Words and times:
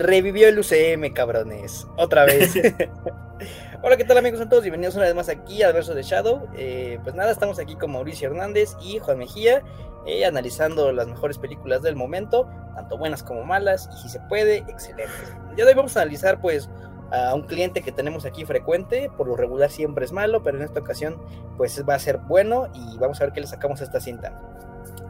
revivió 0.00 0.48
el 0.48 0.58
UCM, 0.58 1.12
cabrones. 1.12 1.86
Otra 1.96 2.24
vez. 2.24 2.54
Hola, 3.82 3.96
¿qué 3.96 4.04
tal 4.04 4.18
amigos? 4.18 4.46
todos 4.48 4.62
bienvenidos 4.62 4.94
una 4.96 5.04
vez 5.04 5.14
más 5.14 5.28
aquí 5.28 5.62
al 5.62 5.72
verso 5.72 5.94
de 5.94 6.02
Shadow. 6.02 6.48
Eh, 6.56 6.98
pues 7.02 7.14
nada, 7.14 7.30
estamos 7.30 7.58
aquí 7.58 7.76
con 7.76 7.92
Mauricio 7.92 8.28
Hernández 8.28 8.76
y 8.82 8.98
Juan 8.98 9.18
Mejía, 9.18 9.62
eh, 10.06 10.24
analizando 10.24 10.90
las 10.92 11.06
mejores 11.06 11.38
películas 11.38 11.82
del 11.82 11.96
momento, 11.96 12.48
tanto 12.74 12.96
buenas 12.96 13.22
como 13.22 13.44
malas, 13.44 13.88
y 13.94 14.02
si 14.02 14.08
se 14.08 14.20
puede, 14.20 14.58
excelentes. 14.68 15.34
Ya 15.56 15.66
hoy 15.66 15.74
vamos 15.74 15.96
a 15.96 16.02
analizar 16.02 16.40
pues 16.40 16.68
a 17.10 17.34
un 17.34 17.42
cliente 17.42 17.82
que 17.82 17.92
tenemos 17.92 18.24
aquí 18.24 18.44
frecuente, 18.44 19.10
por 19.16 19.26
lo 19.26 19.36
regular 19.36 19.70
siempre 19.70 20.04
es 20.04 20.12
malo, 20.12 20.42
pero 20.42 20.58
en 20.58 20.64
esta 20.64 20.80
ocasión 20.80 21.20
pues 21.56 21.82
va 21.88 21.94
a 21.94 21.98
ser 21.98 22.18
bueno 22.18 22.68
y 22.72 22.98
vamos 22.98 23.20
a 23.20 23.24
ver 23.24 23.32
qué 23.32 23.40
le 23.40 23.46
sacamos 23.46 23.80
a 23.80 23.84
esta 23.84 24.00
cinta. 24.00 24.32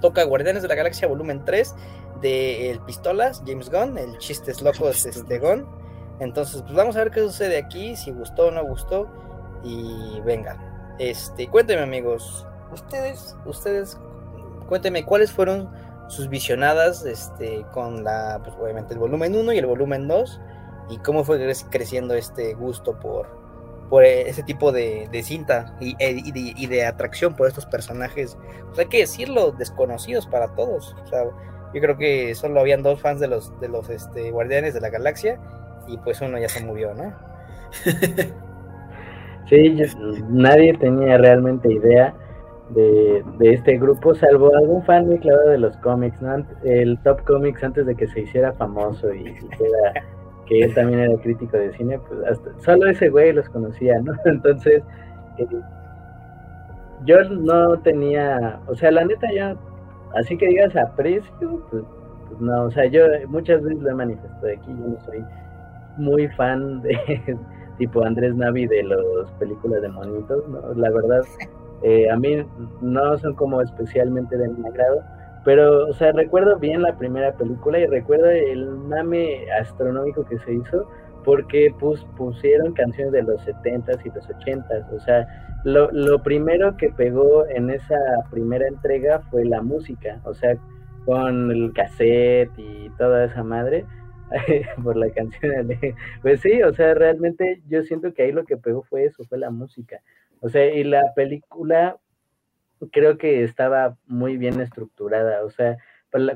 Toca 0.00 0.24
Guardianes 0.24 0.62
de 0.62 0.68
la 0.68 0.74
Galaxia 0.74 1.08
volumen 1.08 1.44
3 1.44 1.74
de 2.20 2.70
El 2.70 2.80
Pistolas, 2.80 3.42
James 3.46 3.70
Gunn, 3.70 3.98
el 3.98 4.18
Chistes 4.18 4.62
Locos 4.62 5.06
este 5.06 5.38
Gunn. 5.38 5.66
Entonces, 6.20 6.62
pues 6.62 6.74
vamos 6.74 6.96
a 6.96 7.00
ver 7.00 7.10
qué 7.10 7.20
sucede 7.20 7.58
aquí, 7.58 7.96
si 7.96 8.10
gustó 8.10 8.48
o 8.48 8.50
no 8.50 8.64
gustó. 8.64 9.08
Y 9.62 10.20
venga, 10.20 10.96
este, 10.98 11.48
cuéntenme 11.48 11.82
amigos, 11.82 12.46
ustedes, 12.72 13.36
ustedes, 13.46 13.98
cuéntenme 14.68 15.05
cuáles 15.05 15.32
fueron 15.32 15.70
sus 16.08 16.28
visionadas 16.28 17.05
este, 17.05 17.64
con 17.72 18.05
la, 18.05 18.41
pues 18.42 18.56
obviamente 18.60 18.94
el 18.94 19.00
volumen 19.00 19.34
1 19.34 19.52
y 19.52 19.58
el 19.58 19.66
volumen 19.66 20.08
2 20.08 20.41
y 20.91 20.98
cómo 20.98 21.24
fue 21.24 21.38
creciendo 21.70 22.14
este 22.14 22.55
gusto 22.55 22.98
por, 22.98 23.39
por 23.90 24.04
ese 24.04 24.44
tipo 24.44 24.70
de, 24.70 25.08
cinta 25.24 25.74
y, 25.80 25.96
de, 25.96 26.54
y, 26.56 26.66
de, 26.68 26.86
atracción 26.86 27.34
por 27.34 27.48
estos 27.48 27.66
personajes, 27.66 28.38
pues 28.68 28.78
hay 28.78 28.86
que 28.86 28.98
decirlo, 28.98 29.50
desconocidos 29.50 30.28
para 30.28 30.54
todos. 30.54 30.96
O 31.02 31.06
sea, 31.08 31.24
yo 31.74 31.80
creo 31.80 31.98
que 31.98 32.34
solo 32.36 32.60
habían 32.60 32.84
dos 32.84 33.00
fans 33.00 33.20
de 33.20 33.26
los, 33.26 33.58
de 33.60 33.68
los 33.68 33.90
este, 33.90 34.30
Guardianes 34.30 34.74
de 34.74 34.80
la 34.80 34.90
Galaxia 34.90 35.40
y 35.88 35.98
pues 35.98 36.20
uno 36.20 36.38
ya 36.38 36.48
se 36.48 36.64
murió, 36.64 36.94
¿no? 36.94 37.12
sí, 39.48 39.77
nadie 40.28 40.77
tenía 40.78 41.19
realmente 41.19 41.72
idea 41.72 42.14
de, 42.70 43.25
este 43.41 43.77
grupo, 43.77 44.14
salvo 44.14 44.54
algún 44.56 44.84
fan 44.84 45.06
muy 45.06 45.19
claro 45.19 45.48
de 45.48 45.58
los 45.58 45.77
cómics. 45.78 46.16
El 46.62 46.97
Top 47.02 47.25
Comics 47.25 47.64
antes 47.64 47.86
de 47.86 47.97
que 47.97 48.06
se 48.06 48.20
hiciera 48.20 48.52
famoso 48.52 49.12
y, 49.12 49.34
que 50.51 50.65
él 50.65 50.75
también 50.75 50.98
era 50.98 51.17
crítico 51.23 51.56
de 51.56 51.73
cine, 51.75 51.98
pues 52.09 52.20
hasta, 52.29 52.51
solo 52.59 52.91
ese 52.91 53.09
güey 53.09 53.33
los 53.33 53.48
conocía, 53.48 54.01
¿no? 54.01 54.12
Entonces, 54.25 54.83
eh, 55.39 55.47
yo 57.06 57.25
no 57.31 57.79
tenía, 57.79 58.59
o 58.67 58.75
sea, 58.75 58.91
la 58.91 59.05
neta 59.05 59.28
ya 59.33 59.56
así 60.15 60.37
que 60.37 60.48
digas 60.48 60.75
aprecio, 60.77 61.62
pues, 61.71 61.84
pues, 62.28 62.41
no, 62.41 62.65
o 62.65 62.71
sea, 62.73 62.87
yo 62.87 63.05
muchas 63.28 63.62
veces 63.62 63.81
lo 63.81 63.91
he 63.91 63.95
manifestado 63.95 64.48
aquí, 64.48 64.69
yo 64.69 64.89
no 64.89 65.01
soy 65.05 65.25
muy 65.97 66.27
fan 66.28 66.83
de 66.83 66.98
tipo 67.78 68.05
Andrés 68.05 68.34
Navi 68.34 68.67
de 68.67 68.83
las 68.83 69.31
películas 69.39 69.83
de 69.83 69.89
monitos, 69.89 70.48
¿no? 70.48 70.75
La 70.75 70.91
verdad, 70.91 71.23
eh, 71.83 72.11
a 72.11 72.17
mí 72.17 72.45
no 72.81 73.19
son 73.19 73.34
como 73.34 73.62
especialmente 73.62 74.37
de 74.37 74.48
mi 74.48 74.67
agrado, 74.67 75.01
pero, 75.44 75.86
o 75.86 75.92
sea, 75.92 76.12
recuerdo 76.12 76.58
bien 76.58 76.83
la 76.83 76.96
primera 76.96 77.33
película 77.33 77.78
y 77.78 77.86
recuerdo 77.86 78.27
el 78.27 78.69
mame 78.70 79.50
astronómico 79.60 80.24
que 80.24 80.38
se 80.38 80.55
hizo 80.55 80.88
porque 81.24 81.74
pues, 81.78 82.05
pusieron 82.16 82.72
canciones 82.72 83.12
de 83.12 83.22
los 83.22 83.47
70s 83.47 84.05
y 84.05 84.10
los 84.10 84.28
80s, 84.28 84.92
o 84.92 85.00
sea, 85.00 85.27
lo, 85.64 85.91
lo, 85.92 86.22
primero 86.22 86.77
que 86.77 86.88
pegó 86.88 87.47
en 87.48 87.70
esa 87.70 87.97
primera 88.30 88.66
entrega 88.66 89.20
fue 89.30 89.44
la 89.44 89.60
música, 89.60 90.20
o 90.24 90.32
sea, 90.32 90.56
con 91.05 91.50
el 91.50 91.72
cassette 91.75 92.50
y 92.56 92.88
toda 92.97 93.25
esa 93.25 93.42
madre, 93.42 93.84
por 94.82 94.97
la 94.97 95.10
canción. 95.10 95.69
Pues 96.22 96.41
sí, 96.41 96.62
o 96.62 96.72
sea, 96.72 96.94
realmente 96.94 97.62
yo 97.69 97.82
siento 97.82 98.14
que 98.14 98.22
ahí 98.22 98.32
lo 98.32 98.44
que 98.44 98.56
pegó 98.56 98.82
fue 98.82 99.04
eso, 99.04 99.25
fue 99.25 99.38
la 99.38 99.50
música. 99.50 100.00
O 100.41 100.48
sea, 100.48 100.72
y 100.75 100.84
la 100.84 101.02
película 101.14 101.97
creo 102.92 103.18
que 103.18 103.44
estaba 103.44 103.96
muy 104.06 104.36
bien 104.36 104.60
estructurada, 104.60 105.44
o 105.44 105.50
sea, 105.50 105.76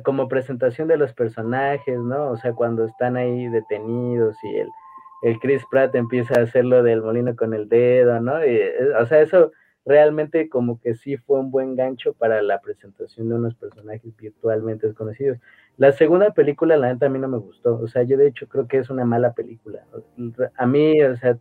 como 0.05 0.29
presentación 0.29 0.89
de 0.89 0.97
los 0.97 1.13
personajes, 1.15 1.99
¿no? 1.99 2.31
O 2.31 2.37
sea, 2.37 2.53
cuando 2.53 2.85
están 2.85 3.17
ahí 3.17 3.49
detenidos 3.49 4.37
y 4.45 4.57
el 4.57 4.69
el 5.25 5.39
Chris 5.39 5.65
Pratt 5.71 5.95
empieza 5.95 6.39
a 6.39 6.43
hacerlo 6.43 6.83
del 6.83 7.01
molino 7.01 7.35
con 7.35 7.55
el 7.55 7.67
dedo, 7.67 8.21
¿no? 8.21 8.41
Eh, 8.43 8.93
o 9.01 9.07
sea, 9.07 9.23
eso 9.23 9.53
realmente 9.87 10.51
como 10.51 10.79
que 10.81 10.95
sí 10.95 11.17
fue 11.17 11.41
un 11.41 11.51
buen 11.51 11.77
gancho 11.77 12.13
para 12.13 12.43
la 12.43 12.61
presentación 12.61 13.31
de 13.31 13.35
unos 13.37 13.55
personajes 13.55 14.15
virtualmente 14.19 14.87
desconocidos. 14.87 15.39
La 15.79 15.93
segunda 15.93 16.33
película, 16.35 16.77
la 16.77 16.93
neta, 16.93 17.07
a 17.07 17.09
mí 17.09 17.19
no 17.19 17.29
me 17.29 17.39
gustó. 17.39 17.79
O 17.81 17.89
sea, 17.89 18.03
yo 18.03 18.19
de 18.19 18.29
hecho 18.29 18.47
creo 18.49 18.69
que 18.69 18.77
es 18.77 18.91
una 18.91 19.07
mala 19.07 19.33
película. 19.33 19.87
A 20.59 20.67
mí, 20.67 21.03
o 21.03 21.17
sea, 21.17 21.39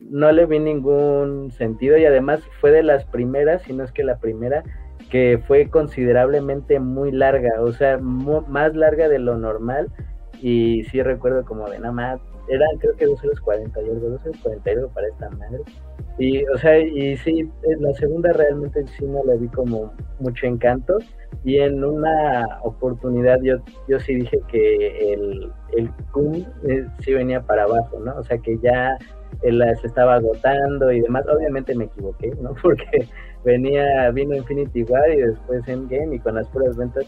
no 0.00 0.30
le 0.32 0.46
vi 0.46 0.58
ningún 0.58 1.50
sentido 1.50 1.96
y 1.98 2.04
además 2.04 2.40
fue 2.60 2.70
de 2.70 2.82
las 2.82 3.04
primeras, 3.04 3.62
si 3.62 3.72
no 3.72 3.84
es 3.84 3.92
que 3.92 4.04
la 4.04 4.18
primera, 4.18 4.62
que 5.10 5.42
fue 5.46 5.68
considerablemente 5.68 6.78
muy 6.80 7.12
larga, 7.12 7.60
o 7.60 7.72
sea, 7.72 7.98
más 7.98 8.74
larga 8.74 9.08
de 9.08 9.18
lo 9.18 9.36
normal. 9.36 9.88
Y 10.40 10.84
sí 10.84 11.02
recuerdo 11.02 11.44
como 11.44 11.68
de 11.68 11.78
nada 11.80 11.92
más, 11.92 12.20
eran 12.48 12.68
creo 12.78 12.94
que 12.96 13.06
2 13.06 13.24
horas 13.24 13.40
40 13.40 13.82
y 13.82 13.90
algo, 13.90 14.08
2 14.10 14.26
horas 14.26 14.40
40 14.42 14.70
y 14.70 14.74
algo 14.74 14.88
para 14.90 15.08
esta 15.08 15.30
madre. 15.30 15.62
Y, 16.18 16.44
o 16.46 16.58
sea, 16.58 16.78
y 16.78 17.16
sí, 17.16 17.48
la 17.78 17.92
segunda 17.94 18.32
realmente 18.32 18.84
sí 18.86 19.04
no 19.04 19.22
le 19.24 19.36
vi 19.38 19.48
como 19.48 19.92
mucho 20.20 20.46
encanto. 20.46 20.98
Y 21.44 21.58
en 21.58 21.84
una 21.84 22.60
oportunidad 22.62 23.40
yo, 23.42 23.56
yo 23.88 24.00
sí 24.00 24.14
dije 24.14 24.38
que 24.48 25.12
el, 25.12 25.52
el 25.76 25.90
Kun 26.12 26.46
eh, 26.68 26.86
sí 27.00 27.14
venía 27.14 27.40
para 27.42 27.64
abajo, 27.64 28.00
¿no? 28.00 28.16
O 28.16 28.24
sea, 28.24 28.38
que 28.38 28.58
ya 28.58 28.96
él 29.42 29.62
se 29.80 29.86
estaba 29.86 30.14
agotando 30.16 30.90
y 30.92 31.00
demás. 31.00 31.24
Obviamente 31.28 31.74
me 31.74 31.84
equivoqué, 31.84 32.32
¿no? 32.40 32.54
Porque 32.62 33.08
venía, 33.44 34.10
vino 34.10 34.36
Infinity 34.36 34.84
War 34.84 35.10
y 35.10 35.22
después 35.22 35.66
Endgame 35.68 36.16
y 36.16 36.18
con 36.18 36.34
las 36.34 36.48
puras 36.48 36.76
ventas 36.76 37.06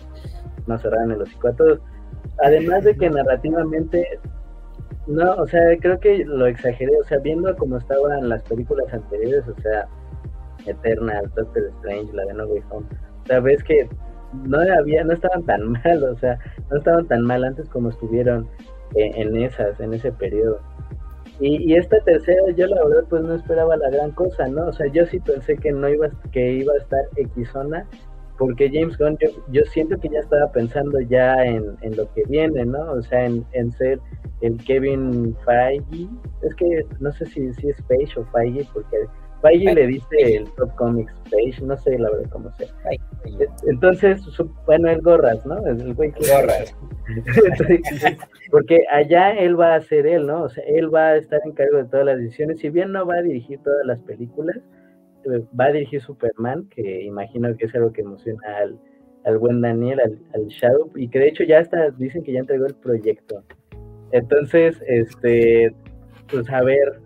nos 0.66 0.82
cerraron 0.82 1.12
el 1.12 1.22
hocico 1.22 1.48
a 1.48 1.52
todos. 1.52 1.80
Además 2.42 2.84
de 2.84 2.96
que 2.96 3.10
narrativamente 3.10 4.06
no, 5.06 5.34
o 5.34 5.46
sea, 5.46 5.60
creo 5.80 5.98
que 5.98 6.24
lo 6.24 6.46
exageré, 6.46 6.92
o 7.00 7.04
sea, 7.04 7.18
viendo 7.18 7.54
cómo 7.56 7.78
estaban 7.78 8.28
las 8.28 8.42
películas 8.44 8.92
anteriores, 8.92 9.46
o 9.48 9.60
sea, 9.60 9.88
Eternal, 10.66 11.30
Doctor 11.34 11.64
Strange, 11.78 12.12
la 12.12 12.26
de 12.26 12.34
No 12.34 12.46
Way 12.46 12.62
Home, 12.70 12.86
o 13.24 13.26
sea, 13.26 13.40
ves 13.40 13.62
que 13.64 13.88
no 14.44 14.60
había, 14.60 15.02
no 15.04 15.12
estaban 15.12 15.42
tan 15.44 15.72
mal, 15.84 16.04
o 16.04 16.16
sea, 16.16 16.38
no 16.70 16.78
estaban 16.78 17.06
tan 17.08 17.22
mal 17.22 17.44
antes 17.44 17.68
como 17.68 17.88
estuvieron 17.88 18.48
en, 18.94 19.36
esas, 19.36 19.78
en 19.80 19.94
ese 19.94 20.12
periodo. 20.12 20.60
Y, 21.40 21.72
y, 21.72 21.74
esta 21.74 21.98
tercera, 22.00 22.42
yo 22.54 22.66
la 22.66 22.84
verdad, 22.84 23.04
pues 23.08 23.22
no 23.22 23.34
esperaba 23.34 23.76
la 23.76 23.90
gran 23.90 24.10
cosa, 24.12 24.46
¿no? 24.48 24.66
O 24.66 24.72
sea, 24.72 24.86
yo 24.88 25.06
sí 25.06 25.18
pensé 25.20 25.56
que 25.56 25.72
no 25.72 25.88
iba, 25.88 26.10
que 26.32 26.52
iba 26.52 26.72
a 26.74 26.76
estar 26.76 27.00
Xona, 27.50 27.86
porque 28.40 28.70
James 28.72 28.96
Gunn, 28.96 29.18
yo, 29.50 29.62
siento 29.66 29.98
que 29.98 30.08
ya 30.08 30.20
estaba 30.20 30.50
pensando 30.50 30.98
ya 31.00 31.34
en, 31.44 31.76
en 31.82 31.96
lo 31.96 32.10
que 32.14 32.24
viene, 32.26 32.64
¿no? 32.64 32.92
O 32.92 33.02
sea, 33.02 33.26
en, 33.26 33.44
en 33.52 33.70
ser 33.72 34.00
el 34.40 34.56
Kevin 34.64 35.36
Feige, 35.44 36.08
es 36.42 36.54
que 36.54 36.86
no 37.00 37.12
sé 37.12 37.26
si, 37.26 37.52
si 37.54 37.68
es 37.68 37.80
Page 37.82 38.18
o 38.18 38.24
Feige, 38.32 38.66
porque 38.72 38.96
Feige 39.42 39.74
le 39.74 39.86
dice 39.86 40.36
el 40.36 40.44
Top 40.52 40.74
Comics 40.76 41.12
Page, 41.30 41.64
no 41.64 41.76
sé 41.76 41.98
la 41.98 42.10
verdad 42.10 42.30
cómo 42.30 42.52
sea. 42.52 42.68
Entonces, 43.66 44.20
bueno, 44.66 44.90
el 44.90 45.00
Gorras, 45.00 45.44
¿no? 45.46 45.64
El 45.66 45.94
güey 45.94 46.12
que 46.12 46.30
Gorras. 46.30 46.76
porque 48.50 48.84
allá 48.90 49.32
él 49.32 49.58
va 49.58 49.74
a 49.74 49.80
ser 49.80 50.06
él, 50.06 50.26
¿no? 50.26 50.44
O 50.44 50.48
sea, 50.48 50.64
él 50.64 50.94
va 50.94 51.08
a 51.08 51.16
estar 51.16 51.40
en 51.44 51.52
cargo 51.52 51.78
de 51.78 51.84
todas 51.84 52.06
las 52.06 52.18
decisiones, 52.18 52.60
si 52.60 52.68
bien 52.70 52.92
no 52.92 53.06
va 53.06 53.16
a 53.16 53.22
dirigir 53.22 53.58
todas 53.62 53.84
las 53.86 54.00
películas, 54.00 54.58
eh, 55.24 55.44
va 55.58 55.66
a 55.66 55.72
dirigir 55.72 56.00
Superman, 56.00 56.68
que 56.68 57.02
imagino 57.02 57.54
que 57.56 57.66
es 57.66 57.74
algo 57.74 57.92
que 57.92 58.02
emociona 58.02 58.58
al, 58.58 58.78
al 59.24 59.38
buen 59.38 59.60
Daniel, 59.60 60.00
al, 60.00 60.18
al 60.34 60.46
Shadow, 60.48 60.90
y 60.96 61.08
que 61.08 61.18
de 61.18 61.28
hecho 61.28 61.44
ya 61.44 61.60
está, 61.60 61.90
dicen 61.90 62.22
que 62.22 62.32
ya 62.32 62.40
entregó 62.40 62.66
el 62.66 62.74
proyecto. 62.74 63.42
Entonces, 64.12 64.82
este, 64.86 65.72
pues 66.30 66.48
a 66.50 66.62
ver. 66.62 67.00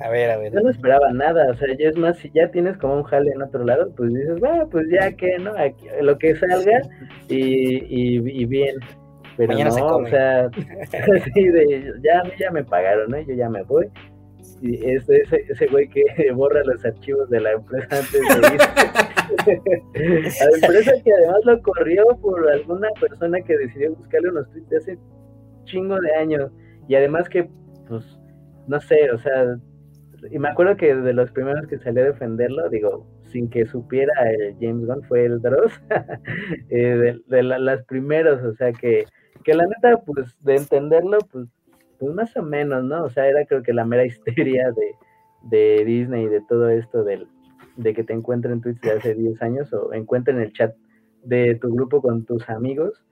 A 0.00 0.08
ver, 0.08 0.30
a 0.30 0.36
ver. 0.38 0.52
Yo 0.52 0.60
no 0.60 0.70
esperaba 0.70 1.12
nada, 1.12 1.50
o 1.50 1.54
sea, 1.54 1.68
ya 1.78 1.88
es 1.88 1.96
más, 1.96 2.18
si 2.18 2.30
ya 2.34 2.50
tienes 2.50 2.76
como 2.78 2.96
un 2.96 3.02
jale 3.04 3.30
en 3.30 3.42
otro 3.42 3.64
lado, 3.64 3.92
pues 3.96 4.12
dices, 4.12 4.40
bueno, 4.40 4.68
pues 4.68 4.86
ya 4.90 5.12
que, 5.12 5.38
¿no? 5.38 5.52
lo 6.02 6.18
que 6.18 6.34
salga 6.34 6.82
y, 7.28 8.18
y, 8.18 8.44
bien. 8.46 8.76
Pero 9.36 9.52
no, 9.52 9.96
o 9.96 10.06
sea, 10.06 10.48
sí, 11.34 11.48
de, 11.48 11.92
ya, 12.02 12.22
ya 12.38 12.50
me 12.50 12.64
pagaron, 12.64 13.10
¿no? 13.10 13.20
Yo 13.20 13.34
ya 13.34 13.48
me 13.48 13.62
voy. 13.62 13.88
Y 14.60 14.74
ese, 14.90 15.22
ese, 15.22 15.44
ese 15.48 15.66
güey 15.66 15.88
que 15.88 16.02
borra 16.34 16.62
los 16.64 16.84
archivos 16.84 17.28
de 17.30 17.40
la 17.40 17.52
empresa 17.52 17.88
antes 17.90 18.12
de 18.12 18.18
irse. 18.18 18.68
la 20.44 20.66
empresa 20.66 20.92
que 21.04 21.12
además 21.12 21.40
lo 21.44 21.62
corrió 21.62 22.04
por 22.20 22.48
alguna 22.50 22.88
persona 23.00 23.40
que 23.40 23.56
decidió 23.56 23.94
buscarle 23.94 24.30
unos 24.30 24.50
tweets 24.50 24.72
hace 24.74 24.98
chingo 25.64 26.00
de 26.00 26.14
años. 26.14 26.50
Y 26.88 26.94
además 26.94 27.28
que, 27.28 27.48
pues, 27.88 28.18
no 28.66 28.80
sé, 28.80 29.10
o 29.10 29.18
sea, 29.18 29.56
y 30.30 30.38
me 30.38 30.48
acuerdo 30.48 30.76
que 30.76 30.94
de 30.94 31.12
los 31.12 31.30
primeros 31.30 31.66
que 31.66 31.78
salió 31.78 32.02
a 32.02 32.06
defenderlo, 32.06 32.68
digo, 32.68 33.06
sin 33.24 33.48
que 33.50 33.66
supiera 33.66 34.12
el 34.30 34.56
James 34.60 34.86
Gunn, 34.86 35.02
fue 35.04 35.24
el 35.24 35.40
Dross, 35.40 35.72
eh, 36.70 37.18
de, 37.26 37.42
las 37.42 37.84
primeros, 37.84 38.42
o 38.42 38.54
sea, 38.54 38.72
que, 38.72 39.04
que 39.42 39.54
la 39.54 39.66
neta, 39.66 40.00
pues, 40.04 40.36
de 40.42 40.56
entenderlo, 40.56 41.18
pues, 41.30 41.48
pues 41.98 42.14
más 42.14 42.36
o 42.36 42.42
menos, 42.42 42.84
¿no? 42.84 43.04
O 43.04 43.10
sea, 43.10 43.26
era 43.26 43.44
creo 43.44 43.62
que 43.62 43.72
la 43.72 43.84
mera 43.84 44.04
histeria 44.06 44.70
de, 44.72 44.94
de 45.50 45.84
Disney 45.84 46.24
y 46.24 46.28
de 46.28 46.40
todo 46.48 46.68
esto 46.68 47.04
del, 47.04 47.26
de 47.76 47.94
que 47.94 48.04
te 48.04 48.12
encuentren 48.12 48.60
tweets 48.60 48.80
de 48.80 48.92
hace 48.92 49.14
10 49.14 49.42
años 49.42 49.72
o 49.72 49.92
encuentren 49.92 50.40
el 50.40 50.52
chat 50.52 50.74
de 51.22 51.54
tu 51.56 51.74
grupo 51.74 52.00
con 52.00 52.24
tus 52.24 52.48
amigos. 52.48 53.04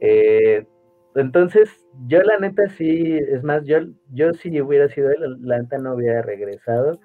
Eh, 0.00 0.66
entonces, 1.14 1.68
yo 2.06 2.22
la 2.22 2.38
neta 2.38 2.68
sí, 2.70 3.16
es 3.16 3.42
más, 3.42 3.64
yo, 3.64 3.78
yo 4.12 4.32
si 4.32 4.60
hubiera 4.60 4.88
sido 4.88 5.10
él, 5.10 5.38
la 5.40 5.58
neta 5.58 5.78
no 5.78 5.94
hubiera 5.94 6.22
regresado, 6.22 6.98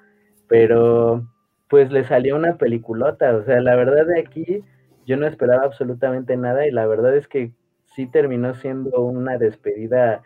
pero 0.48 1.28
pues 1.70 1.92
le 1.92 2.06
salió 2.06 2.36
una 2.36 2.58
peliculota, 2.58 3.36
o 3.36 3.44
sea, 3.44 3.60
la 3.60 3.76
verdad 3.76 4.06
de 4.06 4.22
aquí 4.22 4.64
yo 5.06 5.18
no 5.18 5.28
esperaba 5.28 5.64
absolutamente 5.64 6.38
nada 6.38 6.66
y 6.68 6.72
la 6.72 6.88
verdad 6.88 7.16
es 7.16 7.28
que 7.28 7.52
sí 7.96 8.08
terminó 8.08 8.54
siendo 8.54 9.02
una 9.02 9.38
despedida 9.38 10.22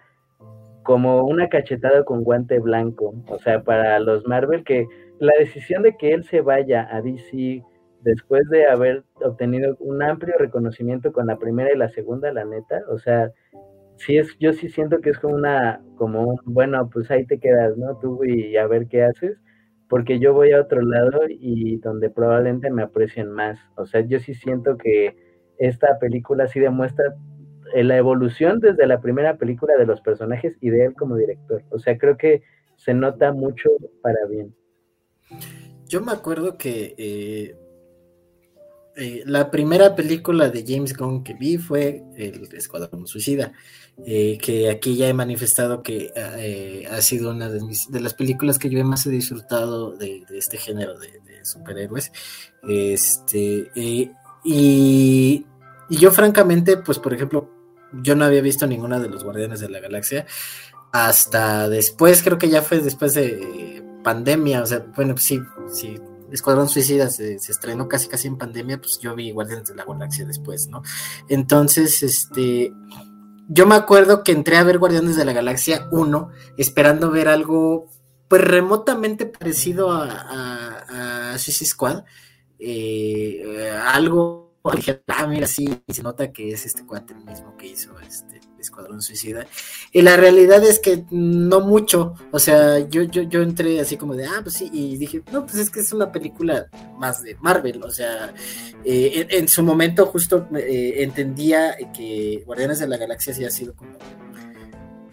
como 0.84 1.24
una 1.24 1.50
cachetada 1.50 2.04
con 2.04 2.24
guante 2.24 2.60
blanco, 2.60 3.14
o 3.28 3.40
sea, 3.40 3.64
para 3.64 4.00
los 4.00 4.28
Marvel, 4.28 4.64
que 4.64 4.88
la 5.20 5.34
decisión 5.40 5.84
de 5.84 5.96
que 5.98 6.14
él 6.14 6.24
se 6.24 6.42
vaya 6.42 6.88
a 6.92 7.02
DC 7.02 7.64
después 8.02 8.48
de 8.50 8.68
haber 8.68 9.04
obtenido 9.24 9.76
un 9.80 10.02
amplio 10.02 10.34
reconocimiento 10.38 11.12
con 11.12 11.28
la 11.28 11.38
primera 11.38 11.72
y 11.72 11.78
la 11.78 11.90
segunda, 11.90 12.32
la 12.34 12.46
neta, 12.46 12.82
o 12.90 12.98
sea, 12.98 13.32
sí 14.06 14.18
es, 14.18 14.38
yo 14.40 14.54
sí 14.54 14.70
siento 14.70 15.00
que 15.02 15.12
es 15.12 15.20
como 15.20 15.36
una, 15.36 15.82
como, 15.96 16.40
bueno, 16.46 16.90
pues 16.92 17.10
ahí 17.12 17.26
te 17.26 17.40
quedas, 17.40 17.78
¿no? 17.78 17.98
Tú 18.00 18.24
y 18.24 18.58
a 18.58 18.68
ver 18.68 18.88
qué 18.88 19.04
haces, 19.04 19.38
porque 19.88 20.20
yo 20.20 20.34
voy 20.34 20.52
a 20.52 20.62
otro 20.62 20.82
lado 20.82 21.22
y 21.30 21.78
donde 21.78 22.10
probablemente 22.10 22.70
me 22.70 22.84
aprecien 22.84 23.32
más, 23.32 23.60
o 23.76 23.86
sea, 23.86 24.02
yo 24.02 24.20
sí 24.20 24.34
siento 24.34 24.78
que 24.78 25.16
esta 25.58 26.00
película 26.00 26.48
sí 26.48 26.60
demuestra 26.60 27.16
eh, 27.74 27.84
la 27.84 27.98
evolución 27.98 28.60
desde 28.60 28.88
la 28.88 29.00
primera 29.00 29.38
película 29.38 29.76
de 29.78 29.86
los 29.86 30.02
personajes 30.02 30.58
y 30.60 30.70
de 30.72 30.86
él 30.86 30.94
como 30.96 31.16
director. 31.16 31.64
O 31.70 31.78
sea, 31.78 31.98
creo 31.98 32.18
que 32.18 32.42
se 32.78 32.94
nota 32.94 33.32
mucho 33.32 33.70
para 34.02 34.26
bien. 34.28 34.56
Yo 35.88 36.02
me 36.02 36.12
acuerdo 36.12 36.58
que 36.58 36.96
eh, 36.98 37.56
eh, 38.96 39.24
la 39.26 39.50
primera 39.50 39.96
película 39.96 40.50
de 40.50 40.66
James 40.68 40.96
Gunn 40.96 41.24
que 41.24 41.34
vi 41.34 41.58
fue 41.58 42.04
El 42.16 42.48
Escuadrón 42.54 43.08
Suicida, 43.08 43.54
que 44.06 44.70
aquí 44.72 44.96
ya 44.96 45.08
he 45.08 45.14
manifestado 45.14 45.84
que 45.84 46.12
ha 46.90 47.02
sido 47.02 47.32
una 47.32 47.50
de, 47.50 47.62
las 48.00 48.14
películas 48.14 48.58
que 48.58 48.70
yo 48.70 48.84
más 48.84 49.06
he 49.06 49.12
disfrutado 49.12 49.96
de, 49.96 50.24
este 50.32 50.58
género 50.58 50.98
de, 50.98 51.08
de 51.08 51.46
superhéroes. 51.46 52.12
Este, 52.68 53.72
y, 53.76 54.12
y 54.44 55.46
yo 55.90 56.12
francamente, 56.12 56.78
pues 56.78 57.00
por 57.00 57.14
ejemplo, 57.14 57.50
yo 57.94 58.16
no 58.16 58.26
había 58.26 58.42
visto 58.42 58.66
ninguna 58.66 59.00
de 59.00 59.10
los 59.10 59.24
Guardianes 59.24 59.60
de 59.60 59.70
la 59.70 59.80
Galaxia 59.80 60.26
hasta 60.92 61.70
después, 61.70 62.22
creo 62.22 62.38
que 62.38 62.50
ya 62.50 62.62
fue 62.62 62.80
después 62.80 63.14
de 63.14 63.84
pandemia, 64.04 64.62
o 64.62 64.66
sea, 64.66 64.86
bueno, 64.96 65.14
pues 65.14 65.26
sí, 65.26 65.42
sí, 65.72 66.00
Escuadrón 66.32 66.70
Suicida 66.70 67.10
se, 67.10 67.36
estrenó 67.36 67.88
casi 67.88 68.08
casi 68.08 68.28
en 68.28 68.38
pandemia, 68.38 68.80
pues 68.80 69.00
yo 69.00 69.16
vi 69.16 69.32
Guardianes 69.32 69.70
de 69.70 69.76
la 69.76 69.86
Galaxia 69.86 70.26
después, 70.26 70.68
¿no? 70.68 70.82
Entonces, 71.28 72.04
este, 72.04 72.74
yo 73.48 73.66
me 73.66 73.76
acuerdo 73.76 74.24
que 74.24 74.32
entré 74.32 74.58
a 74.58 74.64
ver 74.64 74.80
Guardianes 74.80 75.16
de 75.16 75.26
la 75.26 75.34
Galaxia 75.34 75.88
1, 75.92 76.30
esperando 76.58 77.12
ver 77.12 77.28
algo, 77.28 77.90
pues 78.28 78.42
remotamente 78.42 79.26
parecido 79.26 79.92
a, 79.92 80.10
a, 80.10 81.34
a 81.34 81.38
Suicide 81.38 81.70
Squad, 81.70 82.04
eh, 82.60 83.72
algo 83.88 84.41
dije, 84.76 85.02
ah, 85.08 85.26
mira, 85.28 85.48
sí, 85.48 85.68
se 85.88 86.04
nota 86.04 86.32
que 86.32 86.52
es 86.52 86.66
este 86.66 86.86
cuate 86.86 87.14
el 87.14 87.26
mismo 87.26 87.58
que 87.58 87.68
hizo 87.68 88.00
este 88.00 88.42
Escuadrón 88.60 89.02
Suicida. 89.02 89.48
Y 89.92 90.02
la 90.04 90.16
realidad 90.18 90.64
es 90.64 90.80
que 90.80 91.04
no 91.10 91.62
mucho, 91.62 92.14
o 92.32 92.40
sea, 92.40 92.80
yo, 92.80 93.04
yo, 93.04 93.24
yo 93.24 93.42
entré 93.42 93.80
así 93.80 93.98
como 93.98 94.16
de, 94.16 94.26
ah, 94.26 94.40
pues 94.44 94.56
sí, 94.56 94.70
y 94.72 94.98
dije, 94.98 95.24
no, 95.32 95.46
pues 95.46 95.58
es 95.58 95.70
que 95.70 95.80
es 95.80 95.92
una 95.92 96.12
película 96.12 96.68
más 96.98 97.24
de 97.24 97.36
Marvel, 97.42 97.84
o 97.84 97.92
sea, 97.92 98.34
eh, 98.86 99.28
en, 99.32 99.48
su 99.48 99.64
momento 99.64 100.06
justo 100.06 100.48
eh, 100.56 100.96
entendía 100.98 101.76
que 101.94 102.44
Guardianes 102.46 102.80
de 102.80 102.88
la 102.88 102.98
Galaxia 102.98 103.34
sí 103.34 103.44
ha 103.44 103.52
sido 103.52 103.74
como 103.76 103.98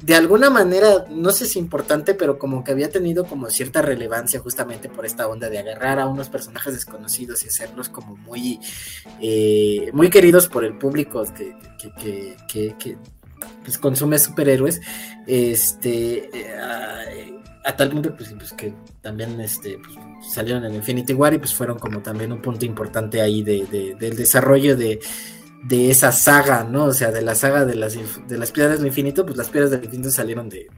de 0.08 0.14
alguna 0.14 0.48
manera, 0.48 1.04
no 1.10 1.32
sé 1.32 1.44
si 1.44 1.58
importante, 1.58 2.14
pero 2.14 2.38
como 2.38 2.64
que 2.64 2.72
había 2.72 2.88
tenido 2.88 3.26
como 3.26 3.50
cierta 3.50 3.82
relevancia 3.82 4.40
justamente 4.40 4.88
por 4.88 5.04
esta 5.04 5.28
onda 5.28 5.50
de 5.50 5.58
agarrar 5.58 5.98
a 5.98 6.06
unos 6.06 6.30
personajes 6.30 6.72
desconocidos 6.72 7.44
y 7.44 7.48
hacerlos 7.48 7.90
como 7.90 8.16
muy, 8.16 8.58
eh, 9.20 9.90
muy 9.92 10.08
queridos 10.08 10.48
por 10.48 10.64
el 10.64 10.78
público 10.78 11.22
que, 11.34 11.54
que, 12.48 12.74
que, 12.78 12.96
pues, 13.62 13.76
consume 13.76 14.18
superhéroes. 14.18 14.80
Este, 15.26 16.30
eh, 16.32 17.38
a, 17.66 17.76
tal 17.76 17.90
punto 17.90 18.16
pues, 18.16 18.32
pues, 18.34 18.54
que 18.54 18.72
también 19.02 19.38
este, 19.42 19.76
pues, 19.76 20.32
salieron 20.32 20.64
en 20.64 20.74
Infinity 20.74 21.12
War 21.12 21.34
y 21.34 21.38
pues 21.38 21.54
fueron 21.54 21.78
como 21.78 22.00
también 22.00 22.32
un 22.32 22.40
punto 22.40 22.64
importante 22.64 23.20
ahí 23.20 23.42
de, 23.42 23.94
del 24.00 24.16
desarrollo 24.16 24.74
de 24.74 25.00
de 25.62 25.90
esa 25.90 26.12
saga, 26.12 26.64
¿no? 26.64 26.84
O 26.84 26.92
sea, 26.92 27.10
de 27.10 27.22
la 27.22 27.34
saga 27.34 27.64
de 27.64 27.74
las, 27.74 27.94
de 27.94 28.38
las 28.38 28.52
piedras 28.52 28.78
del 28.78 28.88
infinito, 28.88 29.24
pues 29.24 29.36
las 29.36 29.48
piedras 29.48 29.70
del 29.70 29.84
infinito 29.84 30.10
salieron 30.10 30.48
de, 30.48 30.68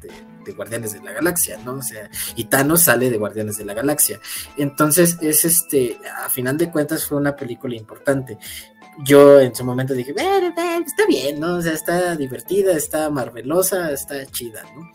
Guardianes 0.56 0.94
de 0.94 1.00
la 1.00 1.12
Galaxia, 1.12 1.58
¿no? 1.64 1.74
O 1.74 1.82
sea, 1.82 2.10
y 2.34 2.44
Thanos 2.44 2.82
sale 2.82 3.08
de 3.08 3.18
Guardianes 3.18 3.58
de 3.58 3.64
la 3.64 3.74
Galaxia. 3.74 4.18
Entonces, 4.56 5.16
es 5.20 5.44
este, 5.44 5.98
a 6.24 6.28
final 6.28 6.56
de 6.56 6.70
cuentas 6.72 7.04
fue 7.04 7.18
una 7.18 7.36
película 7.36 7.76
importante. 7.76 8.36
Yo 9.04 9.38
en 9.38 9.54
su 9.54 9.64
momento 9.64 9.94
dije, 9.94 10.10
está 10.10 11.06
bien, 11.06 11.38
¿no? 11.38 11.56
O 11.56 11.62
sea, 11.62 11.72
está 11.72 12.16
divertida, 12.16 12.72
está 12.72 13.08
marvelosa, 13.10 13.92
está 13.92 14.26
chida, 14.26 14.64
¿no? 14.74 14.90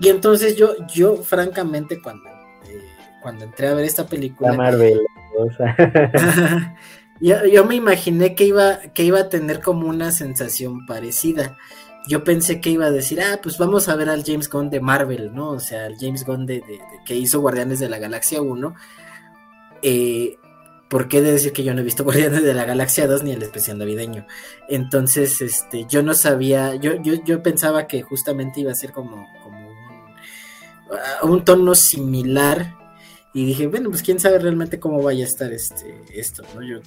Y 0.00 0.08
entonces 0.08 0.56
yo, 0.56 0.74
yo 0.86 1.16
francamente, 1.18 2.00
cuando, 2.00 2.28
eh, 2.30 2.84
cuando 3.22 3.44
entré 3.44 3.68
a 3.68 3.74
ver 3.74 3.84
esta 3.84 4.06
película... 4.06 4.50
Está 4.50 4.62
marvelosa. 4.62 5.76
Yo, 7.20 7.64
me 7.64 7.74
imaginé 7.74 8.34
que 8.34 8.44
iba, 8.44 8.78
que 8.94 9.04
iba 9.04 9.20
a 9.20 9.28
tener 9.28 9.60
como 9.60 9.88
una 9.88 10.12
sensación 10.12 10.86
parecida. 10.86 11.56
Yo 12.06 12.24
pensé 12.24 12.60
que 12.60 12.70
iba 12.70 12.86
a 12.86 12.90
decir, 12.90 13.20
ah, 13.20 13.40
pues 13.42 13.58
vamos 13.58 13.88
a 13.88 13.96
ver 13.96 14.08
al 14.08 14.24
James 14.24 14.48
Gunn 14.48 14.70
de 14.70 14.80
Marvel, 14.80 15.34
¿no? 15.34 15.50
O 15.50 15.60
sea, 15.60 15.86
al 15.86 15.96
James 15.98 16.24
Gunn 16.24 16.46
de, 16.46 16.62
que 17.04 17.16
hizo 17.16 17.40
Guardianes 17.40 17.80
de 17.80 17.88
la 17.88 17.98
Galaxia 17.98 18.40
1. 18.40 18.74
Eh, 19.82 20.38
¿Por 20.88 21.08
qué 21.08 21.20
de 21.20 21.32
decir 21.32 21.52
que 21.52 21.64
yo 21.64 21.74
no 21.74 21.80
he 21.80 21.84
visto 21.84 22.04
Guardianes 22.04 22.44
de 22.44 22.54
la 22.54 22.64
Galaxia 22.64 23.06
2 23.06 23.24
ni 23.24 23.32
el 23.32 23.42
especial 23.42 23.78
navideño? 23.78 24.26
Entonces, 24.68 25.40
este, 25.40 25.86
yo 25.88 26.02
no 26.02 26.14
sabía, 26.14 26.76
yo, 26.76 26.94
yo, 27.02 27.14
yo 27.24 27.42
pensaba 27.42 27.86
que 27.86 28.02
justamente 28.02 28.60
iba 28.60 28.70
a 28.70 28.76
ser 28.76 28.92
como, 28.92 29.26
como 29.42 29.68
un, 29.68 31.30
un 31.30 31.44
tono 31.44 31.74
similar 31.74 32.77
y 33.38 33.44
dije, 33.44 33.68
bueno, 33.68 33.88
pues 33.88 34.02
quién 34.02 34.18
sabe 34.18 34.40
realmente 34.40 34.80
cómo 34.80 35.00
vaya 35.00 35.24
a 35.24 35.28
estar 35.28 35.52
este, 35.52 36.02
esto, 36.12 36.42
¿no? 36.56 36.62
Yo, 36.62 36.80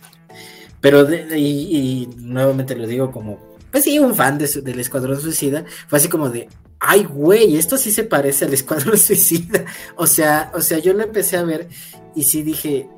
pero, 0.82 1.10
y, 1.14 2.10
nuevamente 2.18 2.76
lo 2.76 2.86
digo 2.86 3.10
como, 3.10 3.40
pues 3.72 3.86
sí, 3.86 4.00
un 4.00 4.14
fan 4.16 4.38
del 4.38 4.80
Escuadrón 4.82 5.22
Suicida, 5.22 5.64
fue 5.88 5.98
así 5.98 6.10
como 6.10 6.30
de, 6.30 6.50
ay, 6.78 7.06
güey, 7.06 7.56
esto 7.56 7.78
sí 7.78 7.90
se 7.90 8.04
parece 8.04 8.44
al 8.44 8.54
Escuadrón 8.54 8.98
Suicida. 8.98 9.64
O 9.96 10.08
sea, 10.08 10.52
o 10.54 10.60
sea, 10.60 10.80
yo 10.80 10.92
lo 10.92 11.04
empecé 11.04 11.38
a 11.38 11.44
ver 11.44 11.70
y 12.16 12.24
sí 12.24 12.44
dije, 12.44 12.90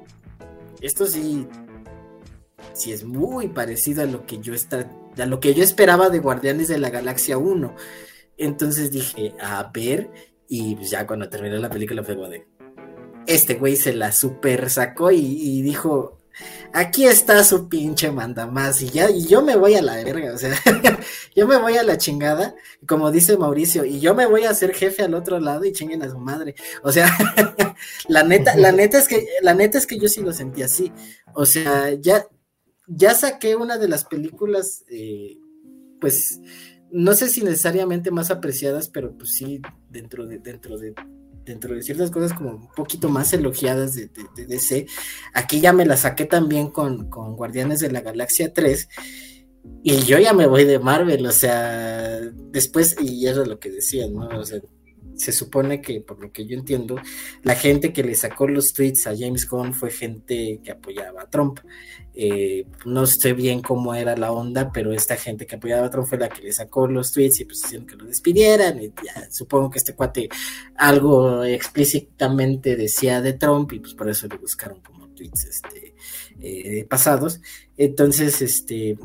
esto 0.82 1.06
sí, 1.06 1.46
sí 2.74 2.92
es 2.92 3.04
muy 3.04 3.50
parecido 3.50 4.02
a 4.02 4.08
lo 4.08 4.26
que 4.26 4.40
yo 4.40 4.56
está, 4.56 4.90
a 5.16 5.26
lo 5.28 5.40
que 5.40 5.54
yo 5.54 5.64
esperaba 5.64 6.10
de 6.10 6.18
Guardianes 6.18 6.70
de 6.70 6.80
la 6.80 6.90
Galaxia 6.90 7.38
1. 7.38 7.76
Entonces 8.38 8.90
dije, 8.90 9.36
a 9.40 9.70
ver, 9.72 10.10
y 10.48 10.76
pues 10.76 10.90
ya 10.90 11.06
cuando 11.06 11.30
terminó 11.30 11.58
la 11.58 11.70
película 11.70 12.04
fue 12.04 12.16
como 12.16 12.30
de, 12.30 12.48
este 13.28 13.56
güey 13.56 13.76
se 13.76 13.94
la 13.94 14.12
super 14.12 14.70
sacó 14.70 15.12
y, 15.12 15.62
dijo, 15.62 16.18
aquí 16.74 17.06
está 17.06 17.44
su 17.44 17.70
pinche 17.70 18.12
manda 18.12 18.48
más 18.48 18.82
y 18.82 18.90
ya, 18.90 19.10
y 19.10 19.26
yo 19.26 19.42
me 19.42 19.56
voy 19.56 19.76
a 19.76 19.82
la 19.82 19.96
verga, 20.04 20.34
o 20.34 20.38
sea, 20.38 20.56
yo 21.36 21.48
me 21.48 21.58
voy 21.58 21.78
a 21.78 21.84
la 21.84 21.98
chingada, 21.98 22.56
como 22.88 23.12
dice 23.12 23.38
Mauricio, 23.38 23.86
y 23.86 24.00
yo 24.00 24.16
me 24.16 24.26
voy 24.26 24.44
a 24.44 24.52
hacer 24.52 24.74
jefe 24.74 25.04
al 25.04 25.14
otro 25.14 25.40
lado 25.40 25.66
y 25.66 25.74
chinguen 25.74 26.04
a 26.04 26.10
su 26.10 26.18
madre. 26.18 26.56
O 26.84 26.92
sea, 26.92 27.08
la 28.08 28.24
neta, 28.24 28.56
la 28.56 28.72
neta 28.72 29.00
es 29.00 29.08
que, 29.08 29.28
la 29.42 29.54
neta 29.54 29.78
es 29.78 29.88
que 29.88 29.98
yo 29.98 30.08
sí 30.08 30.22
lo 30.22 30.34
sentí 30.34 30.64
así. 30.64 30.92
O 31.34 31.46
sea, 31.46 31.94
ya, 31.94 32.26
ya 32.88 33.14
saqué 33.16 33.56
una 33.56 33.78
de 33.78 33.88
las 33.88 34.06
películas, 34.06 34.84
eh, 34.90 35.38
pues, 36.00 36.40
no 36.92 37.14
sé 37.14 37.28
si 37.28 37.42
necesariamente 37.42 38.12
más 38.12 38.30
apreciadas, 38.30 38.88
pero 38.88 39.18
pues 39.18 39.32
sí, 39.32 39.62
dentro 39.90 40.28
de, 40.28 40.38
dentro 40.38 40.78
de 40.78 40.94
dentro 41.46 41.76
de 41.76 41.82
ciertas 41.82 42.12
cosas 42.12 42.34
como 42.34 42.52
un 42.52 42.70
poquito 42.70 43.10
más 43.10 43.34
elogiadas 43.34 43.96
de, 43.96 44.10
DC. 44.48 44.88
Aquí 45.34 45.60
ya 45.60 45.74
me 45.74 45.86
la 45.86 45.98
saqué 45.98 46.26
también 46.26 46.70
con, 46.70 47.10
Guardianes 47.10 47.80
de 47.80 47.92
la 47.92 48.02
Galaxia 48.02 48.54
3. 48.54 48.90
Y 49.82 49.98
yo 50.00 50.20
ya 50.20 50.34
me 50.34 50.48
voy 50.48 50.66
de 50.66 50.80
Marvel, 50.80 51.26
o 51.26 51.32
sea, 51.32 52.20
después, 52.52 52.98
y 53.00 53.28
eso 53.28 53.44
es 53.44 53.48
lo 53.48 53.60
que 53.60 53.72
decían, 53.72 54.14
¿no? 54.14 54.28
O 54.28 54.46
sea, 54.46 54.60
se 55.16 55.32
supone 55.32 55.82
que, 55.82 56.02
por 56.02 56.22
lo 56.22 56.32
que 56.32 56.46
yo 56.46 56.58
entiendo, 56.58 56.96
la 57.44 57.56
gente 57.56 57.94
que 57.94 58.04
le 58.04 58.16
sacó 58.16 58.48
los 58.48 58.74
tweets 58.74 59.08
a 59.08 59.16
James 59.18 59.48
Gunn 59.48 59.74
fue 59.74 59.92
gente 59.92 60.60
que 60.64 60.72
apoyaba 60.72 61.24
a 61.24 61.30
Trump. 61.30 61.60
Eh, 62.16 62.66
no 62.86 63.08
sé 63.08 63.34
bien 63.34 63.62
cómo 63.62 63.96
era 63.96 64.16
la 64.16 64.32
onda, 64.32 64.72
pero 64.72 64.94
esta 64.94 65.16
gente 65.16 65.46
que 65.46 65.56
apoyaba 65.56 65.88
a 65.88 65.90
Trump 65.90 66.08
fue 66.08 66.18
la 66.18 66.30
que 66.30 66.44
le 66.44 66.54
sacó 66.54 66.88
los 66.88 67.12
tweets 67.12 67.40
y 67.40 67.46
pues 67.46 67.64
hicieron 67.66 67.88
que 67.88 67.96
lo 67.96 68.06
despidieran. 68.06 68.82
Y 68.82 68.94
ya, 69.04 69.30
supongo 69.32 69.70
que 69.70 69.80
este 69.80 69.96
cuate 69.96 70.30
algo 70.76 71.44
explícitamente 71.44 72.76
decía 72.76 73.22
de 73.22 73.34
Trump 73.34 73.72
y 73.74 73.80
pues 73.80 73.94
por 73.94 74.10
eso 74.10 74.28
le 74.28 74.38
buscaron 74.38 74.82
como 74.82 75.10
tweets 75.10 75.46
este, 75.46 75.96
eh, 76.40 76.86
pasados. 76.86 77.42
Entonces, 77.78 78.42
este 78.42 78.98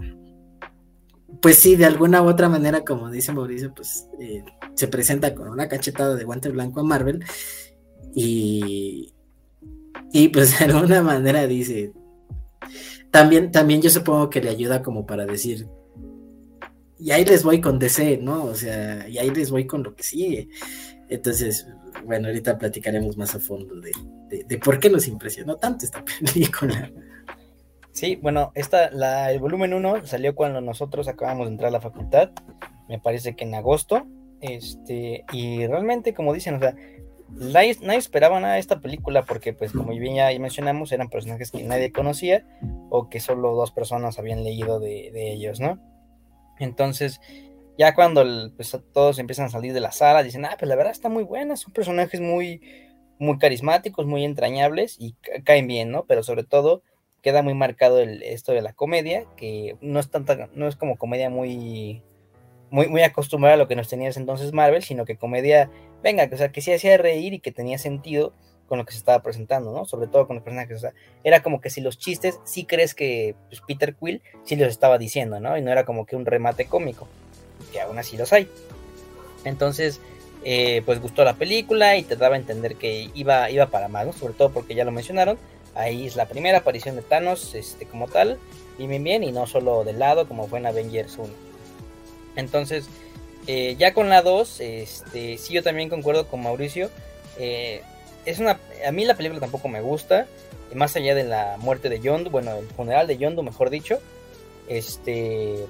pues 1.40 1.58
sí, 1.58 1.76
de 1.76 1.84
alguna 1.84 2.22
u 2.22 2.28
otra 2.28 2.48
manera, 2.48 2.84
como 2.84 3.10
dice 3.10 3.32
Mauricio, 3.32 3.72
pues 3.74 4.08
eh, 4.20 4.44
se 4.74 4.88
presenta 4.88 5.34
con 5.34 5.48
una 5.48 5.68
cachetada 5.68 6.16
de 6.16 6.24
guante 6.24 6.48
blanco 6.48 6.80
a 6.80 6.84
Marvel 6.84 7.24
y, 8.14 9.14
y 10.12 10.28
pues 10.28 10.58
de 10.58 10.66
alguna 10.66 11.02
manera 11.02 11.46
dice, 11.46 11.92
también, 13.10 13.52
también 13.52 13.82
yo 13.82 13.90
supongo 13.90 14.30
que 14.30 14.40
le 14.40 14.50
ayuda 14.50 14.82
como 14.82 15.06
para 15.06 15.26
decir, 15.26 15.66
y 16.98 17.12
ahí 17.12 17.24
les 17.24 17.44
voy 17.44 17.60
con 17.60 17.78
DC, 17.78 18.18
¿no? 18.18 18.44
O 18.44 18.54
sea, 18.54 19.08
y 19.08 19.18
ahí 19.18 19.30
les 19.30 19.50
voy 19.50 19.66
con 19.66 19.84
lo 19.84 19.94
que 19.94 20.02
sigue. 20.02 20.48
Entonces, 21.08 21.66
bueno, 22.04 22.26
ahorita 22.26 22.58
platicaremos 22.58 23.16
más 23.16 23.34
a 23.36 23.38
fondo 23.38 23.80
de, 23.80 23.92
de 24.44 24.58
por 24.58 24.80
qué 24.80 24.90
nos 24.90 25.06
impresionó 25.06 25.56
tanto 25.56 25.84
esta 25.84 26.04
película. 26.34 26.90
Sí, 27.98 28.14
bueno, 28.14 28.52
esta, 28.54 28.92
la, 28.92 29.32
el 29.32 29.40
volumen 29.40 29.74
1 29.74 30.06
salió 30.06 30.36
cuando 30.36 30.60
nosotros 30.60 31.08
acabamos 31.08 31.48
de 31.48 31.54
entrar 31.54 31.70
a 31.70 31.72
la 31.72 31.80
facultad, 31.80 32.30
me 32.88 33.00
parece 33.00 33.34
que 33.34 33.42
en 33.42 33.56
agosto, 33.56 34.06
este, 34.40 35.24
y 35.32 35.66
realmente, 35.66 36.14
como 36.14 36.32
dicen, 36.32 36.54
o 36.54 36.58
sea, 36.60 36.76
nadie, 37.28 37.76
esperaba 37.96 38.38
nada 38.38 38.54
de 38.54 38.60
esta 38.60 38.78
película 38.78 39.24
porque, 39.24 39.52
pues, 39.52 39.72
como 39.72 39.88
bien 39.98 40.14
ya 40.14 40.28
mencionamos, 40.38 40.92
eran 40.92 41.08
personajes 41.08 41.50
que 41.50 41.64
nadie 41.64 41.90
conocía 41.90 42.46
o 42.88 43.08
que 43.08 43.18
solo 43.18 43.56
dos 43.56 43.72
personas 43.72 44.16
habían 44.20 44.44
leído 44.44 44.78
de, 44.78 45.32
ellos, 45.32 45.58
¿no? 45.58 45.80
Entonces, 46.60 47.20
ya 47.78 47.96
cuando 47.96 48.24
pues, 48.54 48.78
todos 48.92 49.18
empiezan 49.18 49.46
a 49.46 49.50
salir 49.50 49.72
de 49.72 49.80
la 49.80 49.90
sala, 49.90 50.22
dicen, 50.22 50.44
ah, 50.44 50.54
pues 50.56 50.68
la 50.68 50.76
verdad 50.76 50.92
está 50.92 51.08
muy 51.08 51.24
buena, 51.24 51.56
son 51.56 51.72
personajes 51.72 52.20
muy, 52.20 52.60
muy 53.18 53.38
carismáticos, 53.38 54.06
muy 54.06 54.24
entrañables 54.24 54.94
y 55.00 55.16
caen 55.42 55.66
bien, 55.66 55.90
¿no? 55.90 56.04
Pero 56.04 56.22
sobre 56.22 56.44
todo 56.44 56.84
queda 57.22 57.42
muy 57.42 57.54
marcado 57.54 58.00
el, 58.00 58.22
esto 58.22 58.52
de 58.52 58.62
la 58.62 58.72
comedia, 58.72 59.24
que 59.36 59.76
no 59.80 60.00
es 60.00 60.10
tanta, 60.10 60.48
no 60.54 60.68
es 60.68 60.76
como 60.76 60.96
comedia 60.96 61.30
muy, 61.30 62.02
muy, 62.70 62.88
muy 62.88 63.02
acostumbrada 63.02 63.54
a 63.54 63.58
lo 63.58 63.68
que 63.68 63.76
nos 63.76 63.88
tenía 63.88 64.10
entonces 64.14 64.52
Marvel, 64.52 64.82
sino 64.82 65.04
que 65.04 65.16
comedia, 65.16 65.70
venga, 66.02 66.28
o 66.32 66.36
sea, 66.36 66.52
que 66.52 66.60
sí 66.60 66.72
hacía 66.72 66.96
reír 66.96 67.34
y 67.34 67.40
que 67.40 67.52
tenía 67.52 67.78
sentido 67.78 68.32
con 68.68 68.78
lo 68.78 68.84
que 68.84 68.92
se 68.92 68.98
estaba 68.98 69.22
presentando, 69.22 69.72
¿no? 69.72 69.86
Sobre 69.86 70.08
todo 70.08 70.26
con 70.26 70.36
los 70.36 70.44
personajes, 70.44 70.86
era 71.24 71.42
como 71.42 71.60
que 71.60 71.70
si 71.70 71.80
los 71.80 71.98
chistes, 71.98 72.38
sí 72.44 72.64
crees 72.64 72.94
que 72.94 73.34
pues, 73.48 73.62
Peter 73.66 73.94
Quill 73.94 74.22
sí 74.44 74.56
los 74.56 74.68
estaba 74.68 74.98
diciendo, 74.98 75.40
¿no? 75.40 75.56
Y 75.56 75.62
no 75.62 75.72
era 75.72 75.86
como 75.86 76.04
que 76.04 76.16
un 76.16 76.26
remate 76.26 76.66
cómico, 76.66 77.08
que 77.72 77.80
aún 77.80 77.98
así 77.98 78.18
los 78.18 78.32
hay. 78.32 78.48
Entonces, 79.44 80.02
eh, 80.44 80.82
pues 80.84 81.00
gustó 81.00 81.24
la 81.24 81.34
película 81.34 81.96
y 81.96 82.02
te 82.02 82.16
daba 82.16 82.36
a 82.36 82.38
entender 82.38 82.76
que 82.76 83.10
iba, 83.14 83.50
iba 83.50 83.66
para 83.66 83.88
más, 83.88 84.06
¿no? 84.06 84.12
Sobre 84.12 84.34
todo 84.34 84.50
porque 84.50 84.74
ya 84.74 84.84
lo 84.84 84.92
mencionaron, 84.92 85.38
Ahí 85.78 86.08
es 86.08 86.16
la 86.16 86.26
primera 86.26 86.58
aparición 86.58 86.96
de 86.96 87.02
Thanos 87.02 87.54
este, 87.54 87.86
como 87.86 88.08
tal, 88.08 88.36
y 88.78 88.88
bien 88.88 89.04
bien, 89.04 89.22
y 89.22 89.30
no 89.30 89.46
solo 89.46 89.84
de 89.84 89.92
lado 89.92 90.26
como 90.26 90.48
fue 90.48 90.58
en 90.58 90.66
Avengers 90.66 91.16
1. 91.16 91.28
Entonces, 92.34 92.88
eh, 93.46 93.76
ya 93.78 93.94
con 93.94 94.08
la 94.08 94.22
2, 94.22 94.60
este, 94.60 95.38
sí 95.38 95.54
yo 95.54 95.62
también 95.62 95.88
concuerdo 95.88 96.26
con 96.26 96.42
Mauricio. 96.42 96.90
Eh, 97.38 97.82
es 98.26 98.40
una, 98.40 98.58
a 98.84 98.90
mí 98.90 99.04
la 99.04 99.16
película 99.16 99.38
tampoco 99.38 99.68
me 99.68 99.80
gusta, 99.80 100.26
más 100.74 100.96
allá 100.96 101.14
de 101.14 101.22
la 101.22 101.56
muerte 101.58 101.88
de 101.88 102.00
Yondu, 102.00 102.28
bueno, 102.28 102.56
el 102.56 102.66
funeral 102.66 103.06
de 103.06 103.16
Yondu, 103.16 103.44
mejor 103.44 103.70
dicho. 103.70 104.00
Este, 104.68 105.64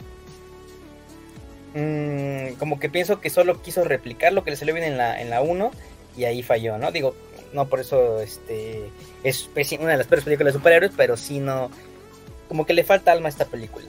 mm, 1.75 2.55
como 2.59 2.81
que 2.81 2.89
pienso 2.89 3.21
que 3.21 3.29
solo 3.29 3.61
quiso 3.61 3.85
replicar 3.85 4.33
lo 4.33 4.43
que 4.43 4.53
le 4.53 4.57
salió 4.57 4.73
bien 4.73 4.87
en 4.87 4.97
la, 4.97 5.21
en 5.21 5.29
la 5.29 5.43
1 5.43 5.71
y 6.17 6.25
ahí 6.25 6.43
falló, 6.43 6.79
¿no? 6.79 6.91
Digo, 6.93 7.15
no 7.53 7.69
por 7.69 7.81
eso 7.81 8.21
este 8.21 8.91
es 9.25 9.49
una 9.79 9.93
de 9.93 9.97
las 9.97 10.07
peores 10.07 10.25
películas 10.25 10.53
de 10.53 10.59
superhéroes, 10.59 10.93
pero 10.97 11.17
sí 11.17 11.41
no 11.41 11.71
como 12.49 12.65
que 12.65 12.73
le 12.73 12.85
falta 12.85 13.13
alma 13.13 13.27
a 13.27 13.31
esta 13.31 13.45
película. 13.45 13.87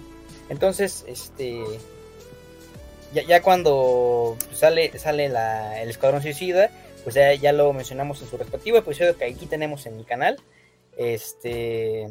Entonces, 0.50 1.06
este 1.08 1.64
ya, 3.14 3.24
ya 3.24 3.42
cuando 3.42 4.38
sale 4.52 4.98
sale 5.00 5.26
el 5.26 5.90
Escuadrón 5.90 6.22
Suicida, 6.22 6.70
pues 7.04 7.16
ya, 7.16 7.34
ya, 7.34 7.54
lo 7.54 7.72
mencionamos 7.74 8.22
en 8.22 8.28
su 8.28 8.38
respectivo 8.38 8.78
episodio 8.78 9.18
que 9.18 9.26
aquí 9.26 9.46
tenemos 9.46 9.86
en 9.86 9.98
mi 9.98 10.04
canal. 10.04 10.38
Este 10.98 12.10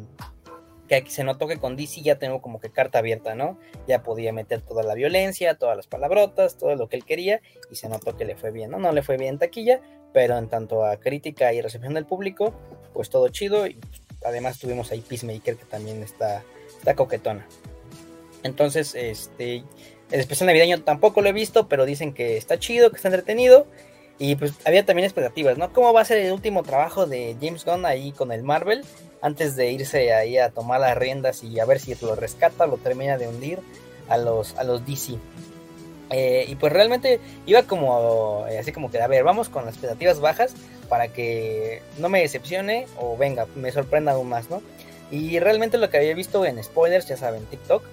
que 0.89 0.95
aquí 0.95 1.11
se 1.11 1.23
notó 1.23 1.47
que 1.47 1.57
con 1.57 1.77
DC 1.77 2.01
ya 2.01 2.17
tengo 2.17 2.41
como 2.41 2.59
que 2.59 2.71
carta 2.71 2.97
abierta, 2.99 3.35
¿no? 3.35 3.59
Ya 3.87 4.01
podía 4.01 4.33
meter 4.33 4.61
toda 4.61 4.83
la 4.83 4.95
violencia, 4.95 5.55
todas 5.55 5.77
las 5.77 5.85
palabrotas, 5.85 6.57
todo 6.57 6.75
lo 6.75 6.89
que 6.89 6.95
él 6.95 7.05
quería, 7.05 7.41
y 7.69 7.75
se 7.75 7.87
notó 7.87 8.17
que 8.17 8.25
le 8.25 8.35
fue 8.35 8.49
bien, 8.49 8.71
¿no? 8.71 8.79
No 8.79 8.91
le 8.91 9.03
fue 9.03 9.15
bien 9.15 9.35
en 9.35 9.39
taquilla, 9.39 9.81
pero 10.13 10.37
en 10.37 10.47
tanto 10.47 10.85
a 10.85 10.97
crítica 10.97 11.53
y 11.53 11.61
recepción 11.61 11.93
del 11.93 12.05
público, 12.05 12.53
pues 12.93 13.09
todo 13.09 13.29
chido, 13.29 13.67
y 13.67 13.77
además 14.23 14.59
tuvimos 14.59 14.91
ahí 14.91 15.01
Peacemaker 15.01 15.55
que 15.55 15.65
también 15.65 16.03
está, 16.03 16.43
está 16.77 16.95
coquetona. 16.95 17.45
Entonces, 18.43 18.95
este, 18.95 19.63
el 20.11 20.19
especial 20.19 20.47
navideño 20.47 20.81
tampoco 20.81 21.21
lo 21.21 21.29
he 21.29 21.33
visto, 21.33 21.67
pero 21.67 21.85
dicen 21.85 22.13
que 22.13 22.37
está 22.37 22.57
chido, 22.57 22.89
que 22.89 22.97
está 22.97 23.09
entretenido. 23.09 23.67
Y 24.17 24.35
pues 24.35 24.53
había 24.65 24.85
también 24.85 25.05
expectativas, 25.05 25.57
¿no? 25.57 25.71
¿Cómo 25.71 25.93
va 25.93 26.01
a 26.01 26.05
ser 26.05 26.17
el 26.17 26.33
último 26.33 26.63
trabajo 26.63 27.05
de 27.05 27.37
James 27.41 27.63
Gunn 27.63 27.85
ahí 27.85 28.11
con 28.11 28.33
el 28.33 28.43
Marvel? 28.43 28.83
Antes 29.21 29.55
de 29.55 29.71
irse 29.71 30.13
ahí 30.13 30.37
a 30.37 30.49
tomar 30.49 30.81
las 30.81 30.97
riendas 30.97 31.41
y 31.43 31.59
a 31.59 31.65
ver 31.65 31.79
si 31.79 31.95
lo 32.01 32.15
rescata, 32.15 32.67
lo 32.67 32.77
termina 32.77 33.17
de 33.17 33.27
hundir 33.29 33.59
a 34.09 34.17
los, 34.17 34.57
a 34.57 34.65
los 34.65 34.85
DC. 34.85 35.13
Eh, 36.11 36.45
y 36.47 36.55
pues 36.55 36.73
realmente 36.73 37.19
iba 37.45 37.63
como 37.63 38.45
eh, 38.49 38.57
así 38.57 38.71
como 38.71 38.89
que, 38.89 38.99
a 38.99 39.07
ver, 39.07 39.23
vamos 39.23 39.49
con 39.49 39.65
las 39.65 39.75
expectativas 39.75 40.19
bajas 40.19 40.53
para 40.87 41.09
que 41.09 41.83
no 41.99 42.09
me 42.09 42.21
decepcione 42.21 42.87
o 42.97 43.15
venga, 43.15 43.45
me 43.55 43.71
sorprenda 43.71 44.13
aún 44.13 44.29
más, 44.29 44.49
¿no? 44.49 44.63
Y 45.11 45.39
realmente 45.39 45.77
lo 45.77 45.89
que 45.89 45.97
había 45.97 46.13
visto 46.13 46.45
en 46.45 46.63
spoilers, 46.63 47.07
ya 47.07 47.17
saben, 47.17 47.45
TikTok, 47.45 47.83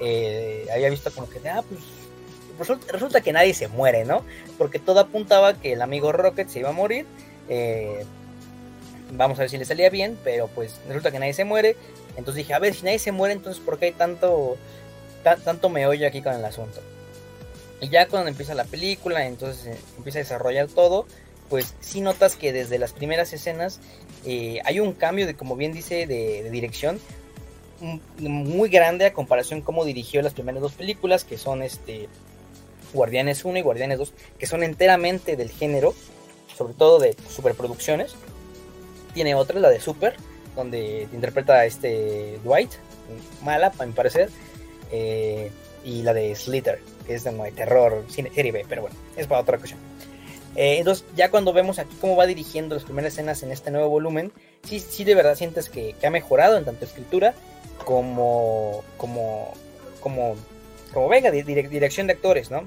eh, 0.00 0.66
había 0.72 0.90
visto 0.90 1.10
como 1.12 1.28
que, 1.28 1.38
ah, 1.48 1.62
pues 1.68 1.80
resulta, 2.88 3.20
que 3.22 3.32
nadie 3.32 3.54
se 3.54 3.68
muere, 3.68 4.04
¿no? 4.04 4.22
Porque 4.58 4.78
todo 4.78 5.00
apuntaba 5.00 5.54
que 5.54 5.72
el 5.72 5.82
amigo 5.82 6.12
Rocket 6.12 6.48
se 6.48 6.60
iba 6.60 6.70
a 6.70 6.72
morir. 6.72 7.06
Vamos 9.14 9.38
a 9.38 9.42
ver 9.42 9.50
si 9.50 9.58
le 9.58 9.64
salía 9.64 9.90
bien, 9.90 10.18
pero 10.24 10.48
pues 10.48 10.80
resulta 10.88 11.10
que 11.10 11.18
nadie 11.18 11.34
se 11.34 11.44
muere. 11.44 11.76
Entonces 12.16 12.36
dije, 12.36 12.54
a 12.54 12.58
ver, 12.58 12.74
si 12.74 12.84
nadie 12.84 12.98
se 12.98 13.12
muere, 13.12 13.34
entonces 13.34 13.62
¿por 13.62 13.78
qué 13.78 13.86
hay 13.86 13.92
tanto, 13.92 14.56
tanto 15.44 15.68
meollo 15.68 16.06
aquí 16.06 16.22
con 16.22 16.34
el 16.34 16.44
asunto? 16.44 16.80
Y 17.82 17.88
ya 17.88 18.06
cuando 18.06 18.28
empieza 18.28 18.54
la 18.54 18.64
película, 18.64 19.26
entonces 19.26 19.66
eh, 19.66 19.80
empieza 19.96 20.20
a 20.20 20.22
desarrollar 20.22 20.68
todo, 20.68 21.04
pues 21.50 21.74
sí 21.80 22.00
notas 22.00 22.36
que 22.36 22.52
desde 22.52 22.78
las 22.78 22.92
primeras 22.92 23.32
escenas 23.32 23.80
eh, 24.24 24.60
hay 24.64 24.78
un 24.78 24.92
cambio 24.92 25.26
de, 25.26 25.34
como 25.34 25.56
bien 25.56 25.72
dice, 25.72 26.06
de, 26.06 26.48
dirección 26.50 27.00
muy 28.20 28.68
grande 28.68 29.06
a 29.06 29.12
comparación 29.12 29.60
cómo 29.62 29.84
dirigió 29.84 30.22
las 30.22 30.32
primeras 30.32 30.62
dos 30.62 30.74
películas, 30.74 31.24
que 31.24 31.36
son 31.36 31.64
este 31.64 32.08
Guardianes 32.94 33.44
1 33.44 33.58
y 33.58 33.62
Guardianes 33.62 33.98
2, 33.98 34.14
que 34.38 34.46
son 34.46 34.62
enteramente 34.62 35.34
del 35.34 35.50
género, 35.50 35.92
sobre 36.56 36.74
todo 36.74 37.00
de 37.00 37.16
superproducciones. 37.28 38.14
Tiene 39.12 39.34
otra, 39.34 39.58
la 39.58 39.70
de 39.70 39.80
Super, 39.80 40.14
donde 40.54 41.08
interpreta 41.12 41.54
a 41.54 41.66
este 41.66 42.38
Dwight, 42.44 42.70
mala, 43.42 43.72
para 43.72 43.86
mi 43.86 43.92
parecer. 43.92 44.30
Eh, 44.92 45.50
y 45.84 46.02
la 46.02 46.12
de 46.12 46.34
Slither, 46.34 46.80
que 47.06 47.14
es 47.14 47.24
de 47.24 47.52
terror, 47.54 48.04
serie 48.08 48.52
B, 48.52 48.64
pero 48.68 48.82
bueno, 48.82 48.96
es 49.16 49.26
para 49.26 49.40
otra 49.40 49.56
ocasión. 49.56 49.78
Eh, 50.54 50.76
entonces, 50.78 51.04
ya 51.16 51.30
cuando 51.30 51.52
vemos 51.52 51.78
aquí 51.78 51.96
cómo 52.00 52.14
va 52.14 52.26
dirigiendo 52.26 52.74
las 52.74 52.84
primeras 52.84 53.14
escenas 53.14 53.42
en 53.42 53.52
este 53.52 53.70
nuevo 53.70 53.88
volumen, 53.88 54.32
sí, 54.64 54.80
sí 54.80 55.04
de 55.04 55.14
verdad 55.14 55.34
sientes 55.34 55.70
que, 55.70 55.94
ha 56.04 56.10
mejorado 56.10 56.56
en 56.58 56.64
tanto 56.64 56.84
escritura 56.84 57.34
como, 57.84 58.82
como, 58.98 59.54
como, 60.00 60.36
como 60.92 61.08
venga, 61.08 61.30
dirección 61.30 62.06
de 62.06 62.12
actores, 62.12 62.50
¿no? 62.50 62.64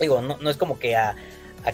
digo, 0.00 0.20
no, 0.22 0.50
es 0.50 0.56
como 0.56 0.78
que 0.78 0.96
a, 0.96 1.14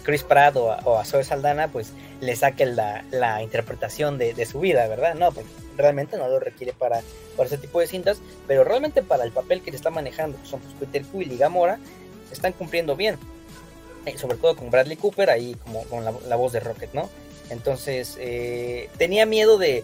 Chris 0.03 0.23
Pratt 0.23 0.55
o 0.57 0.97
a, 0.97 1.05
Zoe 1.05 1.23
Saldana 1.23 1.69
pues 1.69 1.93
le 2.21 2.35
saquen 2.35 2.75
la, 2.75 3.41
interpretación 3.41 4.17
de, 4.17 4.45
su 4.45 4.59
vida, 4.59 4.87
¿verdad? 4.87 5.15
No, 5.15 5.31
pues 5.31 5.45
realmente 5.75 6.17
no 6.17 6.27
lo 6.27 6.39
requiere 6.39 6.73
para, 6.73 7.01
para 7.35 7.47
ese 7.47 7.57
tipo 7.57 7.79
de 7.79 7.87
cintas, 7.87 8.19
pero 8.47 8.63
realmente 8.63 9.03
para 9.03 9.23
el 9.23 9.31
papel 9.31 9.61
que 9.61 9.71
le 9.71 9.77
está 9.77 9.89
manejando, 9.89 10.39
que 10.41 10.47
son 10.47 10.59
pues, 10.59 10.73
Peter 10.79 11.03
Quill 11.03 11.31
y 11.31 11.37
Gamora, 11.37 11.79
están 12.31 12.53
cumpliendo 12.53 12.95
bien. 12.95 13.17
Eh, 14.05 14.17
sobre 14.17 14.37
todo 14.37 14.55
con 14.55 14.71
Bradley 14.71 14.95
Cooper, 14.95 15.29
ahí 15.29 15.55
como 15.55 15.83
con 15.83 16.05
la, 16.05 16.35
voz 16.35 16.53
de 16.53 16.61
Rocket, 16.61 16.93
¿no? 16.93 17.09
Entonces, 17.49 18.15
eh, 18.19 18.89
tenía 18.97 19.25
miedo 19.25 19.57
de, 19.57 19.83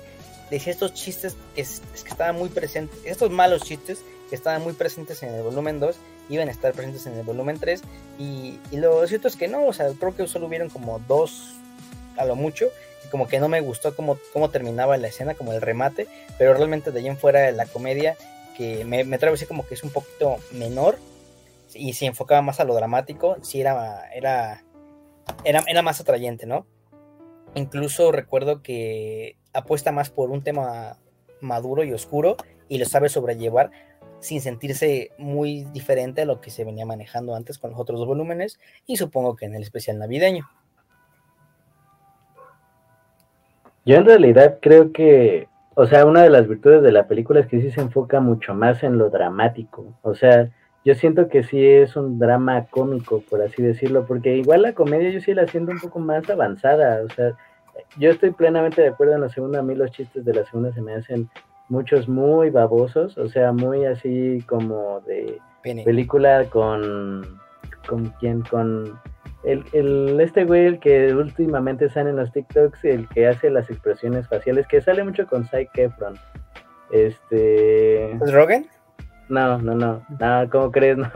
de 0.49 0.57
estos 0.57 0.93
chistes 0.93 1.35
que, 1.55 1.61
es, 1.61 1.81
que 2.03 2.09
estaban 2.09 2.35
muy 2.35 2.49
presentes, 2.49 2.97
estos 3.05 3.31
malos 3.31 3.63
chistes 3.63 3.99
que 4.29 4.35
estaban 4.35 4.61
muy 4.61 4.73
presentes 4.73 5.23
en 5.23 5.33
el 5.33 5.41
volumen 5.41 5.79
2, 5.79 5.95
iban 6.29 6.47
a 6.47 6.51
estar 6.51 6.73
presentes 6.73 7.05
en 7.05 7.13
el 7.13 7.23
volumen 7.23 7.59
3 7.59 7.81
y, 8.19 8.59
lo 8.71 9.05
cierto 9.07 9.27
es 9.27 9.35
que 9.35 9.47
no, 9.47 9.65
o 9.65 9.73
sea, 9.73 9.89
creo 9.99 10.15
que 10.15 10.27
solo 10.27 10.47
hubieron 10.47 10.69
como 10.69 10.99
dos 11.07 11.55
a 12.17 12.25
lo 12.25 12.35
mucho 12.35 12.69
y 13.05 13.09
como 13.09 13.27
que 13.27 13.39
no 13.39 13.49
me 13.49 13.61
gustó 13.61 13.95
cómo, 13.95 14.17
cómo 14.31 14.49
terminaba 14.49 14.97
la 14.97 15.07
escena, 15.07 15.35
como 15.35 15.53
el 15.53 15.61
remate, 15.61 16.07
pero 16.37 16.53
realmente 16.53 16.91
de 16.91 16.99
ahí 16.99 17.07
en 17.07 17.17
fuera 17.17 17.51
la 17.51 17.65
comedia 17.65 18.15
que 18.57 18.85
me, 18.85 19.03
me 19.03 19.17
trae 19.17 19.33
así 19.33 19.45
como 19.45 19.65
que 19.65 19.73
es 19.73 19.83
un 19.83 19.89
poquito 19.89 20.37
menor 20.51 20.97
y 21.73 21.93
se 21.93 22.05
enfocaba 22.05 22.41
más 22.41 22.59
a 22.59 22.65
lo 22.65 22.75
dramático, 22.75 23.37
sí 23.41 23.61
era, 23.61 24.09
era, 24.13 24.63
era, 25.43 25.63
era 25.67 25.81
más 25.81 25.99
atrayente, 25.99 26.45
¿no? 26.45 26.65
Incluso 27.55 28.11
recuerdo 28.11 28.61
que 28.61 29.37
apuesta 29.53 29.91
más 29.91 30.09
por 30.09 30.29
un 30.31 30.43
tema 30.43 30.97
maduro 31.41 31.83
y 31.83 31.93
oscuro 31.93 32.37
y 32.67 32.77
lo 32.77 32.85
sabe 32.85 33.09
sobrellevar 33.09 33.71
sin 34.19 34.41
sentirse 34.41 35.11
muy 35.17 35.65
diferente 35.65 36.21
a 36.21 36.25
lo 36.25 36.39
que 36.39 36.49
se 36.49 36.63
venía 36.63 36.85
manejando 36.85 37.35
antes 37.35 37.57
con 37.57 37.71
los 37.71 37.79
otros 37.79 37.99
dos 37.99 38.07
volúmenes 38.07 38.59
y 38.85 38.97
supongo 38.97 39.35
que 39.35 39.45
en 39.45 39.55
el 39.55 39.63
especial 39.63 39.99
navideño. 39.99 40.49
Yo 43.85 43.97
en 43.97 44.05
realidad 44.05 44.59
creo 44.61 44.91
que, 44.91 45.47
o 45.75 45.85
sea, 45.85 46.05
una 46.05 46.21
de 46.23 46.29
las 46.29 46.47
virtudes 46.47 46.81
de 46.81 46.91
la 46.91 47.07
película 47.07 47.41
es 47.41 47.47
que 47.47 47.61
sí 47.61 47.71
se 47.71 47.81
enfoca 47.81 48.19
mucho 48.19 48.53
más 48.53 48.83
en 48.83 48.97
lo 48.97 49.09
dramático. 49.09 49.93
O 50.01 50.15
sea, 50.15 50.49
yo 50.85 50.95
siento 50.95 51.27
que 51.27 51.43
sí 51.43 51.65
es 51.65 51.95
un 51.95 52.19
drama 52.19 52.65
cómico, 52.69 53.23
por 53.29 53.41
así 53.41 53.61
decirlo, 53.61 54.05
porque 54.05 54.37
igual 54.37 54.61
la 54.61 54.73
comedia 54.73 55.09
yo 55.09 55.19
sí 55.19 55.33
la 55.33 55.47
siento 55.47 55.71
un 55.71 55.79
poco 55.79 55.99
más 55.99 56.29
avanzada. 56.29 57.01
O 57.03 57.09
sea, 57.09 57.33
yo 57.97 58.09
estoy 58.09 58.31
plenamente 58.31 58.81
de 58.81 58.89
acuerdo 58.89 59.15
en 59.15 59.21
la 59.21 59.29
segunda. 59.29 59.59
A 59.59 59.63
mí 59.63 59.75
los 59.75 59.91
chistes 59.91 60.23
de 60.23 60.33
la 60.33 60.45
segunda 60.45 60.73
se 60.73 60.81
me 60.81 60.93
hacen 60.93 61.29
muchos 61.69 62.07
muy 62.07 62.49
babosos, 62.49 63.17
o 63.17 63.27
sea, 63.27 63.51
muy 63.51 63.85
así 63.85 64.43
como 64.47 65.01
de 65.01 65.39
película 65.61 66.45
con, 66.49 67.39
con 67.87 68.13
quién, 68.19 68.41
con 68.41 68.99
el, 69.43 69.65
el, 69.73 70.19
este 70.21 70.45
güey, 70.45 70.65
el 70.65 70.79
que 70.79 71.13
últimamente 71.13 71.89
sale 71.89 72.11
en 72.11 72.15
los 72.15 72.31
TikToks, 72.31 72.85
el 72.85 73.07
que 73.09 73.27
hace 73.27 73.49
las 73.49 73.69
expresiones 73.69 74.27
faciales, 74.27 74.67
que 74.67 74.81
sale 74.81 75.03
mucho 75.03 75.27
con 75.27 75.45
Cy 75.45 75.67
Kefron. 75.73 76.15
Este. 76.91 78.11
¿Es 78.13 78.33
Rogan? 78.33 78.67
No, 79.29 79.57
no, 79.57 79.75
no. 79.75 80.05
No, 80.19 80.49
¿cómo 80.49 80.71
crees? 80.71 80.97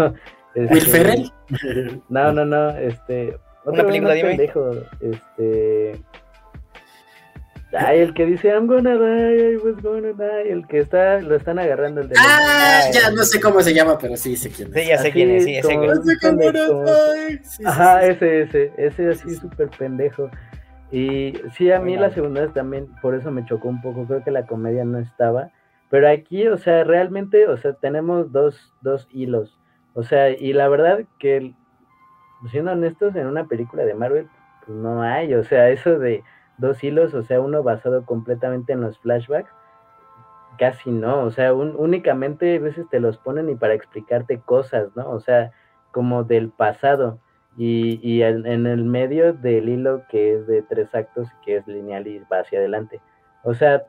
No. 0.56 0.64
Este, 0.64 0.74
¿Will 0.74 0.88
Ferrell? 0.88 1.32
No, 2.10 2.32
no, 2.32 2.44
no. 2.44 2.70
Este. 2.72 3.38
Una 3.64 3.84
película, 3.84 4.14
dime. 4.16 4.52
este. 5.02 6.02
Ay, 7.78 8.00
el 8.00 8.14
que 8.14 8.26
dice 8.26 8.50
I'm 8.50 8.68
gonna 8.68 8.96
die, 8.96 9.54
I 9.54 9.58
was 9.58 9.82
gonna 9.82 10.14
die, 10.14 10.52
el 10.52 10.68
que 10.68 10.80
está, 10.80 11.22
lo 11.22 11.36
están 11.36 11.60
agarrando 11.60 12.02
el 12.02 12.10
de 12.10 12.16
Ah, 12.18 12.82
ya 12.92 13.12
no 13.12 13.24
sé 13.24 13.40
cómo 13.40 13.62
se 13.62 13.74
llama, 13.74 13.98
pero 13.98 14.18
sí 14.18 14.36
sé 14.36 14.50
quién 14.50 14.70
es. 14.70 14.74
Sí, 14.74 14.90
ya 14.90 14.98
sé 14.98 15.12
quién 15.12 15.32
es, 15.32 15.44
sí, 15.44 15.56
ese 15.58 15.76
güey. 15.76 15.90
Ajá, 17.66 18.06
ese, 18.06 18.42
ese, 18.42 18.74
ese 18.78 19.10
así 19.10 19.36
súper 19.36 19.70
pendejo. 19.70 20.30
Y 20.92 21.34
sí, 21.56 21.72
a 21.72 21.80
mí 21.80 21.98
la 21.98 22.12
segunda 22.12 22.48
también, 22.54 22.88
por 23.02 23.14
eso 23.16 23.32
me 23.32 23.46
chocó 23.46 23.68
un 23.68 23.82
poco, 23.82 24.06
creo 24.06 24.24
que 24.24 24.32
la 24.32 24.48
comedia 24.48 24.86
no 24.86 25.00
estaba. 25.00 25.52
Pero 25.90 26.10
aquí, 26.10 26.48
o 26.48 26.58
sea, 26.58 26.84
realmente, 26.84 27.48
o 27.48 27.58
sea, 27.58 27.74
tenemos 27.74 28.32
dos, 28.32 28.74
dos 28.82 29.08
hilos. 29.12 29.58
O 29.94 30.04
sea, 30.04 30.30
y 30.30 30.54
la 30.54 30.68
verdad 30.68 31.02
que, 31.20 31.54
siendo 32.52 32.72
honestos, 32.72 33.16
en 33.16 33.28
una 33.28 33.48
película 33.48 33.84
de 33.84 33.94
Marvel, 33.94 34.28
pues 34.66 34.78
no 34.78 35.02
hay, 35.02 35.34
o 35.34 35.44
sea, 35.44 35.70
eso 35.70 35.98
de 35.98 36.24
dos 36.58 36.84
hilos, 36.84 37.14
o 37.14 37.24
sea, 37.24 37.42
uno 37.42 37.64
basado 37.64 38.06
completamente 38.06 38.74
en 38.74 38.82
los 38.82 38.98
flashbacks, 39.00 39.52
casi 40.58 40.92
no, 40.92 41.22
o 41.22 41.32
sea, 41.32 41.54
únicamente 41.54 42.58
a 42.58 42.60
veces 42.60 42.88
te 42.90 43.00
los 43.00 43.18
ponen 43.18 43.50
y 43.50 43.56
para 43.56 43.74
explicarte 43.74 44.40
cosas, 44.40 44.90
¿no? 44.96 45.10
O 45.12 45.20
sea, 45.20 45.52
como 45.92 46.24
del 46.24 46.50
pasado 46.50 47.20
y, 47.58 48.00
y 48.02 48.24
en, 48.24 48.46
el 48.46 48.84
medio 48.84 49.34
del 49.34 49.70
hilo 49.70 50.04
que 50.10 50.36
es 50.36 50.48
de 50.48 50.62
tres 50.64 50.94
actos, 50.94 51.28
que 51.46 51.58
es 51.58 51.68
lineal 51.68 52.08
y 52.08 52.20
va 52.32 52.40
hacia 52.40 52.60
adelante. 52.60 53.02
O 53.44 53.54
sea, 53.54 53.84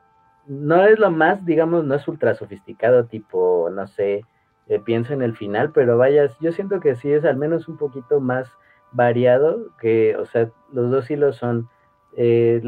no 0.47 0.83
es 0.85 0.97
lo 0.99 1.11
más, 1.11 1.45
digamos, 1.45 1.85
no 1.85 1.95
es 1.95 2.07
ultra 2.07 2.33
sofisticado, 2.33 3.05
tipo, 3.05 3.69
no 3.71 3.87
sé, 3.87 4.23
eh, 4.67 4.79
pienso 4.79 5.13
en 5.13 5.21
el 5.21 5.35
final, 5.35 5.71
pero 5.71 5.97
vaya, 5.97 6.29
yo 6.39 6.51
siento 6.51 6.79
que 6.79 6.95
sí 6.95 7.11
es 7.11 7.25
al 7.25 7.37
menos 7.37 7.67
un 7.67 7.77
poquito 7.77 8.19
más 8.19 8.51
variado, 8.91 9.67
que, 9.79 10.15
o 10.17 10.25
sea, 10.25 10.49
los 10.71 10.89
dos 10.89 11.09
hilos 11.11 11.35
son 11.35 11.69
eh, 12.17 12.61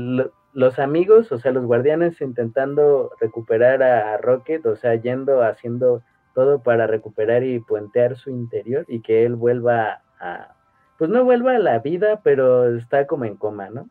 los 0.53 0.79
amigos, 0.79 1.31
o 1.31 1.37
sea, 1.37 1.51
los 1.51 1.65
guardianes 1.65 2.21
intentando 2.21 3.11
recuperar 3.19 3.83
a, 3.83 4.17
Rocket, 4.17 4.65
o 4.65 4.75
sea, 4.75 4.95
yendo, 4.95 5.43
haciendo 5.43 6.03
todo 6.33 6.61
para 6.63 6.87
recuperar 6.87 7.43
y 7.43 7.59
puentear 7.59 8.15
su 8.15 8.29
interior 8.29 8.85
y 8.87 9.01
que 9.01 9.25
él 9.25 9.35
vuelva 9.35 10.01
a, 10.19 10.55
pues 10.97 11.09
no 11.09 11.23
vuelva 11.23 11.55
a 11.55 11.59
la 11.59 11.79
vida, 11.79 12.21
pero 12.23 12.75
está 12.75 13.07
como 13.07 13.25
en 13.25 13.35
coma, 13.35 13.69
¿no? 13.69 13.89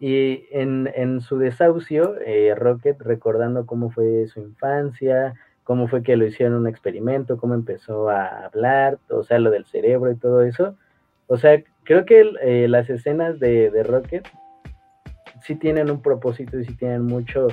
Y 0.00 0.46
en, 0.52 0.88
en 0.94 1.20
su 1.20 1.38
desahucio, 1.38 2.16
eh, 2.20 2.54
Rocket 2.54 3.00
recordando 3.00 3.66
cómo 3.66 3.90
fue 3.90 4.28
su 4.28 4.40
infancia, 4.40 5.34
cómo 5.64 5.88
fue 5.88 6.02
que 6.02 6.16
lo 6.16 6.24
hicieron 6.24 6.54
un 6.54 6.66
experimento, 6.66 7.36
cómo 7.36 7.54
empezó 7.54 8.08
a 8.08 8.46
hablar, 8.46 8.98
o 9.10 9.22
sea, 9.24 9.38
lo 9.38 9.50
del 9.50 9.66
cerebro 9.66 10.10
y 10.10 10.16
todo 10.16 10.42
eso. 10.42 10.76
O 11.26 11.36
sea, 11.36 11.62
creo 11.88 12.04
que 12.04 12.32
eh, 12.42 12.68
las 12.68 12.90
escenas 12.90 13.40
de, 13.40 13.70
Rocket 13.82 14.28
sí 15.42 15.54
tienen 15.54 15.90
un 15.90 16.02
propósito 16.02 16.58
y 16.58 16.66
sí 16.66 16.74
tienen 16.76 17.06
mucho 17.06 17.48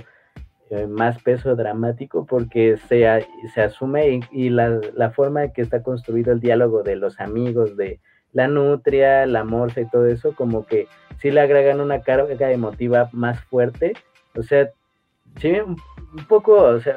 eh, 0.71 0.87
más 0.87 1.23
peso 1.23 1.55
dramático 1.55 2.25
porque 2.25 2.75
se, 2.89 3.05
se 3.53 3.61
asume 3.61 4.19
y, 4.33 4.49
la, 4.49 4.81
la, 4.93 5.11
forma 5.11 5.45
en 5.45 5.53
que 5.53 5.61
está 5.61 5.81
construido 5.81 6.33
el 6.33 6.41
diálogo 6.41 6.83
de 6.83 6.97
los 6.97 7.21
amigos, 7.21 7.77
de 7.77 8.01
la 8.33 8.49
nutria, 8.49 9.25
la 9.25 9.45
morsa 9.45 9.79
y 9.79 9.89
todo 9.89 10.05
eso, 10.05 10.35
como 10.35 10.65
que 10.65 10.89
sí 11.19 11.31
le 11.31 11.39
agregan 11.39 11.79
una 11.79 12.01
carga 12.01 12.51
emotiva 12.51 13.07
más 13.13 13.39
fuerte. 13.39 13.93
O 14.35 14.43
sea, 14.43 14.69
sí, 15.39 15.59
un, 15.59 15.77
poco, 16.29 16.53
o 16.63 16.79
sea, 16.79 16.95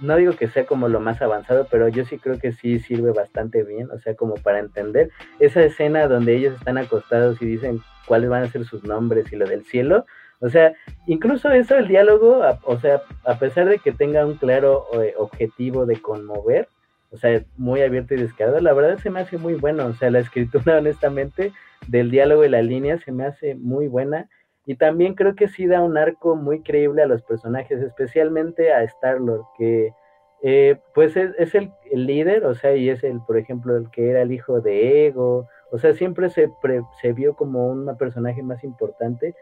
no 0.00 0.16
digo 0.16 0.32
que 0.32 0.48
sea 0.48 0.66
como 0.66 0.88
lo 0.88 0.98
más 0.98 1.22
avanzado, 1.22 1.68
pero 1.70 1.88
yo 1.88 2.04
sí 2.04 2.18
creo 2.18 2.38
que 2.38 2.52
sí 2.52 2.80
sirve 2.80 3.12
bastante 3.12 3.62
bien, 3.62 3.90
o 3.92 3.98
sea, 3.98 4.14
como 4.16 4.34
para 4.34 4.58
entender 4.58 5.10
esa 5.38 5.62
escena 5.62 6.08
donde 6.08 6.36
ellos 6.36 6.54
están 6.56 6.76
acostados 6.76 7.40
y 7.40 7.46
dicen 7.46 7.80
cuáles 8.06 8.28
van 8.28 8.42
a 8.42 8.48
ser 8.48 8.64
sus 8.64 8.82
nombres 8.82 9.32
y 9.32 9.36
lo 9.36 9.46
del 9.46 9.64
cielo. 9.64 10.04
O 10.40 10.48
sea, 10.48 10.74
incluso 11.06 11.50
eso, 11.50 11.76
el 11.76 11.88
diálogo, 11.88 12.42
o 12.64 12.78
sea, 12.78 13.02
a 13.24 13.38
pesar 13.38 13.68
de 13.68 13.78
que 13.78 13.92
tenga 13.92 14.26
un 14.26 14.34
claro 14.34 14.86
eh, 15.00 15.14
objetivo 15.16 15.86
de 15.86 16.00
conmover, 16.00 16.68
o 17.10 17.16
sea, 17.16 17.42
muy 17.56 17.82
abierto 17.82 18.14
y 18.14 18.18
descarado, 18.18 18.60
la 18.60 18.72
verdad 18.72 18.98
se 18.98 19.10
me 19.10 19.20
hace 19.20 19.38
muy 19.38 19.54
bueno, 19.54 19.86
o 19.86 19.94
sea, 19.94 20.10
la 20.10 20.18
escritura 20.18 20.78
honestamente 20.78 21.52
del 21.86 22.10
diálogo 22.10 22.44
y 22.44 22.48
la 22.48 22.62
línea 22.62 22.98
se 22.98 23.12
me 23.12 23.24
hace 23.24 23.54
muy 23.54 23.86
buena 23.86 24.28
y 24.66 24.74
también 24.74 25.14
creo 25.14 25.34
que 25.34 25.48
sí 25.48 25.66
da 25.66 25.80
un 25.80 25.96
arco 25.96 26.34
muy 26.34 26.60
creíble 26.62 27.02
a 27.02 27.06
los 27.06 27.22
personajes, 27.22 27.80
especialmente 27.80 28.72
a 28.72 28.82
Star-Lord, 28.82 29.44
que 29.56 29.94
eh, 30.42 30.78
pues 30.92 31.16
es, 31.16 31.54
el, 31.54 31.72
líder, 31.92 32.44
o 32.44 32.54
sea, 32.54 32.74
y 32.74 32.90
es 32.90 33.02
el, 33.04 33.20
por 33.20 33.38
ejemplo, 33.38 33.76
el 33.76 33.90
que 33.90 34.10
era 34.10 34.22
el 34.22 34.32
hijo 34.32 34.60
de 34.60 35.06
Ego, 35.06 35.48
o 35.70 35.78
sea, 35.78 35.94
siempre 35.94 36.30
se, 36.30 36.50
se 37.00 37.12
vio 37.12 37.34
como 37.34 37.68
un 37.68 37.96
personaje 37.96 38.42
más 38.42 38.64
importante, 38.64 39.34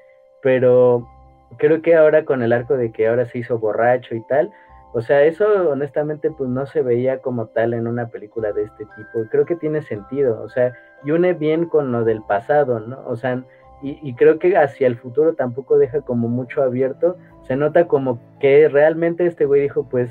pero 0.43 1.09
creo 1.57 1.81
que 1.81 1.97
ahora 1.97 2.25
con 2.25 2.43
el 2.43 2.53
arco 2.53 2.77
de 2.77 2.93
que 2.93 3.09
ahora 3.09 3.25
se 3.27 3.39
hizo 3.39 3.59
borracho 3.59 4.15
y 4.15 4.21
tal, 4.27 4.53
o 4.93 5.01
sea, 5.01 5.25
eso 5.25 5.47
honestamente 5.71 6.31
pues 6.31 6.49
no 6.49 6.67
se 6.67 6.81
veía 6.81 7.19
como 7.19 7.47
tal 7.47 7.75
en 7.75 7.89
una 7.89 8.09
película 8.09 8.53
de 8.53 8.63
este 8.63 8.85
tipo. 8.85 9.29
Creo 9.29 9.45
que 9.45 9.57
tiene 9.57 9.83
sentido, 9.83 10.41
o 10.41 10.49
sea, 10.49 10.73
y 11.05 11.11
une 11.11 11.33
bien 11.33 11.67
con 11.67 11.91
lo 11.91 12.05
del 12.05 12.23
pasado, 12.23 12.79
¿no? 12.79 13.03
O 13.05 13.17
sea, 13.17 13.43
y, 13.87 14.15
creo 14.15 14.39
que 14.39 14.57
hacia 14.57 14.87
el 14.87 14.97
futuro 14.97 15.35
tampoco 15.35 15.77
deja 15.77 16.01
como 16.01 16.27
mucho 16.27 16.63
abierto. 16.63 17.19
Se 17.43 17.55
nota 17.55 17.87
como 17.87 18.19
que 18.41 18.67
realmente 18.71 19.27
este 19.27 19.45
güey 19.45 19.61
dijo, 19.61 19.87
pues, 19.91 20.11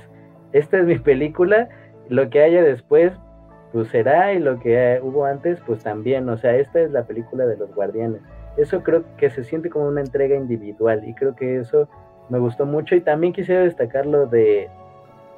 esta 0.51 0.77
es 0.77 0.85
mi 0.85 0.99
película, 0.99 1.69
lo 2.07 2.29
que 2.29 2.43
haya 2.43 2.61
después, 2.61 3.13
pues 3.71 3.87
será, 3.87 4.31
y 4.33 4.39
lo 4.39 4.59
que 4.59 4.99
hubo 5.01 5.25
antes, 5.25 5.59
pues 5.65 5.81
también. 5.81 6.29
O 6.29 6.37
sea, 6.37 6.55
esta 6.55 6.81
es 6.81 6.91
la 6.91 7.07
película 7.07 7.47
de 7.47 7.57
los 7.57 7.73
guardianes. 7.73 8.21
Eso 8.57 8.83
creo 8.83 9.03
que 9.17 9.31
se 9.31 9.43
siente 9.43 9.71
como 9.71 9.87
una 9.87 10.01
entrega 10.01 10.35
individual 10.35 11.01
y 11.07 11.15
creo 11.15 11.35
que 11.35 11.57
eso 11.57 11.89
me 12.29 12.37
gustó 12.37 12.67
mucho. 12.67 12.93
Y 12.95 13.01
también 13.01 13.33
quisiera 13.33 13.63
destacar 13.63 14.05
lo 14.05 14.27
de 14.27 14.69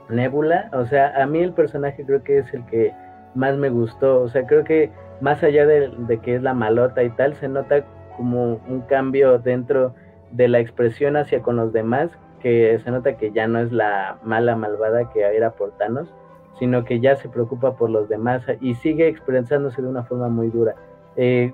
Nebula. 0.09 0.69
O 0.73 0.83
sea, 0.83 1.21
a 1.21 1.25
mí 1.25 1.39
el 1.39 1.53
personaje 1.53 2.03
creo 2.05 2.21
que 2.21 2.39
es 2.39 2.53
el 2.53 2.65
que 2.65 2.91
más 3.33 3.55
me 3.55 3.69
gustó. 3.69 4.21
O 4.21 4.27
sea, 4.27 4.45
creo 4.45 4.65
que 4.65 4.91
más 5.21 5.41
allá 5.41 5.65
de, 5.65 5.89
de 5.99 6.17
que 6.17 6.35
es 6.35 6.43
la 6.43 6.53
malota 6.53 7.01
y 7.01 7.09
tal, 7.11 7.35
se 7.35 7.47
nota 7.47 7.85
como 8.15 8.59
un 8.67 8.81
cambio 8.81 9.39
dentro 9.39 9.93
de 10.31 10.47
la 10.47 10.59
expresión 10.59 11.17
hacia 11.17 11.41
con 11.41 11.55
los 11.55 11.73
demás, 11.73 12.11
que 12.41 12.79
se 12.83 12.91
nota 12.91 13.17
que 13.17 13.31
ya 13.31 13.47
no 13.47 13.59
es 13.59 13.71
la 13.71 14.17
mala 14.23 14.55
malvada 14.55 15.09
que 15.11 15.21
era 15.21 15.51
por 15.51 15.71
Thanos, 15.77 16.13
sino 16.59 16.85
que 16.85 16.99
ya 16.99 17.15
se 17.15 17.29
preocupa 17.29 17.75
por 17.75 17.89
los 17.89 18.07
demás 18.09 18.43
y 18.61 18.75
sigue 18.75 19.07
expresándose 19.07 19.81
de 19.81 19.87
una 19.87 20.03
forma 20.03 20.29
muy 20.29 20.49
dura. 20.49 20.75
Eh, 21.15 21.53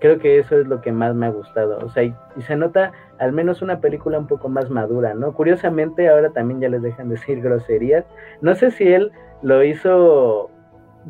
creo 0.00 0.18
que 0.18 0.38
eso 0.38 0.58
es 0.58 0.66
lo 0.66 0.80
que 0.80 0.92
más 0.92 1.14
me 1.14 1.26
ha 1.26 1.30
gustado, 1.30 1.78
o 1.84 1.88
sea, 1.90 2.02
y, 2.02 2.14
se 2.46 2.56
nota 2.56 2.92
al 3.18 3.32
menos 3.32 3.60
una 3.62 3.80
película 3.80 4.18
un 4.18 4.26
poco 4.26 4.48
más 4.48 4.70
madura, 4.70 5.14
¿no? 5.14 5.32
Curiosamente 5.34 6.08
ahora 6.08 6.30
también 6.30 6.60
ya 6.60 6.68
les 6.68 6.82
dejan 6.82 7.10
decir 7.10 7.40
groserías, 7.42 8.04
no 8.40 8.54
sé 8.54 8.70
si 8.70 8.88
él 8.88 9.12
lo 9.42 9.62
hizo 9.62 10.50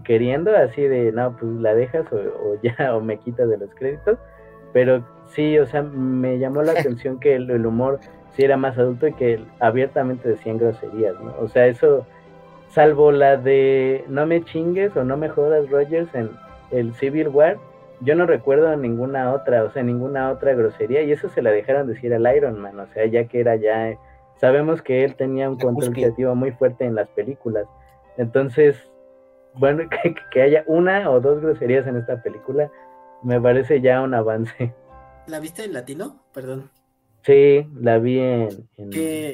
queriendo, 0.04 0.54
así 0.56 0.82
de, 0.82 1.12
no, 1.12 1.36
pues 1.36 1.52
la 1.52 1.74
dejas 1.74 2.06
o, 2.12 2.56
ya, 2.62 2.94
o 2.96 3.00
me 3.00 3.18
quitas 3.18 3.48
de 3.48 3.58
los 3.58 3.74
créditos. 3.74 4.18
Pero 4.72 5.04
sí, 5.28 5.58
o 5.58 5.66
sea, 5.66 5.82
me 5.82 6.38
llamó 6.38 6.62
la 6.62 6.72
atención 6.78 7.18
que 7.18 7.34
el, 7.34 7.66
humor 7.66 8.00
sí 8.32 8.44
era 8.44 8.56
más 8.56 8.78
adulto 8.78 9.06
y 9.06 9.12
que 9.14 9.44
abiertamente 9.58 10.28
decían 10.28 10.58
groserías, 10.58 11.20
¿no? 11.20 11.34
O 11.40 11.48
sea, 11.48 11.66
eso, 11.66 12.06
salvo 12.68 13.12
la 13.12 13.36
de 13.36 14.04
no 14.08 14.26
me 14.26 14.44
chingues 14.44 14.96
o 14.96 15.04
no 15.04 15.16
me 15.16 15.28
jodas, 15.28 15.68
Rogers, 15.70 16.14
en 16.14 16.30
el 16.70 16.94
Civil 16.94 17.28
War, 17.28 17.58
yo 18.00 18.14
no 18.14 18.26
recuerdo 18.26 18.74
ninguna 18.76 19.32
otra, 19.32 19.64
o 19.64 19.70
sea, 19.70 19.82
ninguna 19.82 20.30
otra 20.30 20.54
grosería, 20.54 21.02
y 21.02 21.12
eso 21.12 21.28
se 21.28 21.42
la 21.42 21.50
dejaron 21.50 21.86
decir 21.86 22.14
al 22.14 22.34
Iron 22.34 22.58
Man, 22.58 22.78
o 22.80 22.86
sea, 22.88 23.04
ya 23.06 23.24
que 23.24 23.40
era 23.40 23.56
ya, 23.56 23.94
sabemos 24.36 24.80
que 24.80 25.04
él 25.04 25.16
tenía 25.16 25.50
un 25.50 25.58
control 25.58 25.92
creativo 25.92 26.34
muy 26.34 26.52
fuerte 26.52 26.84
en 26.84 26.94
las 26.94 27.08
películas, 27.08 27.66
entonces, 28.16 28.76
bueno, 29.54 29.84
que, 30.30 30.42
haya 30.42 30.64
una 30.66 31.10
o 31.10 31.20
dos 31.20 31.40
groserías 31.40 31.86
en 31.86 31.96
esta 31.96 32.22
película, 32.22 32.70
me 33.22 33.40
parece 33.40 33.80
ya 33.80 34.00
un 34.02 34.14
avance. 34.14 34.74
¿La 35.26 35.40
viste 35.40 35.64
en 35.64 35.72
latino? 35.72 36.24
Perdón. 36.32 36.70
Sí, 37.22 37.66
la 37.78 37.98
vi 37.98 38.18
en... 38.18 38.48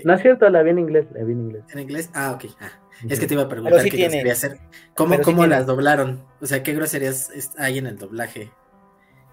No 0.04 0.14
es 0.14 0.22
cierto, 0.22 0.50
la 0.50 0.62
vi 0.62 0.70
en 0.70 0.80
inglés, 0.80 1.06
la 1.12 1.22
vi 1.22 1.32
en 1.32 1.40
inglés. 1.40 1.64
¿En 1.72 1.78
inglés? 1.78 2.10
Ah, 2.14 2.32
ok. 2.32 2.50
Ah, 2.60 2.70
es 3.08 3.20
que 3.20 3.26
te 3.26 3.34
iba 3.34 3.44
a 3.44 3.48
preguntar 3.48 3.82
qué 3.84 3.90
quería 3.90 4.32
hacer. 4.32 4.58
¿Cómo, 4.94 5.20
cómo 5.20 5.46
las 5.46 5.66
doblaron? 5.66 6.24
O 6.40 6.46
sea, 6.46 6.62
¿qué 6.62 6.74
groserías 6.74 7.54
hay 7.58 7.78
en 7.78 7.86
el 7.86 7.96
doblaje? 7.96 8.50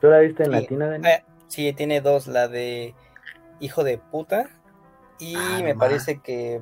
¿Tú 0.01 0.07
la 0.07 0.19
viste 0.19 0.43
en 0.43 0.51
latino, 0.51 0.87
Dani? 0.87 1.07
Ah, 1.07 1.23
sí, 1.47 1.73
tiene 1.73 2.01
dos, 2.01 2.27
la 2.27 2.47
de 2.47 2.93
hijo 3.59 3.83
de 3.83 3.97
puta 3.97 4.49
y 5.19 5.35
ah, 5.35 5.61
me 5.63 5.75
parece 5.75 6.19
que, 6.19 6.61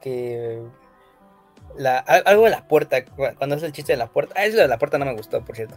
que 0.00 0.62
la, 1.76 1.98
algo 1.98 2.44
de 2.44 2.50
la 2.50 2.68
puerta, 2.68 3.04
cuando 3.38 3.56
es 3.56 3.62
el 3.62 3.72
chiste 3.72 3.92
de 3.92 3.98
la 3.98 4.08
puerta, 4.08 4.34
ah, 4.36 4.44
eso 4.44 4.58
de 4.58 4.68
la 4.68 4.78
puerta 4.78 4.98
no 4.98 5.06
me 5.06 5.14
gustó, 5.14 5.44
por 5.44 5.56
cierto. 5.56 5.76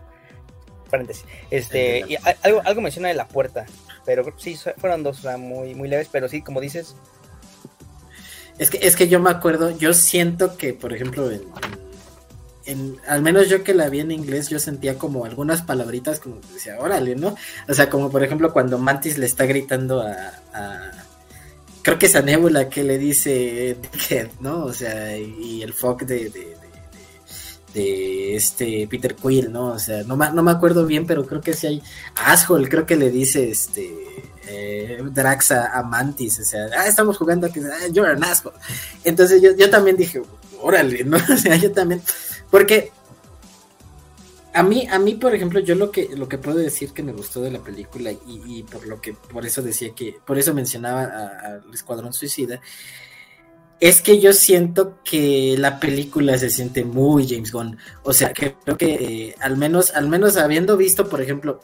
Paréntesis. 0.89 1.25
Este, 1.51 2.05
y 2.07 2.17
algo, 2.43 2.61
algo 2.65 2.81
menciona 2.81 3.09
de 3.09 3.13
la 3.13 3.27
puerta, 3.27 3.65
pero 4.05 4.23
sí, 4.37 4.57
fueron 4.77 5.03
dos, 5.03 5.23
muy, 5.37 5.75
muy 5.75 5.87
leves, 5.87 6.09
pero 6.11 6.27
sí, 6.27 6.41
como 6.41 6.61
dices. 6.61 6.95
Es 8.57 8.69
que, 8.69 8.79
es 8.81 8.95
que 8.95 9.07
yo 9.07 9.19
me 9.19 9.29
acuerdo, 9.29 9.77
yo 9.77 9.93
siento 9.93 10.57
que, 10.57 10.73
por 10.73 10.93
ejemplo, 10.93 11.29
en, 12.65 12.97
al 13.07 13.21
menos 13.21 13.49
yo 13.49 13.63
que 13.63 13.73
la 13.73 13.89
vi 13.89 13.99
en 13.99 14.11
inglés, 14.11 14.49
yo 14.49 14.59
sentía 14.59 14.97
como 14.97 15.25
algunas 15.25 15.61
palabritas 15.61 16.19
como 16.19 16.41
que 16.41 16.53
decía, 16.53 16.79
órale, 16.79 17.15
¿no? 17.15 17.35
O 17.69 17.73
sea, 17.73 17.89
como 17.89 18.09
por 18.09 18.23
ejemplo 18.23 18.51
cuando 18.51 18.77
Mantis 18.77 19.17
le 19.17 19.25
está 19.25 19.45
gritando 19.45 20.01
a 20.01 20.91
creo 21.87 21.97
que 21.97 22.07
esa 22.07 22.21
nébula 22.21 22.67
que 22.67 22.83
le 22.83 22.97
dice 22.97 23.77
¿no? 24.41 24.65
O 24.65 24.73
sea, 24.73 25.17
y 25.17 25.61
el 25.63 25.71
fuck 25.71 26.01
de, 26.01 26.29
de, 26.29 26.56
este 27.73 28.87
Peter 28.89 29.15
Quill, 29.15 29.51
¿no? 29.51 29.67
O 29.67 29.79
sea, 29.79 30.03
no, 30.03 30.15
no 30.15 30.43
me 30.43 30.51
acuerdo 30.51 30.85
bien, 30.85 31.05
pero 31.05 31.25
creo 31.25 31.41
que 31.41 31.53
sí 31.53 31.67
hay 31.67 31.83
Asshole, 32.15 32.69
creo 32.69 32.85
que 32.85 32.95
le 32.95 33.11
dice 33.11 33.49
este 33.49 33.93
eh, 34.47 35.03
Drax 35.03 35.51
a, 35.51 35.83
Mantis, 35.83 36.39
o 36.39 36.43
sea, 36.43 36.67
ah, 36.77 36.87
estamos 36.87 37.17
jugando 37.17 37.47
aquí, 37.47 37.59
ah, 37.59 37.87
you're 37.91 38.11
an 38.11 38.23
asshole. 38.23 38.55
Entonces 39.03 39.41
yo, 39.41 39.55
yo 39.55 39.69
también 39.69 39.97
dije, 39.97 40.21
órale, 40.61 41.03
¿no? 41.03 41.17
O 41.33 41.37
sea, 41.37 41.55
yo 41.55 41.71
también, 41.71 42.01
porque 42.49 42.91
a 44.53 44.63
mí, 44.63 44.87
a 44.89 44.97
mí, 44.97 45.13
por 45.13 45.35
ejemplo, 45.35 45.59
yo 45.59 45.75
lo 45.75 45.91
que, 45.91 46.09
lo 46.15 46.27
que 46.27 46.37
puedo 46.37 46.57
decir 46.57 46.91
que 46.91 47.03
me 47.03 47.11
gustó 47.11 47.41
de 47.41 47.51
la 47.51 47.59
película 47.59 48.11
y, 48.11 48.63
por 48.63 48.87
lo 48.87 48.99
que, 48.99 49.13
por 49.13 49.45
eso 49.45 49.61
decía 49.61 49.93
que, 49.93 50.17
por 50.25 50.39
eso 50.39 50.53
mencionaba 50.53 51.03
al 51.03 51.63
Escuadrón 51.73 52.11
Suicida, 52.11 52.59
es 53.79 54.01
que 54.01 54.19
yo 54.19 54.33
siento 54.33 54.99
que 55.03 55.55
la 55.57 55.79
película 55.79 56.37
se 56.37 56.49
siente 56.49 56.83
muy 56.83 57.27
James 57.27 57.51
Gunn. 57.51 57.77
O 58.03 58.13
sea, 58.13 58.33
creo 58.33 58.77
que 58.77 58.93
eh, 58.93 59.35
al 59.39 59.57
menos, 59.57 59.93
al 59.93 60.07
menos 60.07 60.37
habiendo 60.37 60.77
visto, 60.77 61.07
por 61.07 61.21
ejemplo, 61.21 61.59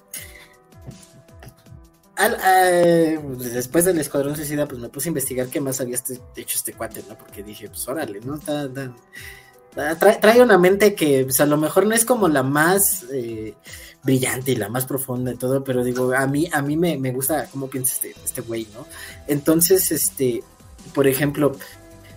eh, 2.45 3.19
después 3.37 3.85
del 3.85 3.99
Escuadrón 3.99 4.35
Suicida, 4.35 4.67
pues 4.67 4.79
me 4.79 4.89
puse 4.89 5.09
a 5.09 5.11
investigar 5.11 5.47
qué 5.47 5.59
más 5.59 5.81
había 5.81 5.95
este, 5.95 6.19
hecho 6.35 6.57
este 6.57 6.73
cuate, 6.73 7.03
¿no? 7.09 7.17
Porque 7.17 7.43
dije, 7.43 7.69
pues 7.69 7.87
órale, 7.87 8.19
¿no? 8.21 8.39
Trae, 8.39 10.41
una 10.41 10.59
mente 10.59 10.93
que 10.93 11.23
pues, 11.23 11.41
a 11.41 11.47
lo 11.47 11.57
mejor 11.57 11.87
no 11.87 11.95
es 11.95 12.05
como 12.05 12.27
la 12.27 12.43
más 12.43 13.07
eh, 13.11 13.55
brillante 14.03 14.51
y 14.51 14.55
la 14.55 14.69
más 14.69 14.85
profunda 14.85 15.33
y 15.33 15.35
todo, 15.35 15.63
pero 15.63 15.83
digo, 15.83 16.13
a 16.13 16.27
mí, 16.27 16.47
a 16.51 16.61
mí 16.61 16.77
me, 16.77 17.11
gusta 17.11 17.47
cómo 17.51 17.67
piensa 17.67 17.93
este, 17.93 18.15
este 18.23 18.41
güey, 18.41 18.67
¿no? 18.71 18.85
Entonces, 19.27 19.91
este, 19.91 20.43
por 20.93 21.07
ejemplo, 21.07 21.57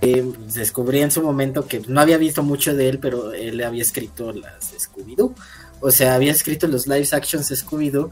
eh, 0.00 0.24
descubrí 0.54 1.00
en 1.00 1.10
su 1.10 1.22
momento 1.22 1.66
que 1.66 1.80
no 1.86 2.00
había 2.00 2.18
visto 2.18 2.42
mucho 2.42 2.74
de 2.74 2.88
él, 2.88 2.98
pero 2.98 3.32
él 3.32 3.62
había 3.62 3.82
escrito 3.82 4.32
las 4.32 4.72
Scooby-Doo. 4.72 5.34
O 5.80 5.90
sea, 5.90 6.14
había 6.14 6.32
escrito 6.32 6.66
los 6.66 6.86
live 6.86 7.08
actions 7.12 7.50
Scooby-Doo. 7.50 8.10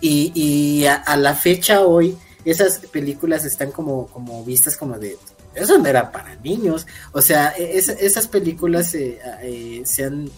Y, 0.00 0.84
a, 0.84 1.16
la 1.16 1.34
fecha 1.34 1.80
hoy, 1.80 2.16
esas 2.44 2.78
películas 2.78 3.44
están 3.44 3.70
como, 3.70 4.06
como 4.08 4.44
vistas 4.44 4.76
como 4.76 4.98
de 4.98 5.16
eso 5.56 5.78
no 5.78 5.86
era 5.86 6.12
para 6.12 6.36
niños. 6.36 6.86
O 7.12 7.22
sea, 7.22 7.54
e, 7.56 7.78
esas 7.78 8.28
películas 8.28 8.94
eh, 8.94 9.18
eh, 9.42 9.82
se 9.84 10.04
han, 10.04 10.30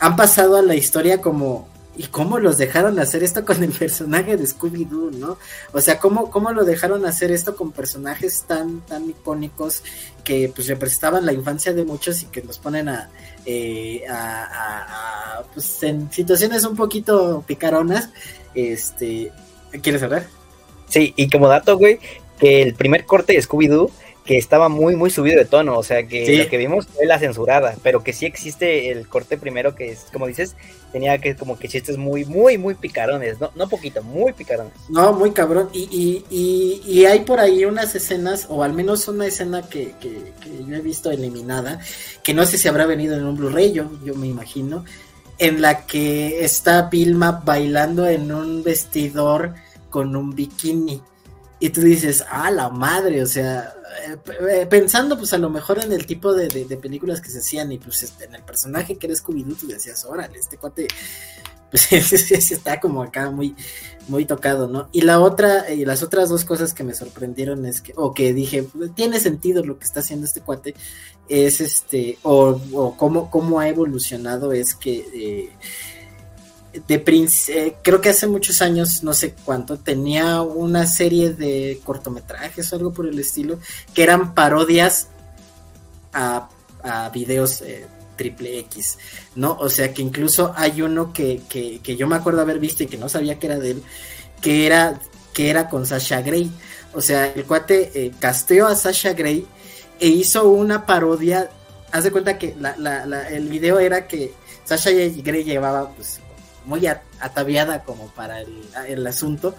han 0.00 0.16
pasado 0.16 0.56
a 0.56 0.62
la 0.62 0.74
historia 0.74 1.20
como, 1.20 1.68
¿y 1.96 2.04
cómo 2.04 2.38
los 2.38 2.58
dejaron 2.58 2.98
hacer 2.98 3.22
esto 3.22 3.44
con 3.44 3.62
el 3.62 3.70
personaje 3.72 4.36
de 4.36 4.44
Scooby-Doo, 4.44 5.12
no? 5.12 5.38
O 5.72 5.80
sea, 5.80 5.98
¿cómo, 5.98 6.30
¿cómo 6.30 6.52
lo 6.52 6.64
dejaron 6.64 7.04
hacer 7.04 7.30
esto 7.30 7.54
con 7.54 7.72
personajes 7.72 8.44
tan, 8.46 8.80
tan 8.80 9.08
icónicos 9.08 9.82
que 10.24 10.50
pues 10.54 10.68
representaban 10.68 11.26
la 11.26 11.32
infancia 11.32 11.72
de 11.72 11.84
muchos 11.84 12.22
y 12.22 12.26
que 12.26 12.42
nos 12.42 12.58
ponen 12.58 12.88
a, 12.88 13.10
eh, 13.44 14.02
a, 14.08 15.42
pues 15.52 15.82
en 15.82 16.10
situaciones 16.10 16.64
un 16.64 16.76
poquito 16.76 17.44
picaronas, 17.46 18.10
este, 18.54 19.32
¿quieres 19.82 20.02
hablar? 20.02 20.26
Sí, 20.88 21.12
y 21.16 21.28
como 21.28 21.48
dato, 21.48 21.76
güey, 21.76 21.98
que 22.38 22.62
el 22.62 22.74
primer 22.74 23.04
corte 23.04 23.34
de 23.34 23.42
Scooby-Doo 23.42 23.90
que 24.24 24.38
estaba 24.38 24.68
muy, 24.68 24.94
muy 24.94 25.10
subido 25.10 25.38
de 25.38 25.44
tono, 25.44 25.76
o 25.76 25.82
sea, 25.82 26.06
que 26.06 26.38
lo 26.38 26.48
que 26.48 26.56
vimos 26.56 26.86
fue 26.86 27.06
la 27.06 27.18
censurada, 27.18 27.74
pero 27.82 28.04
que 28.04 28.12
sí 28.12 28.24
existe 28.24 28.90
el 28.90 29.08
corte 29.08 29.36
primero 29.36 29.74
que 29.74 29.90
es, 29.90 30.06
como 30.12 30.28
dices, 30.28 30.54
tenía 30.92 31.18
que 31.18 31.34
como 31.34 31.58
que 31.58 31.68
chistes 31.68 31.96
muy, 31.96 32.24
muy, 32.24 32.56
muy 32.56 32.74
picarones, 32.74 33.40
no, 33.40 33.50
no 33.56 33.68
poquito, 33.68 34.02
muy 34.02 34.32
picarones. 34.32 34.74
No, 34.88 35.12
muy 35.12 35.32
cabrón, 35.32 35.70
y, 35.72 35.88
y, 35.90 36.24
y, 36.30 36.82
y 36.86 37.04
hay 37.06 37.20
por 37.20 37.40
ahí 37.40 37.64
unas 37.64 37.96
escenas, 37.96 38.46
o 38.48 38.62
al 38.62 38.72
menos 38.72 39.08
una 39.08 39.26
escena 39.26 39.62
que, 39.62 39.94
que, 40.00 40.32
que, 40.40 40.64
yo 40.68 40.76
he 40.76 40.80
visto 40.80 41.10
eliminada, 41.10 41.80
que 42.22 42.32
no 42.32 42.46
sé 42.46 42.58
si 42.58 42.68
habrá 42.68 42.86
venido 42.86 43.16
en 43.16 43.26
un 43.26 43.36
Blu-ray, 43.36 43.72
yo, 43.72 43.90
yo 44.04 44.14
me 44.14 44.28
imagino, 44.28 44.84
en 45.38 45.60
la 45.60 45.84
que 45.84 46.44
está 46.44 46.82
Vilma 46.82 47.42
bailando 47.44 48.06
en 48.06 48.30
un 48.30 48.62
vestidor 48.62 49.54
con 49.90 50.14
un 50.14 50.34
bikini. 50.34 51.02
Y 51.62 51.70
tú 51.70 51.80
dices, 51.80 52.24
ah, 52.28 52.50
la 52.50 52.70
madre, 52.70 53.22
o 53.22 53.26
sea, 53.26 53.72
eh, 54.08 54.16
eh, 54.50 54.66
pensando 54.68 55.16
pues 55.16 55.32
a 55.32 55.38
lo 55.38 55.48
mejor 55.48 55.78
en 55.78 55.92
el 55.92 56.06
tipo 56.06 56.34
de, 56.34 56.48
películas 56.76 57.20
que 57.20 57.30
se 57.30 57.38
hacían 57.38 57.70
y 57.70 57.78
pues 57.78 58.02
este, 58.02 58.24
en 58.24 58.34
el 58.34 58.42
personaje 58.42 58.96
que 58.96 59.06
era 59.06 59.14
Scooby-Doo, 59.14 59.54
tú 59.54 59.68
decías, 59.68 60.04
órale, 60.04 60.40
este 60.40 60.58
cuate 60.58 60.88
pues 61.70 61.92
está 61.92 62.80
como 62.80 63.00
acá 63.00 63.30
muy, 63.30 63.54
muy 64.08 64.24
tocado, 64.24 64.66
¿no? 64.66 64.88
Y 64.90 65.02
la 65.02 65.20
otra, 65.20 65.72
y 65.72 65.84
las 65.84 66.02
otras 66.02 66.30
dos 66.30 66.44
cosas 66.44 66.74
que 66.74 66.82
me 66.82 66.94
sorprendieron 66.94 67.64
es 67.64 67.80
que, 67.80 67.92
o 67.94 68.12
que 68.12 68.32
dije, 68.32 68.66
tiene 68.96 69.20
sentido 69.20 69.64
lo 69.64 69.78
que 69.78 69.84
está 69.84 70.00
haciendo 70.00 70.26
este 70.26 70.40
cuate, 70.40 70.74
es 71.28 71.60
este, 71.60 72.18
o, 72.22 72.60
o 72.72 72.96
cómo, 72.96 73.30
cómo 73.30 73.60
ha 73.60 73.68
evolucionado, 73.68 74.52
es 74.52 74.74
que 74.74 75.06
eh, 75.14 75.50
de 76.72 77.04
eh, 77.48 77.76
creo 77.82 78.00
que 78.00 78.08
hace 78.08 78.26
muchos 78.26 78.62
años, 78.62 79.02
no 79.02 79.12
sé 79.12 79.34
cuánto, 79.44 79.78
tenía 79.78 80.40
una 80.40 80.86
serie 80.86 81.30
de 81.30 81.80
cortometrajes 81.84 82.72
o 82.72 82.76
algo 82.76 82.92
por 82.92 83.06
el 83.06 83.18
estilo, 83.18 83.58
que 83.94 84.02
eran 84.02 84.34
parodias 84.34 85.08
a, 86.12 86.48
a 86.82 87.10
videos 87.10 87.60
eh, 87.62 87.86
triple 88.16 88.58
X, 88.60 88.98
¿no? 89.34 89.56
O 89.58 89.68
sea 89.68 89.92
que 89.92 90.02
incluso 90.02 90.52
hay 90.56 90.82
uno 90.82 91.12
que, 91.12 91.42
que, 91.48 91.80
que, 91.80 91.96
yo 91.96 92.06
me 92.06 92.16
acuerdo 92.16 92.40
haber 92.40 92.58
visto 92.58 92.82
y 92.82 92.86
que 92.86 92.98
no 92.98 93.08
sabía 93.08 93.38
que 93.38 93.46
era 93.46 93.58
de 93.58 93.72
él, 93.72 93.82
que 94.40 94.66
era, 94.66 94.98
que 95.34 95.50
era 95.50 95.68
con 95.68 95.86
Sasha 95.86 96.22
Grey. 96.22 96.50
O 96.94 97.00
sea, 97.00 97.26
el 97.26 97.44
cuate 97.44 97.90
eh, 97.94 98.12
casteó 98.18 98.66
a 98.66 98.76
Sasha 98.76 99.12
Grey 99.12 99.46
e 100.00 100.08
hizo 100.08 100.48
una 100.48 100.86
parodia. 100.86 101.50
Haz 101.90 102.04
de 102.04 102.10
cuenta 102.10 102.38
que 102.38 102.54
el 103.30 103.48
video 103.48 103.78
era 103.78 104.06
que 104.06 104.32
Sasha 104.64 104.90
Grey 104.90 105.44
llevaba 105.44 105.90
pues 105.90 106.20
muy 106.64 106.86
ataviada 106.86 107.82
como 107.84 108.08
para 108.08 108.40
el, 108.40 109.06
asunto 109.06 109.54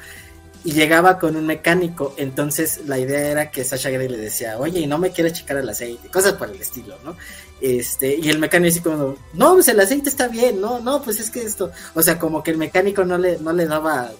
y 0.64 0.72
llegaba 0.72 1.20
con 1.20 1.36
un 1.36 1.46
mecánico. 1.46 2.14
Entonces 2.18 2.82
la 2.86 2.98
idea 2.98 3.32
era 3.32 3.52
que 3.52 3.64
Sasha 3.64 3.90
Grey 3.90 4.08
le 4.08 4.18
decía, 4.18 4.58
oye, 4.58 4.80
¿y 4.80 4.88
no 4.88 4.98
me 4.98 5.12
quieres 5.12 5.34
checar 5.34 5.58
el 5.58 5.70
aceite? 5.70 6.10
Cosas 6.10 6.34
por 6.34 6.50
el 6.50 6.62
estilo, 6.62 6.98
¿no? 7.04 7.16
Este, 7.62 8.16
y 8.16 8.30
el 8.30 8.40
mecánico 8.40 8.72
así 8.72 8.82
como, 8.82 9.16
no, 9.34 9.54
pues 9.54 9.68
el 9.68 9.80
aceite 9.80 10.10
está 10.10 10.28
bien, 10.28 10.60
no, 10.60 10.80
no, 10.80 11.02
pues 11.02 11.20
es 11.20 11.30
que 11.30 11.44
esto, 11.44 11.72
o 11.94 12.02
sea, 12.02 12.20
como 12.20 12.44
que 12.44 12.52
el 12.52 12.58
mecánico 12.58 13.06
no 13.06 13.18
le, 13.18 13.38
no 13.40 13.54
le 13.54 13.66
daba 13.68 14.12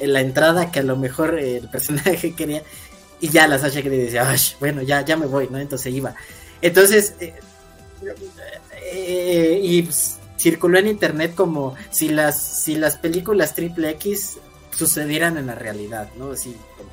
la 0.00 0.20
entrada 0.20 0.70
que 0.70 0.80
a 0.80 0.82
lo 0.82 0.96
mejor 0.96 1.38
el 1.38 1.68
personaje 1.68 2.34
quería. 2.36 2.62
Y 3.20 3.30
ya 3.30 3.48
la 3.48 3.58
Sasha 3.58 3.80
Grey 3.80 3.98
decía, 3.98 4.26
bueno, 4.60 4.82
ya, 4.82 5.02
ya 5.02 5.16
me 5.16 5.26
voy, 5.26 5.48
¿no? 5.50 5.58
Entonces 5.58 5.94
iba. 5.94 6.14
Entonces, 6.60 7.14
eh, 7.18 7.34
eh, 8.92 9.60
y 9.62 9.82
pues, 9.82 10.15
circuló 10.36 10.78
en 10.78 10.86
internet 10.86 11.34
como 11.34 11.74
si 11.90 12.08
las, 12.08 12.40
si 12.40 12.76
las 12.76 12.96
películas 12.96 13.54
triple 13.54 13.90
X 13.90 14.38
sucedieran 14.70 15.38
en 15.38 15.46
la 15.46 15.54
realidad, 15.54 16.10
¿no? 16.16 16.32
Así 16.32 16.56
como, 16.76 16.90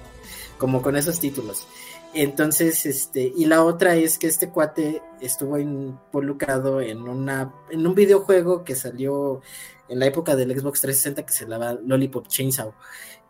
como 0.57 0.81
con 0.81 0.95
esos 0.95 1.19
títulos. 1.19 1.67
Entonces, 2.13 2.85
este, 2.85 3.33
y 3.35 3.45
la 3.45 3.63
otra 3.63 3.95
es 3.95 4.19
que 4.19 4.27
este 4.27 4.49
cuate 4.49 5.01
estuvo 5.19 5.57
involucrado 5.57 6.79
en 6.79 7.01
una, 7.01 7.51
en 7.71 7.87
un 7.87 7.95
videojuego 7.95 8.63
que 8.63 8.75
salió 8.75 9.41
en 9.89 9.99
la 9.99 10.05
época 10.05 10.35
del 10.35 10.51
Xbox 10.51 10.81
360 10.81 11.25
que 11.25 11.33
se 11.33 11.45
llamaba 11.45 11.79
Lollipop 11.83 12.27
Chainsaw. 12.27 12.73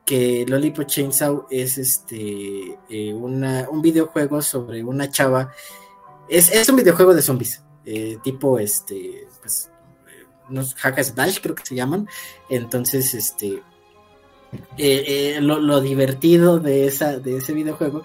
Que 0.06 0.46
Lollipop 0.46 0.86
Chainsaw 0.86 1.48
es 1.50 1.78
este 1.78 2.78
eh, 2.90 3.14
una, 3.14 3.70
un 3.70 3.82
videojuego 3.82 4.42
sobre 4.42 4.84
una 4.84 5.10
chava. 5.10 5.54
Es, 6.28 6.52
es 6.52 6.68
un 6.68 6.76
videojuego 6.76 7.14
de 7.14 7.22
zombies. 7.22 7.64
Eh, 7.86 8.18
tipo 8.22 8.60
este, 8.60 9.28
unos 10.50 10.74
hack 10.76 11.02
slash 11.02 11.40
creo 11.42 11.56
que 11.56 11.66
se 11.66 11.76
llaman. 11.76 12.08
Entonces, 12.50 13.14
este, 13.14 13.62
eh, 14.78 15.38
lo, 15.42 15.60
lo, 15.60 15.82
divertido 15.82 16.60
de, 16.60 16.88
esa, 16.88 17.18
de 17.18 17.38
ese 17.38 17.54
videojuego 17.54 18.04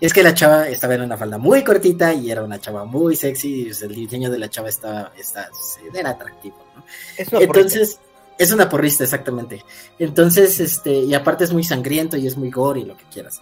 es 0.00 0.12
que 0.12 0.22
la 0.22 0.34
chava 0.34 0.68
estaba 0.68 0.94
en 0.94 1.02
una 1.02 1.16
falda 1.16 1.38
muy 1.38 1.64
cortita 1.64 2.14
y 2.14 2.30
era 2.30 2.42
una 2.42 2.60
chava 2.60 2.84
muy 2.84 3.16
sexy. 3.16 3.68
Y 3.68 3.84
el 3.84 3.94
diseño 3.94 4.30
de 4.30 4.38
la 4.38 4.48
chava 4.48 4.68
estaba, 4.68 5.12
estaba 5.16 5.48
era 5.92 6.10
atractivo, 6.10 6.64
¿no? 6.76 6.84
Es 7.16 7.32
Entonces, 7.32 7.98
es 8.38 8.52
una 8.52 8.68
porrista, 8.68 9.04
exactamente. 9.04 9.64
Entonces, 9.98 10.60
este, 10.60 10.92
y 10.92 11.14
aparte 11.14 11.44
es 11.44 11.52
muy 11.52 11.64
sangriento 11.64 12.16
y 12.16 12.26
es 12.26 12.36
muy 12.36 12.50
gore 12.50 12.80
y 12.80 12.84
lo 12.84 12.96
que 12.96 13.04
quieras. 13.12 13.40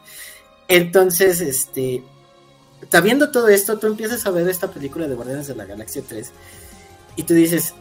Entonces, 0.69 1.43
este, 1.43 2.03
sabiendo 2.91 3.31
todo 3.31 3.49
esto, 3.49 3.79
tú 3.79 3.87
empiezas 3.87 4.25
a 4.25 4.31
ver 4.31 4.49
esta 4.49 4.71
película 4.71 5.07
de 5.07 5.15
Guardianes 5.15 5.47
de 5.49 5.55
la 5.55 5.67
Galaxia 5.67 6.03
3 6.09 6.33
y 7.17 7.23
tú 7.25 7.35
dices, 7.35 7.75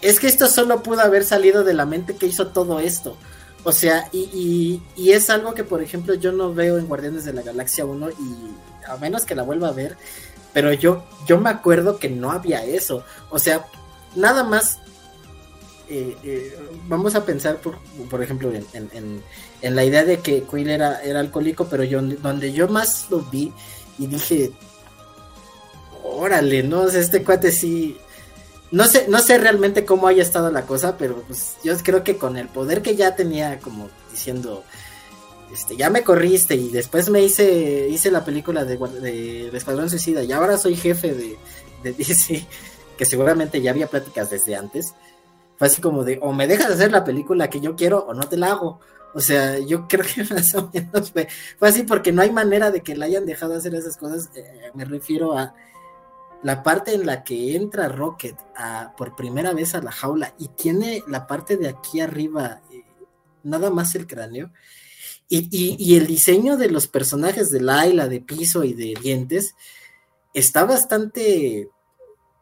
es 0.00 0.20
que 0.20 0.28
esto 0.28 0.48
solo 0.48 0.82
pudo 0.82 1.00
haber 1.00 1.24
salido 1.24 1.64
de 1.64 1.74
la 1.74 1.86
mente 1.86 2.16
que 2.16 2.26
hizo 2.26 2.48
todo 2.48 2.80
esto. 2.80 3.16
O 3.64 3.72
sea, 3.72 4.08
y, 4.12 4.80
es 4.96 5.30
algo 5.30 5.54
que, 5.54 5.64
por 5.64 5.82
ejemplo, 5.82 6.14
yo 6.14 6.32
no 6.32 6.54
veo 6.54 6.78
en 6.78 6.86
Guardianes 6.86 7.24
de 7.24 7.32
la 7.32 7.42
Galaxia 7.42 7.84
1 7.84 8.10
y 8.10 8.86
a 8.88 8.96
menos 8.96 9.24
que 9.24 9.34
la 9.34 9.42
vuelva 9.42 9.68
a 9.68 9.72
ver, 9.72 9.96
pero 10.52 10.72
yo, 10.72 11.04
yo 11.26 11.38
me 11.38 11.50
acuerdo 11.50 11.98
que 11.98 12.08
no 12.08 12.30
había 12.30 12.64
eso. 12.64 13.04
O 13.30 13.38
sea, 13.38 13.66
nada 14.14 14.44
más, 14.44 14.78
eh, 15.88 16.16
eh, 16.22 16.56
vamos 16.86 17.14
a 17.14 17.24
pensar, 17.24 17.56
por, 17.56 17.78
por 18.08 18.22
ejemplo, 18.22 18.50
en, 18.52 18.64
en, 18.72 19.22
en, 19.60 19.76
la 19.76 19.84
idea 19.84 20.04
de 20.04 20.20
que 20.20 20.44
Quill 20.44 20.70
era, 20.70 21.02
era 21.02 21.20
alcohólico, 21.20 21.66
pero 21.66 21.82
yo 21.82 22.00
donde 22.00 22.52
yo 22.52 22.68
más 22.68 23.10
lo 23.10 23.20
vi 23.20 23.52
y 23.98 24.06
dije, 24.06 24.52
órale, 26.04 26.62
¿no? 26.62 26.82
O 26.82 26.88
sea, 26.88 27.00
este 27.00 27.24
cuate 27.24 27.50
sí 27.50 27.98
no 28.70 28.84
sé, 28.86 29.06
no 29.08 29.20
sé 29.20 29.38
realmente 29.38 29.84
cómo 29.84 30.08
haya 30.08 30.22
estado 30.22 30.50
la 30.50 30.66
cosa, 30.66 30.96
pero 30.98 31.22
pues 31.22 31.56
yo 31.64 31.76
creo 31.78 32.04
que 32.04 32.18
con 32.18 32.36
el 32.36 32.48
poder 32.48 32.82
que 32.82 32.96
ya 32.96 33.16
tenía, 33.16 33.60
como 33.60 33.88
diciendo, 34.10 34.62
este, 35.52 35.76
ya 35.76 35.88
me 35.88 36.02
corriste 36.02 36.54
y 36.54 36.68
después 36.68 37.08
me 37.08 37.22
hice, 37.22 37.88
hice 37.88 38.10
la 38.10 38.24
película 38.24 38.64
de, 38.64 38.76
de, 38.76 39.56
Escuadrón 39.56 39.88
Suicida 39.88 40.22
y 40.22 40.32
ahora 40.32 40.58
soy 40.58 40.76
jefe 40.76 41.14
de, 41.14 41.38
DC, 41.92 42.46
que 42.98 43.04
seguramente 43.06 43.62
ya 43.62 43.70
había 43.70 43.86
pláticas 43.86 44.30
desde 44.30 44.56
antes. 44.56 44.94
Fue 45.56 45.66
así 45.66 45.80
como 45.80 46.04
de, 46.04 46.18
o 46.22 46.32
me 46.32 46.46
dejas 46.46 46.70
hacer 46.70 46.92
la 46.92 47.04
película 47.04 47.50
que 47.50 47.60
yo 47.60 47.74
quiero 47.74 48.04
o 48.06 48.14
no 48.14 48.28
te 48.28 48.36
la 48.36 48.48
hago. 48.48 48.80
O 49.14 49.20
sea, 49.20 49.58
yo 49.58 49.86
creo 49.88 50.04
que 50.04 50.22
más 50.24 50.54
o 50.54 50.70
menos 50.72 51.10
fue, 51.10 51.26
fue 51.58 51.68
así 51.68 51.84
porque 51.84 52.12
no 52.12 52.20
hay 52.20 52.30
manera 52.30 52.70
de 52.70 52.82
que 52.82 52.94
la 52.94 53.06
hayan 53.06 53.24
dejado 53.24 53.56
hacer 53.56 53.74
esas 53.74 53.96
cosas. 53.96 54.28
Eh, 54.34 54.70
me 54.74 54.84
refiero 54.84 55.36
a 55.38 55.54
la 56.42 56.62
parte 56.62 56.94
en 56.94 57.06
la 57.06 57.24
que 57.24 57.56
entra 57.56 57.88
Rocket 57.88 58.36
a, 58.56 58.94
por 58.96 59.16
primera 59.16 59.52
vez 59.52 59.74
a 59.74 59.82
la 59.82 59.90
jaula 59.90 60.34
y 60.38 60.48
tiene 60.48 61.02
la 61.08 61.26
parte 61.26 61.56
de 61.56 61.68
aquí 61.68 62.00
arriba, 62.00 62.62
eh, 62.72 62.84
nada 63.42 63.70
más 63.70 63.94
el 63.94 64.06
cráneo, 64.06 64.52
y, 65.30 65.96
el 65.96 66.06
diseño 66.06 66.56
de 66.56 66.70
los 66.70 66.86
personajes 66.86 67.50
de 67.50 67.60
Laila, 67.60 68.08
de 68.08 68.20
piso 68.20 68.64
y 68.64 68.72
de 68.72 68.94
dientes, 68.98 69.54
está 70.32 70.64
bastante, 70.64 71.68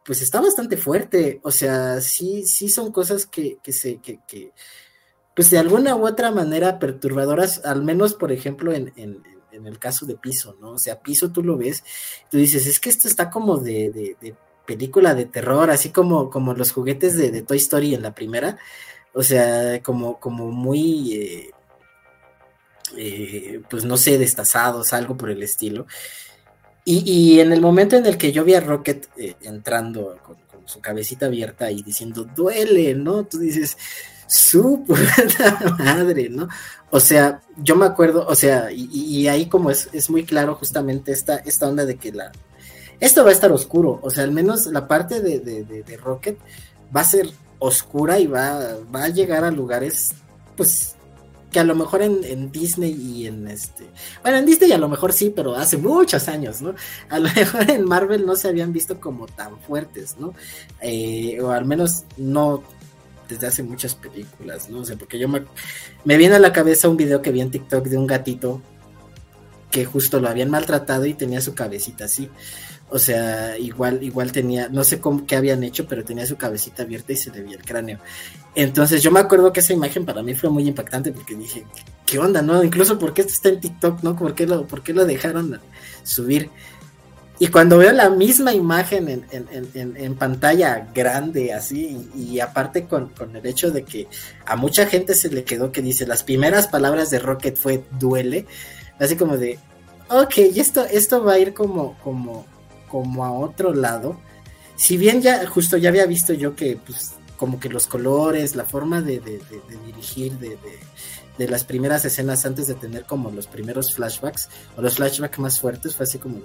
pues 0.05 0.21
está 0.21 0.39
bastante 0.39 0.77
fuerte, 0.77 1.41
o 1.43 1.51
sea, 1.51 1.99
sí, 1.99 2.45
sí 2.45 2.69
son 2.69 2.93
cosas 2.93 3.25
que, 3.25 3.59
se, 3.67 3.97
que, 3.97 4.19
que, 4.25 4.53
pues 5.35 5.49
de 5.49 5.57
alguna 5.57 5.97
u 5.97 6.07
otra 6.07 6.31
manera 6.31 6.79
perturbadoras, 6.79 7.65
al 7.65 7.83
menos 7.83 8.13
por 8.13 8.31
ejemplo 8.31 8.71
en 8.71 9.17
el 9.65 9.79
caso 9.79 10.05
de 10.05 10.15
Piso, 10.15 10.55
¿no? 10.61 10.71
O 10.71 10.77
sea, 10.77 10.99
Piso 10.99 11.31
tú 11.31 11.41
lo 11.41 11.57
ves, 11.57 11.83
tú 12.29 12.37
dices, 12.37 12.67
es 12.67 12.79
que 12.79 12.89
esto 12.89 13.07
está 13.07 13.29
como 13.29 13.57
de, 13.57 14.15
película 14.65 15.15
de 15.15 15.25
terror, 15.25 15.71
así 15.71 15.89
como, 15.89 16.29
como 16.29 16.53
los 16.53 16.71
juguetes 16.71 17.17
de, 17.17 17.41
Toy 17.41 17.57
Story 17.57 17.95
en 17.95 18.03
la 18.03 18.13
primera, 18.13 18.57
o 19.13 19.23
sea, 19.23 19.81
como, 19.81 20.19
como 20.19 20.51
muy, 20.51 21.13
eh, 21.13 21.51
eh, 22.97 23.61
pues 23.69 23.85
no 23.85 23.97
sé, 23.97 24.17
destazados, 24.17 24.93
algo 24.93 25.17
por 25.17 25.29
el 25.31 25.41
estilo. 25.41 25.87
Y, 26.89 27.41
en 27.41 27.51
el 27.51 27.59
momento 27.59 27.97
en 27.97 28.05
el 28.05 28.17
que 28.17 28.31
yo 28.31 28.45
vi 28.45 28.53
a 28.53 28.61
Rocket 28.61 29.09
eh, 29.17 29.35
entrando 29.41 30.17
con, 30.23 30.37
su 30.67 30.81
cabecita 30.81 31.25
abierta 31.25 31.71
y 31.71 31.81
diciendo, 31.81 32.23
duele, 32.35 32.93
¿no? 32.93 33.23
Tú 33.23 33.39
dices, 33.39 33.77
su 34.27 34.83
puta 34.85 35.75
madre, 35.79 36.29
¿no? 36.29 36.47
O 36.91 36.99
sea, 36.99 37.41
yo 37.57 37.75
me 37.75 37.85
acuerdo, 37.85 38.25
o 38.27 38.35
sea, 38.35 38.69
y, 38.71 39.27
ahí 39.27 39.47
como 39.47 39.71
es, 39.71 39.89
es, 39.93 40.09
muy 40.09 40.25
claro 40.25 40.55
justamente 40.55 41.11
esta, 41.11 41.37
esta 41.37 41.67
onda 41.67 41.85
de 41.85 41.95
que 41.97 42.11
la... 42.11 42.31
Esto 42.99 43.23
va 43.23 43.29
a 43.29 43.33
estar 43.33 43.51
oscuro, 43.51 43.99
o 44.01 44.09
sea, 44.09 44.23
al 44.23 44.31
menos 44.31 44.65
la 44.67 44.87
parte 44.87 45.21
de, 45.21 45.39
de, 45.39 45.97
Rocket 45.97 46.37
va 46.95 47.01
a 47.01 47.05
ser 47.05 47.29
oscura 47.59 48.19
y 48.19 48.27
va, 48.27 48.77
va 48.93 49.05
a 49.05 49.09
llegar 49.09 49.43
a 49.43 49.51
lugares, 49.51 50.11
pues, 50.55 50.96
que 51.51 51.59
a 51.59 51.63
lo 51.63 51.75
mejor 51.75 52.01
en, 52.01 52.51
Disney 52.51 52.91
y 52.91 53.27
en 53.27 53.47
este... 53.47 53.87
Bueno, 54.21 54.37
en 54.37 54.45
Disney 54.45 54.71
a 54.71 54.77
lo 54.77 54.89
mejor 54.89 55.13
sí, 55.13 55.31
pero 55.33 55.55
hace 55.55 55.77
muchos 55.77 56.27
años, 56.27 56.61
¿no? 56.61 56.75
A 57.09 57.19
lo 57.19 57.29
mejor 57.35 57.69
en 57.69 57.85
Marvel 57.85 58.25
no 58.25 58.35
se 58.35 58.49
habían 58.49 58.73
visto 58.73 58.99
como 58.99 59.27
tan 59.27 59.59
fuertes, 59.59 60.17
¿no? 60.19 60.33
Eh, 60.81 61.39
o 61.41 61.51
al 61.51 61.65
menos 61.65 62.03
no 62.17 62.63
desde 63.29 63.47
hace 63.47 63.63
muchas 63.63 63.95
películas, 63.95 64.69
¿no? 64.69 64.79
O 64.79 64.85
sea, 64.85 64.97
porque 64.97 65.19
yo 65.19 65.27
me, 65.27 65.43
me 66.05 66.17
viene 66.17 66.35
a 66.35 66.39
la 66.39 66.53
cabeza 66.53 66.89
un 66.89 66.97
video 66.97 67.21
que 67.21 67.31
vi 67.31 67.41
en 67.41 67.51
TikTok 67.51 67.85
de 67.85 67.97
un 67.97 68.07
gatito 68.07 68.61
que 69.71 69.85
justo 69.85 70.19
lo 70.19 70.29
habían 70.29 70.49
maltratado 70.49 71.05
y 71.05 71.13
tenía 71.13 71.41
su 71.41 71.53
cabecita 71.53 72.05
así. 72.05 72.29
O 72.89 72.99
sea, 72.99 73.57
igual, 73.57 74.01
igual 74.01 74.31
tenía, 74.31 74.69
no 74.69 74.83
sé 74.83 75.01
qué 75.27 75.35
habían 75.35 75.63
hecho, 75.63 75.85
pero 75.87 76.05
tenía 76.05 76.25
su 76.25 76.37
cabecita 76.37 76.83
abierta 76.83 77.11
y 77.11 77.17
se 77.17 77.31
le 77.31 77.41
veía 77.41 77.57
el 77.57 77.65
cráneo. 77.65 77.99
Entonces 78.55 79.03
yo 79.03 79.11
me 79.11 79.19
acuerdo 79.19 79.51
que 79.51 79.59
esa 79.59 79.73
imagen 79.73 80.05
para 80.05 80.23
mí 80.23 80.33
fue 80.33 80.49
muy 80.49 80.67
impactante 80.67 81.11
porque 81.11 81.35
dije, 81.35 81.65
¿qué 82.05 82.17
onda, 82.17 82.41
no? 82.41 82.63
Incluso 82.63 82.97
porque 82.97 83.21
esto 83.21 83.33
está 83.33 83.49
en 83.49 83.59
TikTok, 83.59 84.03
¿no? 84.03 84.15
¿Por 84.15 84.33
qué 84.35 84.47
lo, 84.47 84.65
por 84.65 84.83
qué 84.83 84.93
lo 84.93 85.05
dejaron 85.05 85.59
subir? 86.03 86.49
Y 87.39 87.47
cuando 87.47 87.77
veo 87.77 87.91
la 87.91 88.09
misma 88.09 88.53
imagen 88.53 89.27
en, 89.29 90.15
pantalla 90.15 90.87
grande, 90.93 91.53
así, 91.53 92.09
y, 92.15 92.39
aparte 92.39 92.85
con, 92.85 93.11
el 93.35 93.45
hecho 93.45 93.69
de 93.69 93.83
que 93.83 94.07
a 94.45 94.55
mucha 94.55 94.87
gente 94.87 95.13
se 95.13 95.29
le 95.29 95.43
quedó 95.43 95.71
que 95.71 95.83
dice, 95.83 96.07
las 96.07 96.23
primeras 96.23 96.67
palabras 96.67 97.11
de 97.11 97.19
Rocket 97.19 97.55
fue 97.55 97.83
duele, 97.99 98.47
así 98.97 99.15
como 99.15 99.37
de, 99.37 99.59
ok, 100.09 100.37
esto, 100.55 100.83
esto 100.85 101.23
va 101.23 101.33
a 101.33 101.39
ir 101.39 101.53
como, 101.53 101.95
como, 101.99 102.47
como 102.87 103.25
a 103.25 103.31
otro 103.31 103.73
lado. 103.73 104.19
Si 104.75 104.97
bien 104.97 105.21
ya, 105.21 105.45
justo 105.47 105.77
ya 105.77 105.89
había 105.89 106.05
visto 106.05 106.33
yo 106.33 106.55
que, 106.55 106.77
pues, 106.77 107.13
como 107.37 107.59
que 107.59 107.69
los 107.69 107.87
colores, 107.87 108.55
la 108.55 108.65
forma 108.65 109.01
de, 109.01 109.19
de, 109.19 109.39
dirigir, 109.85 110.33
de, 110.39 110.57
de, 111.37 111.47
las 111.47 111.63
primeras 111.63 112.03
escenas 112.05 112.45
antes 112.45 112.67
de 112.67 112.75
tener 112.75 113.05
como 113.05 113.31
los 113.31 113.47
primeros 113.47 113.93
flashbacks, 113.93 114.49
o 114.75 114.81
los 114.81 114.95
flashbacks 114.95 115.39
más 115.39 115.59
fuertes, 115.59 115.95
fue 115.95 116.05
así 116.05 116.17
como 116.17 116.41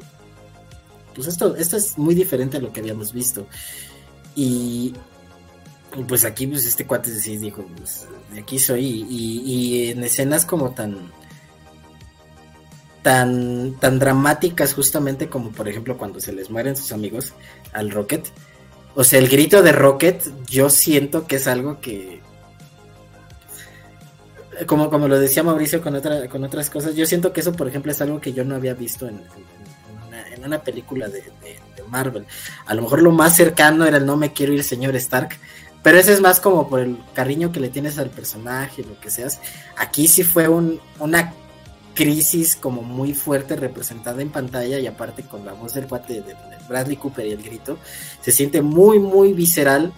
pues 1.15 1.29
esto, 1.29 1.57
esto 1.57 1.77
es 1.77 1.99
muy 1.99 2.15
diferente 2.15 2.57
a 2.57 2.61
lo 2.61 2.73
que 2.73 2.81
habíamos 2.81 3.13
visto. 3.13 3.47
Y 4.35 4.95
pues 6.09 6.25
aquí, 6.25 6.47
pues 6.47 6.67
este 6.67 6.87
cuate 6.87 7.11
sí 7.15 7.37
dijo, 7.37 7.65
pues 7.77 8.07
de 8.33 8.41
aquí 8.41 8.59
soy. 8.59 9.07
Y, 9.09 9.91
en 9.91 10.03
escenas 10.05 10.45
como 10.45 10.71
tan, 10.71 11.13
tan, 13.03 13.75
tan 13.81 13.99
dramáticas, 13.99 14.75
justamente 14.75 15.29
como 15.29 15.51
por 15.53 15.69
ejemplo 15.69 15.97
cuando 15.99 16.21
se 16.21 16.33
les 16.33 16.51
mueren 16.51 16.77
sus 16.77 16.93
amigos 16.93 17.33
al 17.73 17.91
Rocket. 17.91 18.27
O 18.95 19.05
sea, 19.05 19.19
el 19.19 19.29
grito 19.29 19.63
de 19.63 19.73
Rocket, 19.73 20.23
yo 20.49 20.71
siento 20.71 21.27
que 21.27 21.37
es 21.37 21.47
algo 21.47 21.81
que. 21.81 22.21
Como, 24.67 24.91
como 24.91 25.09
lo 25.09 25.19
decía 25.19 25.43
Mauricio 25.43 25.83
con, 25.83 25.97
otra, 25.97 26.29
con 26.29 26.45
otras 26.45 26.71
cosas, 26.71 26.95
yo 26.95 27.07
siento 27.07 27.33
que 27.33 27.41
eso, 27.41 27.53
por 27.53 27.69
ejemplo, 27.69 27.91
es 27.91 28.01
algo 28.03 28.21
que 28.21 28.33
yo 28.33 28.45
no 28.45 28.55
había 28.55 28.75
visto 28.75 29.09
en 29.09 29.23
en 30.43 30.45
una 30.45 30.63
película 30.63 31.09
de, 31.09 31.23
Marvel. 31.89 32.25
A 32.65 32.75
lo 32.75 32.83
mejor 32.83 33.03
lo 33.03 33.11
más 33.11 33.37
cercano 33.37 33.85
era 33.85 33.99
el 33.99 34.07
no 34.07 34.17
me 34.17 34.33
quiero 34.33 34.55
ir, 34.55 34.65
señor 34.65 34.97
Stark. 34.97 35.37
Pero 35.83 35.99
ese 35.99 36.13
es 36.13 36.21
más 36.21 36.41
como 36.41 36.69
por 36.69 36.81
el 36.81 36.97
cariño 37.13 37.53
que 37.53 37.61
le 37.61 37.69
tienes 37.69 37.99
al 37.99 38.09
personaje, 38.09 38.83
lo 38.83 38.99
que 38.99 39.11
seas. 39.11 39.41
Aquí 39.77 40.09
sí 40.09 40.23
fue 40.23 40.49
un, 40.49 40.81
una 41.01 41.35
crisis 41.95 42.57
como 42.57 42.83
muy 42.83 43.15
fuerte 43.15 43.57
representada 43.57 44.23
en 44.23 44.31
pantalla 44.31 44.79
y 44.79 44.87
aparte 44.87 45.23
con 45.23 45.45
la 45.45 45.53
voz 45.53 45.75
del 45.75 45.87
cuate 45.87 46.23
de, 46.23 46.35
Bradley 46.69 46.97
Cooper 46.97 47.27
y 47.27 47.33
el 47.33 47.43
grito, 47.43 47.79
se 48.21 48.33
siente 48.33 48.63
muy, 48.63 48.99
muy 48.99 49.33
visceral. 49.33 49.93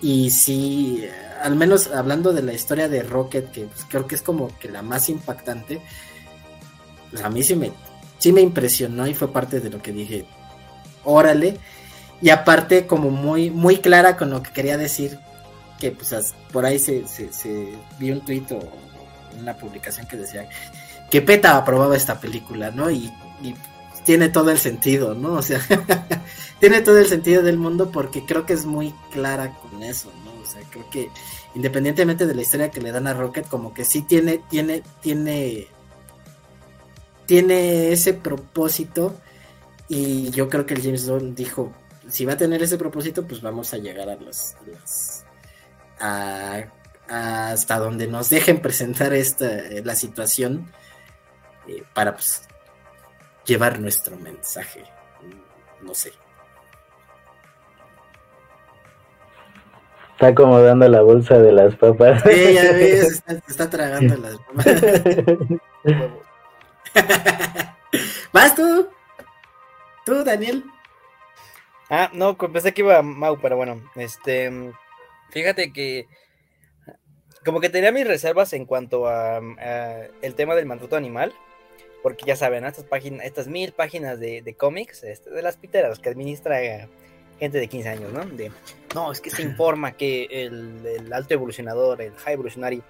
Y 0.00 0.30
sí, 0.30 1.04
al 1.42 1.56
menos 1.56 1.88
hablando 1.88 2.32
de 2.32 2.42
la 2.42 2.52
historia 2.52 2.88
de 2.88 3.02
Rocket, 3.02 3.50
que 3.50 3.64
pues, 3.64 3.86
creo 3.88 4.06
que 4.06 4.14
es 4.14 4.22
como 4.22 4.56
que 4.58 4.68
la 4.68 4.82
más 4.82 5.08
impactante, 5.08 5.80
pues 7.10 7.22
a 7.22 7.30
mí 7.30 7.42
sí 7.42 7.56
me, 7.56 7.72
sí 8.18 8.32
me 8.32 8.40
impresionó 8.40 9.06
y 9.06 9.14
fue 9.14 9.32
parte 9.32 9.60
de 9.60 9.70
lo 9.70 9.82
que 9.82 9.92
dije, 9.92 10.26
órale. 11.04 11.58
Y 12.22 12.30
aparte 12.30 12.86
como 12.86 13.10
muy, 13.10 13.50
muy 13.50 13.78
clara 13.78 14.16
con 14.16 14.30
lo 14.30 14.42
que 14.42 14.52
quería 14.52 14.78
decir, 14.78 15.18
que 15.78 15.90
pues 15.90 16.34
por 16.52 16.64
ahí 16.64 16.78
se, 16.78 17.06
se, 17.06 17.32
se 17.32 17.74
un 18.00 18.24
tuit 18.24 18.50
o 18.52 18.60
una 19.38 19.56
publicación 19.56 20.06
que 20.06 20.16
decía 20.16 20.48
que 21.10 21.22
PETA 21.22 21.56
aprobaba 21.56 21.96
esta 21.96 22.20
película, 22.20 22.70
¿no? 22.70 22.90
Y, 22.90 23.12
tiene 24.04 24.28
todo 24.28 24.50
el 24.50 24.58
sentido, 24.58 25.14
¿no? 25.14 25.32
O 25.32 25.42
sea, 25.42 25.60
tiene 26.60 26.82
todo 26.82 26.98
el 26.98 27.06
sentido 27.06 27.42
del 27.42 27.56
mundo 27.56 27.90
porque 27.90 28.26
creo 28.26 28.44
que 28.44 28.52
es 28.52 28.66
muy 28.66 28.94
clara 29.10 29.54
con 29.54 29.82
eso, 29.82 30.12
¿no? 30.26 30.42
O 30.42 30.46
sea, 30.46 30.60
creo 30.70 30.90
que 30.90 31.08
independientemente 31.54 32.26
de 32.26 32.34
la 32.34 32.42
historia 32.42 32.70
que 32.70 32.82
le 32.82 32.92
dan 32.92 33.06
a 33.06 33.14
Rocket, 33.14 33.48
como 33.48 33.72
que 33.72 33.86
sí 33.86 34.02
tiene, 34.02 34.42
tiene, 34.50 34.82
tiene, 35.00 35.68
tiene 37.24 37.92
ese 37.92 38.12
propósito 38.12 39.16
y 39.88 40.30
yo 40.30 40.48
creo 40.48 40.66
que 40.66 40.74
el 40.74 40.82
James 40.82 41.08
Bond 41.08 41.34
dijo, 41.34 41.72
si 42.08 42.24
va 42.24 42.34
a 42.34 42.36
tener 42.36 42.62
ese 42.62 42.76
propósito, 42.76 43.26
pues 43.26 43.40
vamos 43.40 43.72
a 43.72 43.78
llegar 43.78 44.08
a 44.08 44.16
las, 44.16 44.56
a 46.00 46.64
hasta 47.08 47.78
donde 47.78 48.06
nos 48.06 48.30
dejen 48.30 48.60
presentar 48.60 49.12
esta, 49.12 49.46
la 49.82 49.94
situación 49.94 50.70
eh, 51.66 51.82
para 51.92 52.14
pues, 52.14 52.42
llevar 53.44 53.78
nuestro 53.80 54.16
mensaje. 54.16 54.84
No 55.82 55.94
sé. 55.94 56.12
Está 60.12 60.28
acomodando 60.28 60.88
la 60.88 61.02
bolsa 61.02 61.38
de 61.38 61.52
las 61.52 61.74
papas. 61.74 62.22
Sí, 62.22 62.54
ya 62.54 62.62
ves, 62.72 63.22
está, 63.48 63.68
tragando 63.68 64.16
las 64.16 64.36
papas. 64.38 64.82
¿Vas 68.32 68.54
tú? 68.54 68.88
¿Tú, 70.06 70.22
Daniel? 70.24 70.64
Ah, 71.90 72.10
no, 72.12 72.36
pensé 72.36 72.72
que 72.72 72.82
iba 72.82 73.02
Mau, 73.02 73.38
pero 73.40 73.56
bueno, 73.56 73.82
este, 73.96 74.72
fíjate 75.30 75.72
que 75.72 76.06
como 77.44 77.60
que 77.60 77.68
tenía 77.68 77.92
mis 77.92 78.06
reservas 78.06 78.52
en 78.52 78.64
cuanto 78.64 79.06
a, 79.06 79.40
el 80.22 80.34
tema 80.34 80.54
del 80.54 80.66
maltrato 80.66 80.96
animal, 80.96 81.32
porque 82.02 82.24
ya 82.26 82.36
saben, 82.36 82.64
estas 82.64 82.84
páginas, 82.84 83.24
estas 83.24 83.48
mil 83.48 83.72
páginas 83.72 84.18
de, 84.20 84.54
cómics, 84.58 85.04
este, 85.04 85.30
de 85.30 85.42
las 85.42 85.56
piteras 85.56 85.98
que 85.98 86.08
administra 86.08 86.62
eh, 86.62 86.88
gente 87.38 87.58
de 87.58 87.68
15 87.68 87.88
años, 87.88 88.12
¿no? 88.12 88.24
De, 88.24 88.50
no, 88.94 89.12
es 89.12 89.20
que 89.20 89.30
se 89.30 89.42
informa 89.42 89.92
que 89.92 90.26
el, 90.30 91.12
alto 91.12 91.34
evolucionador, 91.34 92.00
el 92.02 92.14
high 92.14 92.34
evolutionary, 92.34 92.82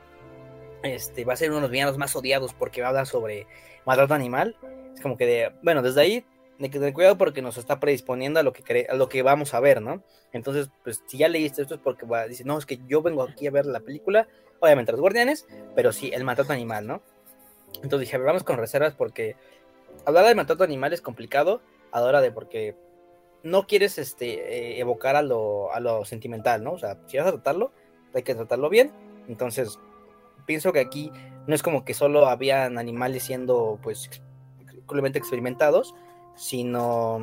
este, 0.83 1.25
va 1.25 1.33
a 1.33 1.37
ser 1.37 1.51
uno 1.51 1.57
de 1.57 1.63
los 1.63 1.71
villanos 1.71 1.99
más 1.99 2.15
odiados 2.15 2.53
porque 2.55 2.81
va 2.81 2.89
a 2.89 2.91
hablar 2.91 3.07
sobre 3.07 3.47
maltrato 3.87 4.15
animal. 4.15 4.57
Es 4.95 5.01
como 5.01 5.17
que 5.17 5.27
de, 5.27 5.53
bueno, 5.63 5.83
desde 5.83 6.01
ahí 6.01 6.25
de 6.59 6.71
que 6.71 6.79
tener 6.79 6.95
cuidado 6.95 7.19
porque 7.19 7.43
nos 7.43 7.57
está 7.57 7.81
predisponiendo 7.81 8.41
a 8.41 8.43
lo 8.43 8.53
que 8.53 8.87
a 8.89 8.95
lo 8.95 9.09
que 9.09 9.23
vamos 9.23 9.55
a 9.55 9.61
ver, 9.61 9.83
¿no? 9.83 10.03
Entonces, 10.33 10.71
pues 10.83 11.03
si 11.07 11.19
ya 11.19 11.29
leíste 11.29 11.63
esto 11.63 11.75
es 11.75 11.81
porque 11.81 12.07
va, 12.07 12.27
dice, 12.27 12.45
no, 12.45 12.59
es 12.59 12.67
que 12.67 12.79
yo 12.87 13.03
vengo 13.03 13.23
aquí 13.23 13.47
a 13.47 13.51
ver 13.51 13.67
la 13.67 13.81
película, 13.81 14.29
obviamente 14.61 14.93
los 14.93 15.01
guardianes, 15.01 15.47
pero 15.75 15.93
sí, 15.93 16.11
el 16.13 16.25
maltrato 16.25 16.53
animal, 16.53 16.87
¿no? 16.87 17.03
Entonces 17.83 18.01
dije, 18.01 18.19
vamos 18.19 18.45
con 18.45 18.57
reservas 18.57 18.95
porque 18.95 19.37
hablar 20.05 20.27
de 20.27 20.35
maltrato 20.35 20.65
animal 20.65 20.93
es 20.93 21.01
complicado 21.01 21.61
a 21.91 22.01
la 22.01 22.07
hora 22.07 22.21
de 22.21 22.31
porque 22.31 22.77
no 23.43 23.67
quieres 23.67 23.99
este, 23.99 24.77
eh, 24.77 24.81
evocar 24.81 25.17
a 25.17 25.23
lo, 25.23 25.73
a 25.73 25.81
lo 25.81 26.05
sentimental, 26.05 26.63
¿no? 26.65 26.73
O 26.73 26.79
sea, 26.79 26.99
si 27.07 27.19
vas 27.19 27.27
a 27.27 27.33
tratarlo, 27.33 27.73
hay 28.15 28.23
que 28.23 28.35
tratarlo 28.35 28.69
bien. 28.71 28.93
Entonces, 29.29 29.79
pienso 30.47 30.73
que 30.73 30.81
aquí 30.81 31.13
no 31.47 31.55
es 31.55 31.63
como 31.63 31.85
que 31.85 31.95
solo 31.95 32.27
habían 32.27 32.79
animales 32.79 33.25
siendo, 33.25 33.79
pues, 33.83 34.09
completamente 34.87 35.19
experimentados, 35.19 35.95
sino, 36.35 37.21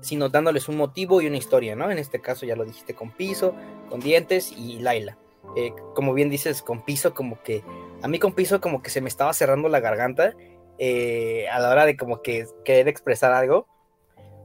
sino 0.00 0.28
dándoles 0.28 0.68
un 0.68 0.76
motivo 0.76 1.20
y 1.20 1.26
una 1.26 1.36
historia, 1.36 1.76
¿no? 1.76 1.90
En 1.90 1.98
este 1.98 2.20
caso 2.20 2.46
ya 2.46 2.56
lo 2.56 2.64
dijiste 2.64 2.94
con 2.94 3.10
Piso, 3.10 3.54
con 3.88 4.00
Dientes 4.00 4.52
y 4.52 4.78
Laila. 4.78 5.16
Eh, 5.56 5.72
como 5.94 6.14
bien 6.14 6.30
dices, 6.30 6.62
con 6.62 6.84
Piso, 6.84 7.14
como 7.14 7.42
que 7.42 7.62
a 8.02 8.08
mí 8.08 8.18
con 8.18 8.32
Piso 8.32 8.60
como 8.60 8.82
que 8.82 8.90
se 8.90 9.00
me 9.00 9.08
estaba 9.08 9.32
cerrando 9.32 9.68
la 9.68 9.80
garganta 9.80 10.34
eh, 10.78 11.46
a 11.48 11.58
la 11.60 11.70
hora 11.70 11.84
de 11.84 11.96
como 11.96 12.22
que 12.22 12.46
querer 12.64 12.88
expresar 12.88 13.32
algo, 13.32 13.66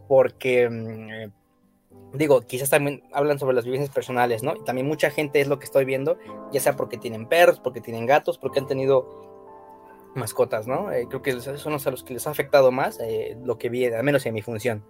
porque 0.08 0.70
mm, 0.70 2.18
digo, 2.18 2.42
quizás 2.42 2.70
también 2.70 3.04
hablan 3.14 3.40
sobre 3.40 3.56
las 3.56 3.66
vivencias 3.66 3.94
personales, 3.94 4.44
¿no? 4.44 4.56
Y 4.56 4.64
también 4.64 4.88
mucha 4.88 5.10
gente 5.10 5.40
es 5.42 5.48
lo 5.48 5.60
que 5.60 5.66
estoy 5.66 5.86
viendo, 5.86 6.18
ya 6.52 6.60
sea 6.60 6.76
porque 6.76 6.98
tienen 6.98 7.28
perros, 7.28 7.60
porque 7.60 7.82
tienen 7.82 8.06
gatos, 8.06 8.38
porque 8.38 8.60
han 8.60 8.68
tenido 8.68 9.37
mascotas, 10.18 10.68
¿no? 10.68 10.92
Eh, 10.92 11.08
creo 11.08 11.22
que 11.22 11.40
son 11.40 11.74
los 11.74 11.88
a 11.88 11.92
los 11.92 12.04
que 12.04 12.14
les 12.14 12.28
ha 12.28 12.32
afectado 12.32 12.72
más 12.72 13.00
eh, 13.00 13.38
lo 13.44 13.58
que 13.58 13.70
vi, 13.70 13.86
al 13.86 14.04
menos 14.04 14.26
en 14.26 14.34
mi 14.34 14.42
función. 14.42 14.84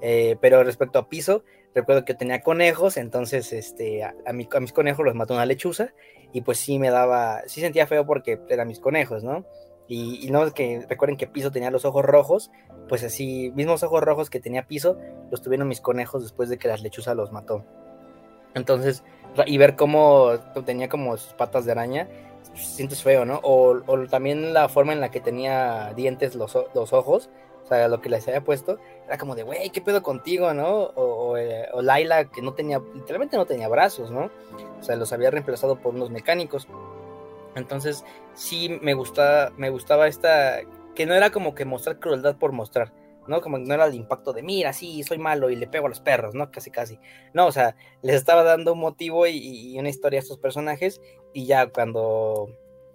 Eh, 0.00 0.36
pero 0.40 0.62
respecto 0.62 0.98
a 0.98 1.08
piso, 1.08 1.44
recuerdo 1.74 2.04
que 2.04 2.14
tenía 2.14 2.40
conejos, 2.40 2.96
entonces 2.96 3.52
este, 3.52 4.04
a, 4.04 4.14
a, 4.24 4.32
mis 4.32 4.72
conejos 4.72 5.04
los 5.04 5.14
mató 5.14 5.34
una 5.34 5.46
lechuza 5.46 5.92
y 6.32 6.42
pues 6.42 6.58
sí 6.58 6.78
me 6.78 6.90
daba, 6.90 7.42
sí 7.46 7.60
sentía 7.60 7.86
feo 7.86 8.06
porque 8.06 8.40
eran 8.48 8.68
mis 8.68 8.80
conejos, 8.80 9.24
¿no? 9.24 9.44
Y, 9.88 10.26
y 10.26 10.30
no 10.30 10.52
que 10.52 10.84
recuerden 10.88 11.16
que 11.16 11.26
piso 11.26 11.50
tenía 11.50 11.70
los 11.70 11.84
ojos 11.84 12.04
rojos, 12.04 12.50
pues 12.88 13.02
así, 13.02 13.50
mismos 13.54 13.82
ojos 13.82 14.02
rojos 14.02 14.30
que 14.30 14.38
tenía 14.38 14.66
piso, 14.66 14.98
los 15.30 15.42
tuvieron 15.42 15.66
mis 15.66 15.80
conejos 15.80 16.22
después 16.22 16.48
de 16.48 16.58
que 16.58 16.68
la 16.68 16.76
lechuza 16.76 17.14
los 17.14 17.32
mató. 17.32 17.64
Entonces, 18.54 19.02
y 19.46 19.58
ver 19.58 19.76
cómo 19.76 20.32
tenía 20.64 20.88
como 20.88 21.16
sus 21.16 21.32
patas 21.34 21.64
de 21.64 21.72
araña, 21.72 22.08
sientes 22.54 23.02
feo, 23.02 23.24
¿no? 23.24 23.40
O, 23.42 23.80
también 24.10 24.52
la 24.52 24.68
forma 24.68 24.92
en 24.92 25.00
la 25.00 25.10
que 25.10 25.20
tenía 25.20 25.92
dientes 25.94 26.34
los, 26.34 26.56
los, 26.74 26.92
ojos, 26.92 27.30
o 27.64 27.68
sea, 27.68 27.88
lo 27.88 28.00
que 28.00 28.08
les 28.08 28.26
había 28.28 28.42
puesto, 28.42 28.78
era 29.06 29.18
como 29.18 29.34
de, 29.34 29.42
güey, 29.42 29.70
¿qué 29.70 29.80
pedo 29.80 30.02
contigo, 30.02 30.52
no? 30.54 30.84
O, 30.94 31.36
eh, 31.36 31.68
o, 31.72 31.82
Laila, 31.82 32.26
que 32.26 32.42
no 32.42 32.54
tenía, 32.54 32.80
literalmente 32.94 33.36
no 33.36 33.46
tenía 33.46 33.68
brazos, 33.68 34.10
¿no? 34.10 34.30
O 34.80 34.82
sea, 34.82 34.96
los 34.96 35.12
había 35.12 35.30
reemplazado 35.30 35.76
por 35.76 35.94
unos 35.94 36.10
mecánicos. 36.10 36.68
Entonces, 37.54 38.04
sí 38.34 38.78
me 38.82 38.94
gusta, 38.94 39.52
me 39.56 39.70
gustaba 39.70 40.06
esta, 40.06 40.60
que 40.94 41.06
no 41.06 41.14
era 41.14 41.30
como 41.30 41.54
que 41.54 41.64
mostrar 41.64 41.98
crueldad 41.98 42.36
por 42.36 42.52
mostrar, 42.52 42.92
¿no? 43.26 43.40
Como 43.40 43.58
no 43.58 43.74
era 43.74 43.86
el 43.86 43.94
impacto 43.94 44.32
de, 44.32 44.42
mira, 44.42 44.72
sí, 44.72 45.02
soy 45.02 45.18
malo 45.18 45.50
y 45.50 45.56
le 45.56 45.66
pego 45.66 45.86
a 45.86 45.88
los 45.88 46.00
perros, 46.00 46.34
¿no? 46.34 46.50
Casi, 46.50 46.70
casi. 46.70 46.98
No, 47.32 47.46
o 47.46 47.52
sea, 47.52 47.76
les 48.02 48.16
estaba 48.16 48.42
dando 48.42 48.72
un 48.72 48.80
motivo 48.80 49.26
y, 49.26 49.78
una 49.78 49.90
historia 49.90 50.18
a 50.18 50.22
estos 50.22 50.38
personajes 50.38 51.00
y 51.32 51.46
ya 51.46 51.68
cuando, 51.68 52.48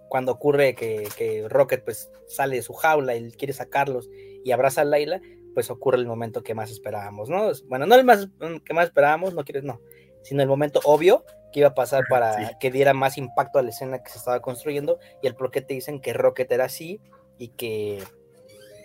cuando 0.10 0.32
ocurre 0.32 0.76
que, 0.76 1.08
que, 1.18 1.48
Rocket 1.48 1.84
pues 1.84 2.12
sale 2.28 2.58
de 2.58 2.62
su 2.62 2.74
jaula 2.74 3.16
y 3.16 3.32
quiere 3.32 3.54
sacarlos 3.54 4.10
y 4.44 4.52
abraza 4.52 4.82
a 4.82 4.86
Layla, 4.86 5.22
pues 5.54 5.70
ocurre 5.70 5.98
el 5.98 6.08
momento 6.08 6.44
que 6.44 6.56
más 6.56 6.72
esperábamos, 6.72 7.30
¿no? 7.30 7.52
Bueno, 7.68 7.86
no 7.86 7.96
el 7.96 8.04
más 8.04 8.28
que 8.66 8.74
más 8.74 8.86
esperábamos, 8.86 9.34
no 9.34 9.44
quieres, 9.44 9.64
no, 9.64 9.82
sino 10.24 10.42
el 10.42 10.48
momento 10.48 10.80
obvio 10.84 11.24
que 11.52 11.60
iba 11.60 11.70
a 11.70 11.76
pasar 11.76 12.04
para 12.10 12.58
que 12.60 12.72
diera 12.72 12.94
más 12.94 13.18
impacto 13.18 13.60
a 13.60 13.62
la 13.62 13.70
escena 13.70 14.02
que 14.02 14.10
se 14.10 14.18
estaba 14.18 14.42
construyendo 14.42 15.00
y 15.22 15.28
el 15.28 15.36
por 15.36 15.52
qué 15.52 15.62
te 15.62 15.76
dicen 15.76 16.02
que 16.02 16.14
Rocket 16.14 16.52
era 16.52 16.66
así 16.66 17.00
y 17.38 17.50
que, 17.50 18.04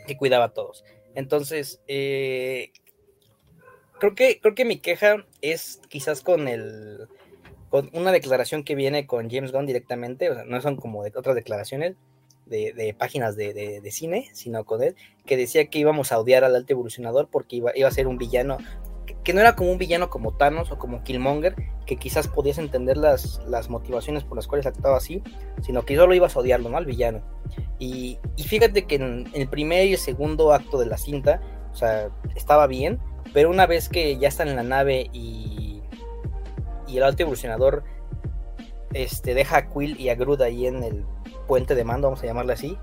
que 0.06 0.16
cuidaba 0.16 0.46
a 0.46 0.52
todos. 0.52 0.84
Entonces, 1.14 1.80
eh, 1.88 2.72
creo, 3.98 4.14
que, 4.14 4.38
creo 4.40 4.54
que 4.54 4.66
mi 4.66 4.78
queja 4.78 5.26
es 5.40 5.80
quizás 5.88 6.20
con 6.20 6.46
el 6.46 7.08
con 7.70 7.90
una 7.92 8.12
declaración 8.12 8.64
que 8.64 8.74
viene 8.74 9.06
con 9.06 9.30
James 9.30 9.52
Gunn 9.52 9.66
directamente, 9.66 10.30
o 10.30 10.34
sea, 10.34 10.44
no 10.44 10.60
son 10.60 10.76
como 10.76 11.04
de 11.04 11.12
otras 11.14 11.34
declaraciones 11.34 11.96
de, 12.46 12.94
páginas 12.98 13.36
de, 13.36 13.82
cine, 13.90 14.28
sino 14.32 14.64
con 14.64 14.82
él, 14.82 14.96
que 15.26 15.36
decía 15.36 15.66
que 15.66 15.78
íbamos 15.78 16.12
a 16.12 16.18
odiar 16.18 16.44
al 16.44 16.56
alto 16.56 16.72
evolucionador 16.72 17.28
porque 17.30 17.56
iba, 17.56 17.72
iba 17.76 17.88
a 17.88 17.92
ser 17.92 18.06
un 18.06 18.18
villano, 18.18 18.58
que, 19.22 19.32
no 19.32 19.40
era 19.40 19.56
como 19.56 19.70
un 19.70 19.78
villano 19.78 20.10
como 20.10 20.36
Thanos 20.36 20.70
o 20.70 20.78
como 20.78 21.02
Killmonger, 21.02 21.54
que 21.86 21.96
quizás 21.96 22.28
podías 22.28 22.58
entender 22.58 22.96
las, 22.96 23.40
las 23.46 23.68
motivaciones 23.68 24.24
por 24.24 24.36
las 24.36 24.46
cuales 24.46 24.66
actuaba 24.66 24.96
así, 24.96 25.22
sino 25.62 25.84
que 25.84 25.96
solo 25.96 26.14
ibas 26.14 26.36
a 26.36 26.40
odiarlo, 26.40 26.68
¿no? 26.68 26.76
Al 26.76 26.86
villano. 26.86 27.22
Y, 27.78 28.18
fíjate 28.36 28.86
que 28.86 28.96
en, 28.96 29.28
el 29.34 29.48
primer 29.48 29.86
y 29.86 29.92
el 29.92 29.98
segundo 29.98 30.52
acto 30.52 30.78
de 30.78 30.86
la 30.86 30.98
cinta, 30.98 31.40
o 31.72 31.76
sea, 31.76 32.10
estaba 32.34 32.66
bien, 32.66 32.98
pero 33.32 33.50
una 33.50 33.66
vez 33.66 33.88
que 33.88 34.18
ya 34.18 34.28
están 34.28 34.48
en 34.48 34.56
la 34.56 34.62
nave 34.62 35.08
y, 35.12 35.77
y 36.88 36.96
el 36.96 37.04
alto 37.04 37.22
evolucionador 37.22 37.84
este, 38.92 39.34
deja 39.34 39.58
a 39.58 39.68
Quill 39.68 40.00
y 40.00 40.08
a 40.08 40.14
Groot 40.14 40.40
ahí 40.40 40.66
en 40.66 40.82
el 40.82 41.04
puente 41.46 41.74
de 41.74 41.84
mando, 41.84 42.08
vamos 42.08 42.22
a 42.22 42.26
llamarle 42.26 42.54
así, 42.54 42.78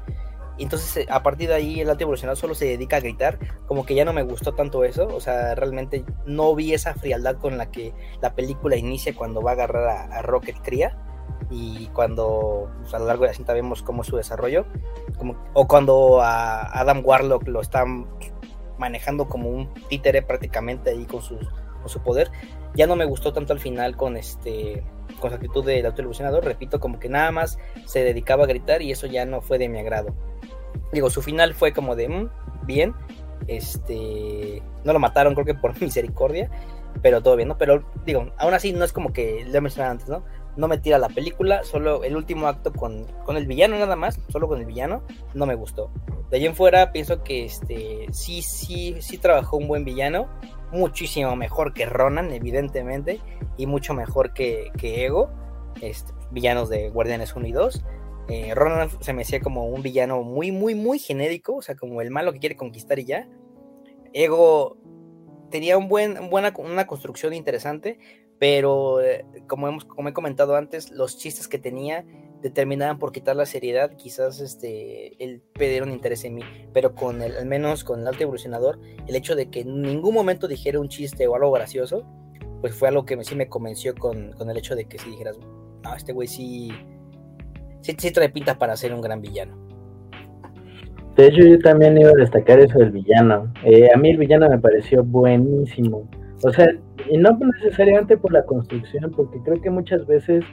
entonces 0.57 0.97
eh, 0.97 1.07
a 1.09 1.21
partir 1.23 1.49
de 1.49 1.55
ahí 1.55 1.81
el 1.81 1.89
alto 1.89 2.03
evolucionador 2.03 2.37
solo 2.37 2.55
se 2.55 2.65
dedica 2.65 2.97
a 2.97 2.99
gritar, 3.01 3.37
como 3.67 3.85
que 3.85 3.95
ya 3.95 4.05
no 4.05 4.13
me 4.13 4.23
gustó 4.23 4.53
tanto 4.53 4.83
eso, 4.83 5.07
o 5.07 5.19
sea, 5.19 5.55
realmente 5.55 6.05
no 6.25 6.55
vi 6.55 6.73
esa 6.73 6.93
frialdad 6.93 7.35
con 7.37 7.57
la 7.57 7.71
que 7.71 7.93
la 8.21 8.35
película 8.35 8.75
inicia 8.75 9.13
cuando 9.15 9.41
va 9.41 9.51
a 9.51 9.53
agarrar 9.53 10.11
a, 10.11 10.21
Rocket 10.21 10.57
Cría 10.61 10.97
y 11.49 11.87
cuando 11.87 12.71
pues, 12.81 12.93
a 12.93 12.99
lo 12.99 13.05
largo 13.05 13.23
de 13.23 13.29
la 13.29 13.33
cinta 13.33 13.53
vemos 13.53 13.83
cómo 13.83 14.03
es 14.03 14.07
su 14.07 14.15
desarrollo, 14.15 14.65
o 15.53 15.67
cuando 15.67 16.21
a 16.21 16.61
Adam 16.79 17.01
Warlock 17.03 17.47
lo 17.47 17.61
están 17.61 18.07
manejando 18.77 19.27
como 19.27 19.49
un 19.49 19.73
títere 19.89 20.21
prácticamente 20.21 20.89
ahí 20.89 21.05
con, 21.05 21.21
sus, 21.21 21.39
con 21.85 21.91
su 21.91 22.01
poder, 22.01 22.31
ya 22.73 22.87
no 22.87 22.95
me 22.95 23.05
gustó 23.05 23.31
tanto 23.31 23.53
al 23.53 23.59
final 23.59 23.95
con 23.95 24.17
este 24.17 24.83
con 25.19 25.29
su 25.29 25.35
actitud 25.35 25.63
del 25.63 25.85
autoilusionador, 25.85 26.43
repito, 26.43 26.79
como 26.79 26.99
que 26.99 27.09
nada 27.09 27.31
más 27.31 27.59
se 27.85 28.03
dedicaba 28.03 28.45
a 28.45 28.47
gritar 28.47 28.81
y 28.81 28.91
eso 28.91 29.05
ya 29.05 29.23
no 29.25 29.39
fue 29.39 29.59
de 29.59 29.69
mi 29.69 29.77
agrado. 29.79 30.15
Digo, 30.91 31.11
su 31.11 31.21
final 31.21 31.53
fue 31.53 31.73
como 31.73 31.95
de, 31.95 32.09
mm, 32.09 32.29
bien, 32.65 32.95
este, 33.47 34.63
no 34.83 34.93
lo 34.93 34.99
mataron 34.99 35.35
creo 35.35 35.45
que 35.45 35.53
por 35.53 35.79
misericordia, 35.81 36.49
pero 37.03 37.21
todo 37.21 37.35
bien, 37.35 37.49
¿no? 37.49 37.57
Pero 37.57 37.85
digo, 38.03 38.31
aún 38.37 38.55
así 38.55 38.73
no 38.73 38.83
es 38.83 38.91
como 38.91 39.13
que 39.13 39.45
lo 39.45 39.61
mencionaba 39.61 39.91
antes, 39.91 40.09
¿no? 40.09 40.25
No 40.57 40.67
me 40.67 40.79
tira 40.79 40.97
la 40.97 41.09
película, 41.09 41.63
solo 41.63 42.03
el 42.03 42.15
último 42.15 42.47
acto 42.47 42.73
con, 42.73 43.05
con 43.25 43.37
el 43.37 43.45
villano 43.45 43.77
nada 43.77 43.95
más, 43.95 44.19
solo 44.29 44.47
con 44.47 44.59
el 44.59 44.65
villano, 44.65 45.03
no 45.35 45.45
me 45.45 45.53
gustó. 45.53 45.91
De 46.31 46.37
allí 46.37 46.47
en 46.47 46.55
fuera 46.55 46.91
pienso 46.91 47.23
que 47.23 47.45
este 47.45 48.07
sí, 48.11 48.41
sí, 48.41 48.95
sí 48.99 49.17
trabajó 49.17 49.57
un 49.57 49.67
buen 49.67 49.85
villano, 49.85 50.27
muchísimo 50.75 51.35
mejor 51.35 51.73
que 51.73 51.85
Ronan, 51.85 52.31
evidentemente, 52.31 53.21
y 53.57 53.65
mucho 53.65 53.93
mejor 53.93 54.33
que, 54.33 54.71
que 54.77 55.05
Ego, 55.05 55.29
este, 55.81 56.13
villanos 56.31 56.69
de 56.69 56.89
Guardianes 56.89 57.35
1 57.35 57.47
y 57.47 57.51
2. 57.51 57.85
Eh, 58.27 58.55
Ronan 58.55 58.89
se 59.01 59.13
me 59.13 59.21
hacía 59.21 59.39
como 59.39 59.67
un 59.67 59.81
villano 59.81 60.23
muy, 60.23 60.51
muy, 60.51 60.75
muy 60.75 60.99
genérico, 60.99 61.55
o 61.55 61.61
sea, 61.61 61.75
como 61.75 62.01
el 62.01 62.11
malo 62.11 62.33
que 62.33 62.39
quiere 62.39 62.55
conquistar 62.55 62.99
y 62.99 63.05
ya. 63.05 63.27
Ego 64.13 64.77
tenía 65.51 65.77
un 65.77 65.87
buen, 65.87 66.29
buena, 66.29 66.53
una 66.57 66.87
construcción 66.87 67.33
interesante, 67.33 67.99
pero 68.39 69.01
eh, 69.01 69.25
como, 69.47 69.67
hemos, 69.67 69.85
como 69.85 70.09
he 70.09 70.13
comentado 70.13 70.55
antes, 70.55 70.91
los 70.91 71.17
chistes 71.17 71.47
que 71.47 71.59
tenía 71.59 72.05
determinaban 72.45 72.99
por 72.99 73.11
quitar 73.11 73.35
la 73.35 73.47
seriedad, 73.47 73.95
quizás 73.97 74.39
este, 74.39 75.13
él 75.23 75.41
un 75.81 75.91
interés 75.91 76.25
en 76.25 76.35
mí, 76.35 76.43
pero 76.73 76.93
con 76.93 77.23
el, 77.23 77.35
al 77.37 77.47
menos 77.47 77.83
con 77.83 78.01
el 78.01 78.07
alto 78.07 78.21
evolucionador, 78.21 78.79
el 79.07 79.15
hecho 79.15 79.35
de 79.35 79.49
que 79.49 79.61
en 79.61 79.81
ningún 79.81 80.13
momento 80.13 80.47
dijera 80.47 80.79
un 80.79 80.87
chiste 80.87 81.25
o 81.25 81.33
algo 81.33 81.51
gracioso, 81.51 82.05
pues 82.61 82.75
fue 82.75 82.89
algo 82.89 83.03
que 83.03 83.17
sí 83.23 83.33
me 83.33 83.49
convenció 83.49 83.95
con, 83.95 84.31
con 84.33 84.47
el 84.51 84.57
hecho 84.57 84.75
de 84.75 84.85
que 84.85 84.99
si 84.99 85.09
dijeras, 85.09 85.39
no, 85.83 85.95
este 85.95 86.13
güey 86.13 86.27
sí, 86.27 86.69
sí, 87.81 87.95
sí 87.97 88.11
trae 88.11 88.29
pinta 88.29 88.59
para 88.59 88.77
ser 88.77 88.93
un 88.93 89.01
gran 89.01 89.23
villano. 89.23 89.57
De 91.15 91.25
hecho, 91.25 91.41
yo 91.41 91.57
también 91.57 91.97
iba 91.97 92.11
a 92.11 92.13
destacar 92.15 92.59
eso 92.59 92.77
del 92.77 92.91
villano. 92.91 93.51
Eh, 93.63 93.87
a 93.91 93.97
mí 93.97 94.11
el 94.11 94.17
villano 94.17 94.47
me 94.47 94.59
pareció 94.59 95.03
buenísimo. 95.03 96.07
O 96.43 96.51
sea, 96.51 96.67
y 97.09 97.17
no 97.17 97.39
necesariamente 97.63 98.17
por 98.17 98.31
la 98.31 98.45
construcción, 98.45 99.11
porque 99.15 99.39
creo 99.43 99.59
que 99.59 99.71
muchas 99.71 100.05
veces 100.05 100.45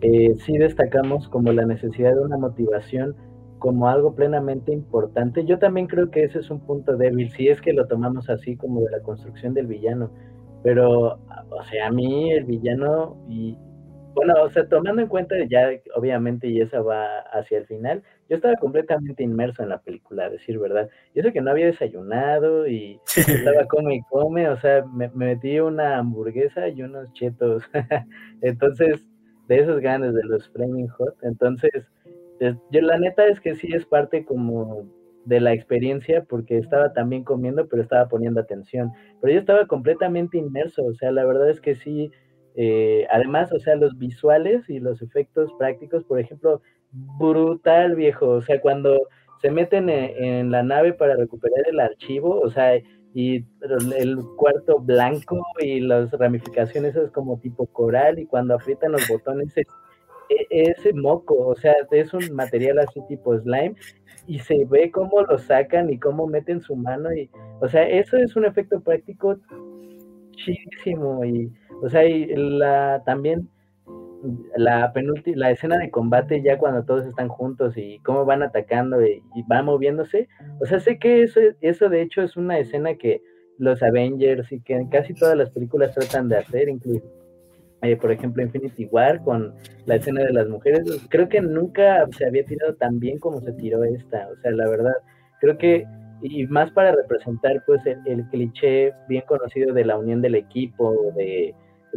eh, 0.00 0.34
sí 0.44 0.58
destacamos 0.58 1.28
como 1.28 1.52
la 1.52 1.64
necesidad 1.64 2.14
de 2.14 2.20
una 2.20 2.36
motivación 2.36 3.14
como 3.58 3.88
algo 3.88 4.14
plenamente 4.14 4.72
importante. 4.72 5.44
Yo 5.44 5.58
también 5.58 5.86
creo 5.86 6.10
que 6.10 6.24
ese 6.24 6.40
es 6.40 6.50
un 6.50 6.60
punto 6.60 6.96
débil, 6.96 7.30
si 7.30 7.48
es 7.48 7.60
que 7.60 7.72
lo 7.72 7.86
tomamos 7.86 8.28
así 8.28 8.56
como 8.56 8.80
de 8.80 8.90
la 8.90 9.00
construcción 9.00 9.54
del 9.54 9.66
villano. 9.66 10.10
Pero, 10.62 11.18
o 11.50 11.64
sea, 11.70 11.86
a 11.88 11.90
mí 11.90 12.32
el 12.32 12.44
villano, 12.44 13.16
y 13.28 13.56
bueno, 14.14 14.34
o 14.42 14.50
sea, 14.50 14.66
tomando 14.68 15.02
en 15.02 15.08
cuenta 15.08 15.36
ya, 15.48 15.70
obviamente, 15.94 16.48
y 16.48 16.60
esa 16.60 16.80
va 16.80 17.20
hacia 17.32 17.58
el 17.58 17.66
final, 17.66 18.02
yo 18.28 18.36
estaba 18.36 18.56
completamente 18.56 19.22
inmerso 19.22 19.62
en 19.62 19.68
la 19.68 19.78
película, 19.78 20.24
a 20.24 20.30
decir 20.30 20.58
verdad. 20.58 20.88
Y 21.14 21.20
eso 21.20 21.32
que 21.32 21.40
no 21.40 21.50
había 21.50 21.66
desayunado 21.66 22.66
y 22.66 23.00
estaba 23.14 23.66
come 23.68 23.96
y 23.96 24.02
come, 24.02 24.48
o 24.48 24.56
sea, 24.56 24.84
me, 24.86 25.08
metí 25.10 25.60
una 25.60 25.98
hamburguesa 25.98 26.68
y 26.68 26.82
unos 26.82 27.12
chetos. 27.12 27.62
Entonces, 28.42 29.06
de 29.48 29.60
esos 29.60 29.80
ganes 29.80 30.14
de 30.14 30.24
los 30.24 30.48
Flaming 30.50 30.88
Hot. 30.88 31.14
Entonces, 31.22 31.88
yo 32.40 32.80
la 32.80 32.98
neta 32.98 33.26
es 33.26 33.40
que 33.40 33.54
sí 33.54 33.68
es 33.72 33.86
parte 33.86 34.24
como 34.24 34.84
de 35.24 35.40
la 35.40 35.52
experiencia 35.52 36.24
porque 36.24 36.56
estaba 36.56 36.92
también 36.92 37.24
comiendo, 37.24 37.66
pero 37.68 37.82
estaba 37.82 38.08
poniendo 38.08 38.40
atención. 38.40 38.92
Pero 39.20 39.34
yo 39.34 39.40
estaba 39.40 39.66
completamente 39.66 40.38
inmerso, 40.38 40.84
o 40.84 40.94
sea, 40.94 41.10
la 41.10 41.24
verdad 41.24 41.50
es 41.50 41.60
que 41.60 41.74
sí. 41.74 42.10
Eh, 42.58 43.06
además, 43.10 43.52
o 43.52 43.58
sea, 43.58 43.76
los 43.76 43.98
visuales 43.98 44.70
y 44.70 44.80
los 44.80 45.02
efectos 45.02 45.52
prácticos, 45.58 46.04
por 46.04 46.18
ejemplo, 46.18 46.62
brutal, 47.18 47.96
viejo. 47.96 48.28
O 48.28 48.40
sea, 48.40 48.60
cuando 48.60 49.08
se 49.42 49.50
meten 49.50 49.90
en, 49.90 50.50
la 50.50 50.62
nave 50.62 50.92
para 50.94 51.16
recuperar 51.16 51.68
el 51.68 51.80
archivo, 51.80 52.40
o 52.40 52.50
sea, 52.50 52.80
y 53.16 53.42
el 53.96 54.18
cuarto 54.36 54.78
blanco 54.78 55.42
y 55.58 55.80
las 55.80 56.12
ramificaciones 56.12 56.94
es 56.96 57.10
como 57.12 57.38
tipo 57.38 57.64
coral 57.64 58.18
y 58.18 58.26
cuando 58.26 58.54
aprietan 58.54 58.92
los 58.92 59.08
botones 59.08 59.56
es, 59.56 59.66
e, 60.28 60.46
ese 60.50 60.92
moco, 60.92 61.34
o 61.34 61.56
sea, 61.56 61.74
es 61.92 62.12
un 62.12 62.30
material 62.34 62.78
así 62.78 63.00
tipo 63.08 63.34
slime 63.38 63.74
y 64.26 64.38
se 64.40 64.66
ve 64.66 64.90
cómo 64.90 65.22
lo 65.22 65.38
sacan 65.38 65.90
y 65.90 65.98
cómo 65.98 66.26
meten 66.26 66.60
su 66.60 66.76
mano 66.76 67.10
y, 67.14 67.30
o 67.62 67.68
sea, 67.68 67.88
eso 67.88 68.18
es 68.18 68.36
un 68.36 68.44
efecto 68.44 68.82
práctico 68.82 69.38
chidísimo 70.32 71.24
y, 71.24 71.50
o 71.82 71.88
sea, 71.88 72.04
y 72.04 72.26
la 72.36 73.02
también 73.06 73.48
la 74.56 74.92
penúltima, 74.92 75.50
escena 75.50 75.78
de 75.78 75.90
combate 75.90 76.42
ya 76.42 76.58
cuando 76.58 76.84
todos 76.84 77.06
están 77.06 77.28
juntos 77.28 77.76
y 77.76 77.98
cómo 78.00 78.24
van 78.24 78.42
atacando 78.42 79.04
y, 79.04 79.22
van 79.46 79.66
moviéndose. 79.66 80.28
O 80.60 80.66
sea, 80.66 80.80
sé 80.80 80.98
que 80.98 81.22
eso, 81.22 81.40
eso 81.60 81.88
de 81.88 82.02
hecho 82.02 82.22
es 82.22 82.36
una 82.36 82.58
escena 82.58 82.94
que 82.94 83.22
los 83.58 83.82
Avengers 83.82 84.50
y 84.52 84.60
que 84.60 84.86
casi 84.90 85.14
todas 85.14 85.36
las 85.36 85.50
películas 85.50 85.94
tratan 85.94 86.28
de 86.28 86.38
hacer, 86.38 86.68
incluso, 86.68 87.04
eh, 87.82 87.96
por 87.96 88.12
ejemplo, 88.12 88.42
Infinity 88.42 88.86
War 88.86 89.22
con 89.22 89.54
la 89.86 89.96
escena 89.96 90.22
de 90.24 90.32
las 90.32 90.48
mujeres. 90.48 90.82
Creo 91.08 91.28
que 91.28 91.40
nunca 91.40 92.06
se 92.16 92.26
había 92.26 92.44
tirado 92.44 92.74
tan 92.74 92.98
bien 92.98 93.18
como 93.18 93.40
se 93.40 93.52
tiró 93.52 93.84
esta. 93.84 94.28
O 94.28 94.36
sea, 94.42 94.50
la 94.50 94.68
verdad, 94.68 94.94
creo 95.40 95.56
que 95.58 95.86
y 96.22 96.46
más 96.46 96.70
para 96.70 96.92
representar 96.92 97.62
pues 97.66 97.82
el 97.84 98.24
cliché 98.30 98.92
bien 99.08 99.22
conocido 99.26 99.74
de 99.74 99.84
la 99.84 99.98
unión 99.98 100.22
del 100.22 100.34
equipo, 100.34 101.12
de 101.14 101.54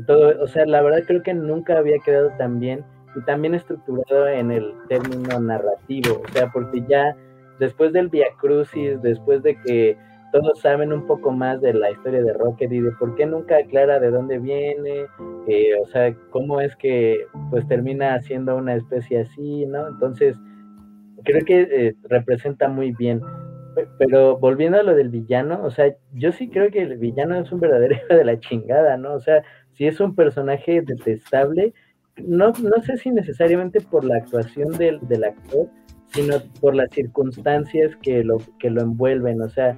todo, 0.07 0.41
o 0.41 0.47
sea, 0.47 0.65
la 0.65 0.81
verdad 0.81 1.03
creo 1.05 1.23
que 1.23 1.33
nunca 1.33 1.77
había 1.77 1.99
quedado 1.99 2.31
tan 2.37 2.59
bien 2.59 2.83
y 3.15 3.21
también 3.25 3.55
estructurado 3.55 4.27
en 4.27 4.51
el 4.51 4.73
término 4.87 5.39
narrativo, 5.39 6.21
o 6.23 6.31
sea, 6.31 6.51
porque 6.51 6.83
ya 6.87 7.15
después 7.59 7.91
del 7.93 8.09
Via 8.09 8.27
Crucis, 8.39 9.01
después 9.01 9.43
de 9.43 9.55
que 9.61 9.97
todos 10.31 10.59
saben 10.59 10.93
un 10.93 11.07
poco 11.07 11.31
más 11.31 11.59
de 11.61 11.73
la 11.73 11.91
historia 11.91 12.21
de 12.21 12.33
Rocket 12.33 12.71
y 12.71 12.81
de 12.81 12.91
por 12.91 13.15
qué 13.15 13.25
nunca 13.25 13.57
aclara 13.57 13.99
de 13.99 14.11
dónde 14.11 14.37
viene, 14.37 15.05
eh, 15.47 15.71
o 15.81 15.87
sea, 15.87 16.13
cómo 16.29 16.61
es 16.61 16.75
que 16.75 17.25
pues 17.49 17.67
termina 17.67 18.19
siendo 18.21 18.55
una 18.55 18.75
especie 18.75 19.21
así, 19.21 19.65
¿no? 19.65 19.87
Entonces, 19.87 20.37
creo 21.23 21.43
que 21.45 21.61
eh, 21.61 21.95
representa 22.03 22.67
muy 22.67 22.91
bien. 22.91 23.21
Pero 23.97 24.37
volviendo 24.37 24.79
a 24.79 24.83
lo 24.83 24.95
del 24.95 25.09
villano, 25.09 25.61
o 25.63 25.71
sea, 25.71 25.95
yo 26.13 26.31
sí 26.31 26.49
creo 26.49 26.69
que 26.69 26.81
el 26.81 26.97
villano 26.97 27.35
es 27.35 27.51
un 27.51 27.59
verdadero 27.59 27.95
de 28.09 28.25
la 28.25 28.39
chingada, 28.39 28.97
¿no? 28.97 29.13
O 29.13 29.19
sea, 29.19 29.43
si 29.79 29.87
es 29.87 30.01
un 30.01 30.13
personaje 30.13 30.81
detestable, 30.81 31.73
no, 32.17 32.49
no 32.49 32.83
sé 32.83 32.97
si 32.97 33.11
necesariamente 33.11 33.79
por 33.79 34.03
la 34.03 34.17
actuación 34.17 34.77
del, 34.77 34.99
del 35.07 35.23
actor, 35.23 35.69
sino 36.07 36.35
por 36.59 36.75
las 36.75 36.91
circunstancias 36.91 37.95
que 38.01 38.25
lo, 38.25 38.39
que 38.59 38.69
lo 38.69 38.81
envuelven, 38.81 39.41
o 39.41 39.47
sea, 39.47 39.77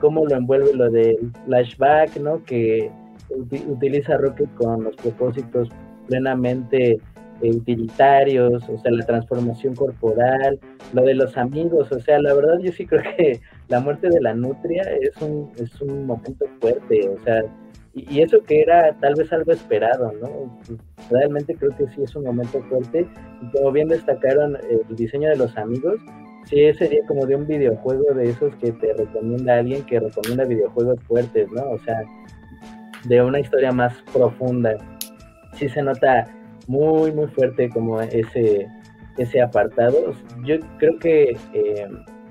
cómo 0.00 0.24
lo 0.24 0.34
envuelve 0.34 0.72
lo 0.72 0.90
del 0.90 1.30
flashback, 1.44 2.16
¿no? 2.16 2.42
Que 2.44 2.90
utiliza 3.68 4.16
Rocket 4.16 4.48
con 4.54 4.84
los 4.84 4.96
propósitos 4.96 5.68
plenamente 6.06 6.98
eh, 7.42 7.50
utilitarios, 7.50 8.66
o 8.66 8.78
sea, 8.78 8.92
la 8.92 9.04
transformación 9.04 9.74
corporal, 9.74 10.58
lo 10.94 11.02
de 11.02 11.16
los 11.16 11.36
amigos, 11.36 11.92
o 11.92 12.00
sea, 12.00 12.18
la 12.18 12.32
verdad 12.32 12.60
yo 12.60 12.72
sí 12.72 12.86
creo 12.86 13.02
que 13.18 13.40
la 13.68 13.80
muerte 13.80 14.08
de 14.08 14.22
la 14.22 14.32
nutria 14.32 14.84
es 15.02 15.20
un, 15.20 15.52
es 15.58 15.78
un 15.82 16.06
momento 16.06 16.46
fuerte, 16.62 17.10
o 17.10 17.22
sea, 17.24 17.42
y, 17.94 18.20
eso 18.20 18.42
que 18.42 18.62
era 18.62 18.96
tal 19.00 19.14
vez 19.14 19.32
algo 19.32 19.52
esperado, 19.52 20.12
¿no? 20.20 20.60
Realmente 21.10 21.54
creo 21.54 21.76
que 21.76 21.86
sí 21.88 22.02
es 22.02 22.16
un 22.16 22.24
momento 22.24 22.62
fuerte. 22.62 23.06
Y 23.42 23.50
como 23.50 23.72
bien 23.72 23.88
destacaron 23.88 24.56
el 24.70 24.96
diseño 24.96 25.28
de 25.28 25.36
los 25.36 25.56
amigos, 25.58 26.00
sí 26.46 26.72
sería 26.74 27.04
como 27.06 27.26
de 27.26 27.36
un 27.36 27.46
videojuego 27.46 28.14
de 28.14 28.30
esos 28.30 28.54
que 28.56 28.72
te 28.72 28.94
recomienda 28.94 29.58
alguien 29.58 29.84
que 29.84 30.00
recomienda 30.00 30.44
videojuegos 30.44 31.00
fuertes, 31.04 31.50
¿no? 31.52 31.70
O 31.70 31.78
sea, 31.80 32.02
de 33.04 33.22
una 33.22 33.40
historia 33.40 33.72
más 33.72 33.94
profunda. 34.12 34.76
Sí 35.54 35.68
se 35.68 35.82
nota 35.82 36.26
muy, 36.68 37.12
muy 37.12 37.26
fuerte 37.26 37.68
como 37.68 38.00
ese, 38.00 38.66
ese 39.18 39.40
apartado. 39.42 40.14
Yo 40.44 40.56
creo 40.78 40.98
que... 40.98 41.36
Eh, 41.52 41.88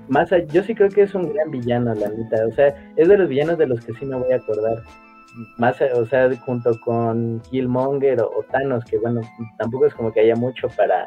más 0.08 0.30
yo 0.52 0.62
sí 0.64 0.74
creo 0.74 0.90
que 0.90 1.02
es 1.02 1.14
un 1.14 1.32
gran 1.32 1.50
villano, 1.50 1.94
la 1.94 2.10
mitad. 2.10 2.46
O 2.46 2.50
sea, 2.50 2.74
es 2.96 3.08
de 3.08 3.16
los 3.16 3.28
villanos 3.28 3.56
de 3.56 3.66
los 3.66 3.82
que 3.84 3.94
sí 3.94 4.04
me 4.04 4.16
voy 4.16 4.32
a 4.32 4.36
acordar 4.36 4.82
más, 5.58 5.80
o 5.80 6.06
sea, 6.06 6.30
junto 6.36 6.78
con 6.80 7.40
Killmonger 7.50 8.20
o, 8.20 8.44
Thanos, 8.50 8.84
que 8.84 8.98
bueno, 8.98 9.20
tampoco 9.58 9.86
es 9.86 9.94
como 9.94 10.12
que 10.12 10.20
haya 10.20 10.36
mucho 10.36 10.68
para, 10.68 11.06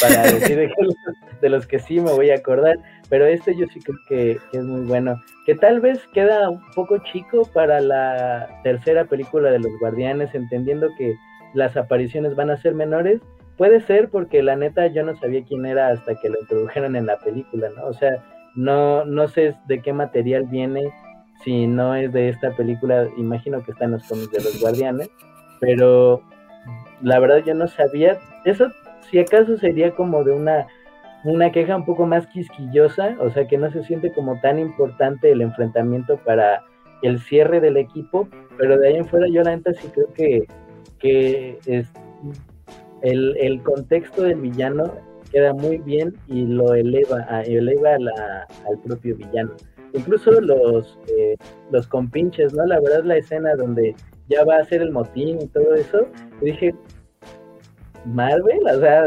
para 0.00 0.22
decir 0.32 0.70
de, 1.40 1.48
los 1.48 1.66
que 1.66 1.78
sí 1.78 2.00
me 2.00 2.12
voy 2.12 2.30
a 2.30 2.36
acordar, 2.36 2.78
pero 3.08 3.26
este 3.26 3.56
yo 3.56 3.66
sí 3.72 3.80
creo 3.80 3.98
que, 4.08 4.38
es 4.52 4.64
muy 4.64 4.82
bueno, 4.86 5.20
que 5.46 5.54
tal 5.54 5.80
vez 5.80 6.00
queda 6.14 6.48
un 6.50 6.62
poco 6.74 6.98
chico 6.98 7.48
para 7.52 7.80
la 7.80 8.48
tercera 8.62 9.04
película 9.04 9.50
de 9.50 9.58
los 9.58 9.72
Guardianes, 9.80 10.34
entendiendo 10.34 10.88
que 10.96 11.14
las 11.54 11.76
apariciones 11.76 12.34
van 12.36 12.50
a 12.50 12.56
ser 12.56 12.74
menores, 12.74 13.20
puede 13.56 13.80
ser 13.80 14.08
porque 14.08 14.42
la 14.42 14.56
neta 14.56 14.86
yo 14.86 15.02
no 15.02 15.16
sabía 15.16 15.44
quién 15.44 15.66
era 15.66 15.88
hasta 15.88 16.14
que 16.14 16.28
lo 16.28 16.40
introdujeron 16.40 16.96
en 16.96 17.06
la 17.06 17.18
película, 17.18 17.68
¿no? 17.76 17.86
O 17.86 17.92
sea, 17.92 18.22
no, 18.54 19.04
no 19.04 19.28
sé 19.28 19.54
de 19.66 19.80
qué 19.80 19.92
material 19.92 20.44
viene, 20.44 20.92
si 21.42 21.66
no 21.66 21.94
es 21.94 22.12
de 22.12 22.28
esta 22.28 22.50
película, 22.52 23.08
imagino 23.16 23.62
que 23.64 23.72
está 23.72 23.84
en 23.84 23.92
los 23.92 24.04
cómics 24.08 24.32
de 24.32 24.42
los 24.42 24.60
guardianes, 24.60 25.10
pero 25.60 26.22
la 27.02 27.18
verdad 27.18 27.42
yo 27.44 27.54
no 27.54 27.68
sabía, 27.68 28.18
eso 28.44 28.68
si 29.10 29.18
acaso 29.18 29.56
sería 29.56 29.94
como 29.94 30.24
de 30.24 30.32
una, 30.32 30.66
una 31.24 31.50
queja 31.50 31.76
un 31.76 31.84
poco 31.84 32.06
más 32.06 32.26
quisquillosa, 32.26 33.16
o 33.20 33.30
sea 33.30 33.46
que 33.46 33.58
no 33.58 33.70
se 33.70 33.82
siente 33.84 34.12
como 34.12 34.40
tan 34.40 34.58
importante 34.58 35.30
el 35.30 35.40
enfrentamiento 35.40 36.16
para 36.18 36.62
el 37.02 37.20
cierre 37.20 37.60
del 37.60 37.76
equipo, 37.76 38.28
pero 38.56 38.78
de 38.78 38.88
ahí 38.88 38.96
en 38.96 39.06
fuera 39.06 39.26
yo 39.32 39.42
la 39.42 39.56
neta 39.56 39.72
sí 39.72 39.88
creo 39.94 40.12
que, 40.14 40.46
que 40.98 41.58
es, 41.66 41.86
el, 43.02 43.36
el 43.38 43.62
contexto 43.62 44.22
del 44.22 44.40
villano 44.40 44.92
queda 45.30 45.52
muy 45.52 45.78
bien 45.78 46.14
y 46.26 46.46
lo 46.46 46.74
eleva, 46.74 47.42
eleva 47.42 47.94
al 47.94 48.78
propio 48.84 49.16
villano. 49.16 49.52
Incluso 49.94 50.30
los, 50.40 50.98
eh, 51.08 51.36
los 51.70 51.86
compinches, 51.86 52.52
¿no? 52.54 52.64
La 52.66 52.80
verdad 52.80 53.04
la 53.04 53.16
escena 53.16 53.54
donde 53.56 53.94
ya 54.28 54.44
va 54.44 54.56
a 54.56 54.64
ser 54.64 54.82
el 54.82 54.92
motín 54.92 55.40
y 55.40 55.46
todo 55.46 55.74
eso, 55.74 56.06
dije, 56.40 56.74
Marvel, 58.04 58.60
o 58.66 58.80
sea, 58.80 59.04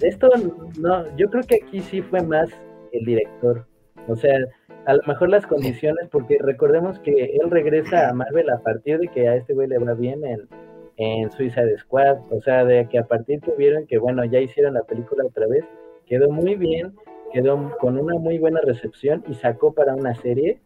esto 0.00 0.30
no, 0.78 1.16
yo 1.16 1.28
creo 1.30 1.42
que 1.44 1.56
aquí 1.56 1.80
sí 1.80 2.02
fue 2.02 2.22
más 2.22 2.50
el 2.92 3.04
director, 3.04 3.66
o 4.08 4.16
sea, 4.16 4.38
a 4.86 4.94
lo 4.94 5.02
mejor 5.06 5.28
las 5.28 5.46
condiciones, 5.46 6.08
porque 6.10 6.38
recordemos 6.40 6.98
que 7.00 7.12
él 7.12 7.50
regresa 7.50 8.08
a 8.08 8.14
Marvel 8.14 8.48
a 8.50 8.60
partir 8.60 8.98
de 8.98 9.08
que 9.08 9.28
a 9.28 9.36
este 9.36 9.52
güey 9.52 9.68
le 9.68 9.78
va 9.78 9.92
bien 9.92 10.24
en, 10.24 10.48
en 10.96 11.30
Suicide 11.30 11.76
Squad, 11.78 12.18
o 12.30 12.40
sea, 12.40 12.64
de 12.64 12.88
que 12.88 12.98
a 12.98 13.04
partir 13.04 13.40
que 13.40 13.52
vieron 13.52 13.86
que, 13.86 13.98
bueno, 13.98 14.24
ya 14.24 14.40
hicieron 14.40 14.74
la 14.74 14.82
película 14.84 15.26
otra 15.26 15.46
vez, 15.46 15.64
quedó 16.06 16.30
muy 16.30 16.54
bien, 16.54 16.94
quedó 17.32 17.76
con 17.78 17.98
una 17.98 18.18
muy 18.18 18.38
buena 18.38 18.60
recepción 18.60 19.24
y 19.28 19.34
sacó 19.34 19.72
para 19.72 19.94
una 19.94 20.14
serie, 20.14 20.60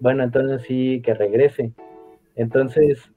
bueno, 0.00 0.22
entonces 0.24 0.62
sí, 0.62 1.02
que 1.04 1.14
regrese. 1.14 1.72
Entonces, 2.36 3.10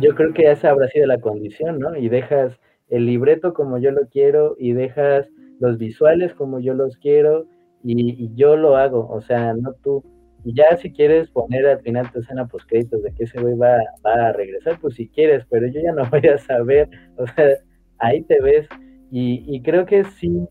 yo 0.00 0.14
creo 0.14 0.32
que 0.32 0.50
esa 0.50 0.70
habrá 0.70 0.88
sido 0.88 1.06
la 1.06 1.20
condición, 1.20 1.78
¿no? 1.78 1.96
Y 1.96 2.08
dejas 2.08 2.58
el 2.88 3.06
libreto 3.06 3.52
como 3.52 3.78
yo 3.78 3.90
lo 3.90 4.08
quiero 4.08 4.56
y 4.58 4.72
dejas 4.72 5.28
los 5.60 5.76
visuales 5.78 6.34
como 6.34 6.60
yo 6.60 6.74
los 6.74 6.96
quiero 6.98 7.46
y, 7.82 8.34
yo 8.34 8.56
lo 8.56 8.76
hago, 8.76 9.08
o 9.08 9.20
sea, 9.20 9.54
no 9.54 9.72
tú. 9.82 10.04
Ya 10.44 10.76
si 10.76 10.92
quieres 10.92 11.30
poner 11.30 11.66
al 11.66 11.80
final 11.80 12.10
tu 12.12 12.20
escena 12.20 12.46
post 12.46 12.68
créditos 12.68 13.02
de 13.02 13.12
que 13.12 13.24
ese 13.24 13.40
güey 13.40 13.54
va, 13.54 13.76
va, 14.06 14.28
a 14.28 14.32
regresar, 14.32 14.78
pues 14.80 14.94
si 14.94 15.08
quieres, 15.08 15.44
pero 15.50 15.66
yo 15.66 15.80
ya 15.80 15.92
no 15.92 16.04
voy 16.10 16.26
a 16.28 16.38
saber, 16.38 16.88
o 17.16 17.26
sea, 17.26 17.56
ahí 17.98 18.22
te 18.22 18.40
ves. 18.40 18.68
Y, 19.10 19.44
y 19.46 19.62
creo 19.62 19.84
que 19.86 20.04
sí, 20.04 20.46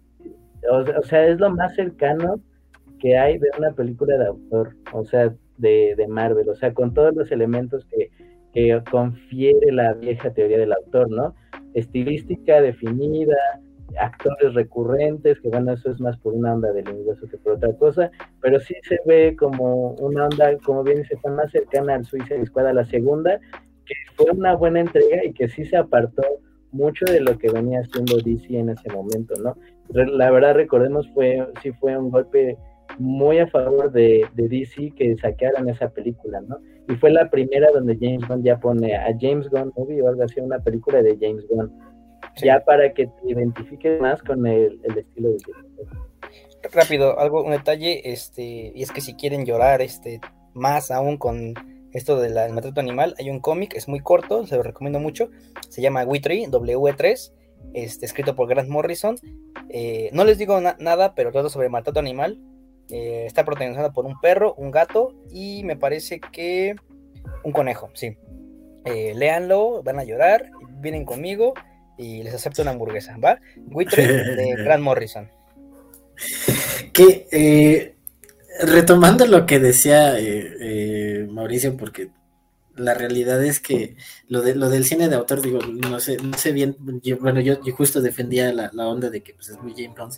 o, 0.72 1.02
sea, 1.04 1.28
es 1.28 1.40
lo 1.40 1.50
más 1.50 1.76
cercano 1.76 2.40
que 3.00 3.18
hay 3.18 3.38
de 3.38 3.50
una 3.58 3.72
película 3.72 4.18
de 4.18 4.28
autor, 4.28 4.76
o 4.94 5.06
sea, 5.06 5.34
de, 5.58 5.94
de 5.96 6.08
Marvel, 6.08 6.50
o 6.50 6.56
sea, 6.56 6.74
con 6.74 6.94
todos 6.94 7.14
los 7.16 7.32
elementos 7.32 7.86
que, 7.86 8.10
que 8.54 8.82
confiere 8.90 9.72
la 9.72 9.94
vieja 9.94 10.34
teoría 10.34 10.58
del 10.58 10.74
autor, 10.74 11.10
¿no? 11.12 11.36
Estilística 11.74 12.62
definida, 12.62 13.38
actores 14.00 14.54
recurrentes, 14.54 15.40
que 15.40 15.50
bueno, 15.50 15.74
eso 15.74 15.92
es 15.92 16.00
más 16.00 16.18
por 16.18 16.34
una 16.34 16.54
onda 16.54 16.72
del 16.72 16.90
universo 16.90 17.28
que 17.28 17.38
por 17.38 17.54
otra 17.54 17.74
cosa, 17.74 18.12
pero 18.42 18.60
sí 18.60 18.76
se 18.84 19.00
ve 19.06 19.36
como 19.38 19.92
una 20.00 20.26
onda, 20.26 20.58
como 20.64 20.84
bien 20.84 21.00
dice, 21.00 21.16
está 21.16 21.32
más 21.32 21.52
cercana 21.52 21.96
al 21.96 22.06
Suicide 22.06 22.46
Squad 22.46 22.68
a 22.68 22.74
la 22.74 22.86
segunda, 22.86 23.40
que 23.86 23.96
fue 24.16 24.32
una 24.32 24.56
buena 24.56 24.82
entrega 24.82 25.24
y 25.24 25.34
que 25.34 25.48
sí 25.48 25.66
se 25.66 25.78
apartó 25.78 26.24
mucho 26.72 27.06
de 27.06 27.22
lo 27.22 27.38
que 27.38 27.50
venía 27.50 27.80
haciendo 27.80 28.18
DC 28.18 28.58
en 28.58 28.70
ese 28.70 28.90
momento, 28.92 29.36
¿no? 29.42 29.56
La 29.90 30.32
verdad, 30.32 30.56
recordemos, 30.56 31.10
fue 31.14 31.46
sí 31.62 31.72
fue 31.74 31.98
un 31.98 32.12
golpe 32.12 32.58
muy 33.00 33.40
a 33.40 33.48
favor 33.48 33.92
de, 33.92 34.26
de 34.34 34.48
DC 34.48 34.94
que 34.96 35.16
saquearan 35.18 35.70
esa 35.70 35.90
película, 35.90 36.42
¿no? 36.42 36.58
Y 36.90 36.96
fue 36.96 37.12
la 37.12 37.30
primera 37.30 37.70
donde 37.74 37.98
James 38.00 38.28
Gunn 38.28 38.44
ya 38.44 38.60
pone 38.60 38.96
a 38.96 39.16
James 39.20 39.50
Gunn 39.50 39.74
Movie 39.76 40.02
o 40.02 40.08
algo 40.08 40.24
así, 40.24 40.40
una 40.40 40.60
película 40.60 41.02
de 41.02 41.18
James 41.20 41.46
Gunn 41.50 41.72
ya 42.44 42.64
para 42.64 42.94
que 42.94 43.08
te 43.08 43.32
identifiques 43.32 44.00
más 44.00 44.22
con 44.22 44.46
el, 44.46 44.80
estilo 44.96 45.30
de 45.30 45.38
Rápido, 46.72 47.20
algo, 47.20 47.44
un 47.44 47.52
detalle, 47.52 48.12
este, 48.12 48.72
y 48.76 48.82
es 48.82 48.92
que 48.92 49.02
si 49.02 49.14
quieren 49.14 49.46
llorar 49.46 49.82
este, 49.82 50.20
más 50.54 50.92
aún 50.92 51.18
con 51.18 51.54
esto 51.94 52.20
del 52.20 52.34
maltrato 52.54 52.82
animal, 52.82 53.16
hay 53.20 53.30
un 53.30 53.40
cómic, 53.40 53.76
es 53.76 53.88
muy 53.88 54.00
corto, 54.00 54.46
se 54.46 54.56
lo 54.58 54.64
recomiendo 54.64 55.00
mucho, 55.00 55.30
se 55.70 55.82
llama 55.82 56.04
W3, 56.04 56.50
W3, 56.50 57.32
este, 57.74 58.06
escrito 58.06 58.36
por 58.36 58.48
Grant 58.48 58.70
Morrison. 58.70 59.18
Eh, 59.70 60.10
no 60.14 60.24
les 60.24 60.38
digo 60.38 60.60
nada, 60.62 61.14
pero 61.16 61.32
todo 61.32 61.50
sobre 61.50 61.70
maltrato 61.70 62.00
animal. 62.00 62.40
Eh, 62.90 63.26
está 63.26 63.44
protagonizado 63.44 63.92
por 63.92 64.06
un 64.06 64.20
perro, 64.20 64.54
un 64.56 64.72
gato 64.72 65.14
y 65.30 65.64
me 65.64 65.76
parece 65.76 66.20
que 66.20 66.76
un 67.44 67.52
conejo, 67.52 67.90
sí. 67.94 68.18
Eh, 68.86 69.14
léanlo, 69.16 69.84
van 69.84 70.00
a 70.00 70.06
llorar, 70.06 70.50
vienen 70.80 71.04
conmigo 71.04 71.54
y 71.98 72.24
les 72.24 72.34
acepto 72.34 72.62
una 72.62 72.72
hamburguesa, 72.72 73.18
¿va? 73.18 73.40
Buitre 73.58 74.08
de 74.08 74.56
Grant 74.64 74.84
Morrison. 74.84 75.30
Que 76.94 77.94
retomando 78.62 79.28
lo 79.28 79.46
que 79.46 79.60
decía 79.60 80.16
Mauricio, 81.30 81.78
porque 81.78 82.10
la 82.78 82.94
realidad 82.94 83.44
es 83.44 83.60
que 83.60 83.96
lo, 84.28 84.42
de, 84.42 84.56
lo 84.56 84.70
del 84.70 84.86
cine 84.86 85.10
de 85.10 85.16
autor, 85.16 85.42
digo, 85.42 85.60
no 85.60 86.00
sé, 86.00 86.18
no 86.18 86.38
sé 86.38 86.52
bien, 86.52 86.78
bueno, 87.20 87.42
yo, 87.42 87.58
justo 87.76 88.02
defendía 88.02 88.52
la, 88.54 88.88
onda 88.88 89.10
de 89.10 89.22
que 89.22 89.34
pues, 89.34 89.50
es 89.50 89.62
muy 89.62 89.74
James 89.74 89.98
Bond. 89.98 90.14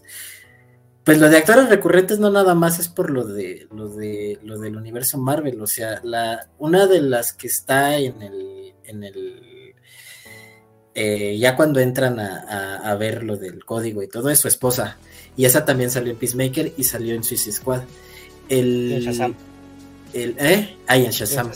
Pues 1.04 1.18
lo 1.18 1.30
de 1.30 1.38
actores 1.38 1.70
recurrentes 1.70 2.20
no 2.20 2.30
nada 2.30 2.54
más 2.54 2.78
es 2.80 2.88
por 2.88 3.10
lo 3.10 3.26
de 3.26 3.68
lo 3.72 3.90
de 3.90 4.38
lo 4.44 4.60
del 4.60 4.76
universo 4.76 5.18
Marvel, 5.18 5.60
o 5.60 5.66
sea, 5.66 6.02
la 6.04 6.50
una 6.60 6.86
de 6.86 7.02
las 7.02 7.34
que 7.34 7.48
está 7.48 7.98
en 7.98 8.22
el 8.22 8.76
en 8.84 9.04
el 9.04 9.50
eh, 10.94 11.38
ya 11.40 11.56
cuando 11.56 11.80
entran 11.80 12.20
a, 12.20 12.94
ver 12.96 13.24
lo 13.24 13.38
del 13.38 13.64
código 13.64 14.04
y 14.04 14.08
todo 14.10 14.30
es 14.30 14.40
su 14.40 14.48
esposa. 14.48 14.98
Y 15.38 15.46
esa 15.46 15.64
también 15.64 15.90
salió 15.90 16.12
en 16.12 16.18
Peacemaker 16.18 16.74
y 16.76 16.84
salió 16.84 17.16
en 17.16 17.24
Suicide 17.24 17.54
Squad. 17.54 17.84
El, 18.50 18.92
en 18.92 19.00
Shazam. 19.02 19.36
El, 20.14 20.36
¿Eh? 20.38 20.78
Ahí 20.88 21.06
en 21.06 21.12
Shazam. 21.12 21.52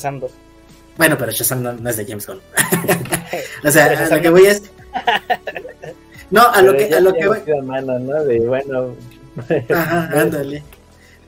Bueno, 0.97 1.17
pero 1.17 1.31
Shazam 1.31 1.63
no, 1.63 1.89
es 1.89 1.97
de 1.97 2.05
James 2.05 2.27
Gunn. 2.27 2.41
o 3.63 3.71
sea, 3.71 3.85
a 4.11 4.15
lo 4.15 4.21
que 4.21 4.29
voy 4.29 4.45
es. 4.45 4.63
No, 6.29 6.47
a 6.49 6.61
lo 6.61 6.75
que, 6.75 6.93
a 6.93 6.99
lo 6.99 7.13
que 7.13 7.27
voy. 7.27 7.39
¿no? 7.63 8.23
De, 8.23 8.39
bueno. 8.39 8.95
Ajá, 9.69 10.09
ándale. 10.13 10.63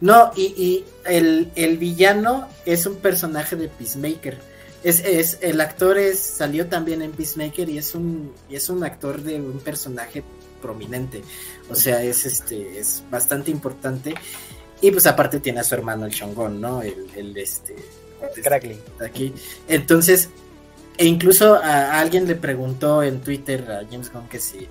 No, 0.01 0.31
y, 0.35 0.43
y 0.43 0.85
el, 1.05 1.51
el 1.55 1.77
villano 1.77 2.47
es 2.65 2.85
un 2.85 2.95
personaje 2.97 3.55
de 3.55 3.69
Peacemaker 3.69 4.37
es, 4.85 5.03
es, 5.03 5.39
el 5.41 5.59
actor 5.61 5.97
es, 5.97 6.19
salió 6.19 6.67
también 6.67 7.01
en 7.01 7.11
Peacemaker 7.11 7.67
y 7.67 7.79
es 7.79 7.95
un, 7.95 8.31
y 8.47 8.55
es 8.55 8.69
un 8.69 8.83
actor 8.83 9.19
de 9.19 9.41
un 9.41 9.59
personaje 9.59 10.23
prominente. 10.61 11.23
O 11.71 11.73
sea, 11.73 12.03
es 12.03 12.23
este, 12.27 12.77
es 12.77 13.03
bastante 13.09 13.49
importante. 13.49 14.13
Y 14.81 14.91
pues 14.91 15.07
aparte 15.07 15.39
tiene 15.39 15.61
a 15.61 15.63
su 15.63 15.73
hermano 15.73 16.05
el 16.05 16.11
Shongon, 16.11 16.61
¿no? 16.61 16.83
El, 16.83 17.07
el 17.15 17.35
este. 17.35 17.75
Crackling. 18.43 18.79
Aquí. 18.99 19.33
Entonces, 19.67 20.29
e 20.97 21.05
incluso 21.05 21.55
a, 21.55 21.99
alguien 21.99 22.27
le 22.27 22.35
preguntó 22.35 23.03
en 23.03 23.21
Twitter 23.21 23.69
a 23.71 23.85
James 23.89 24.11
Gunn 24.11 24.27
que 24.29 24.39
si 24.39 24.67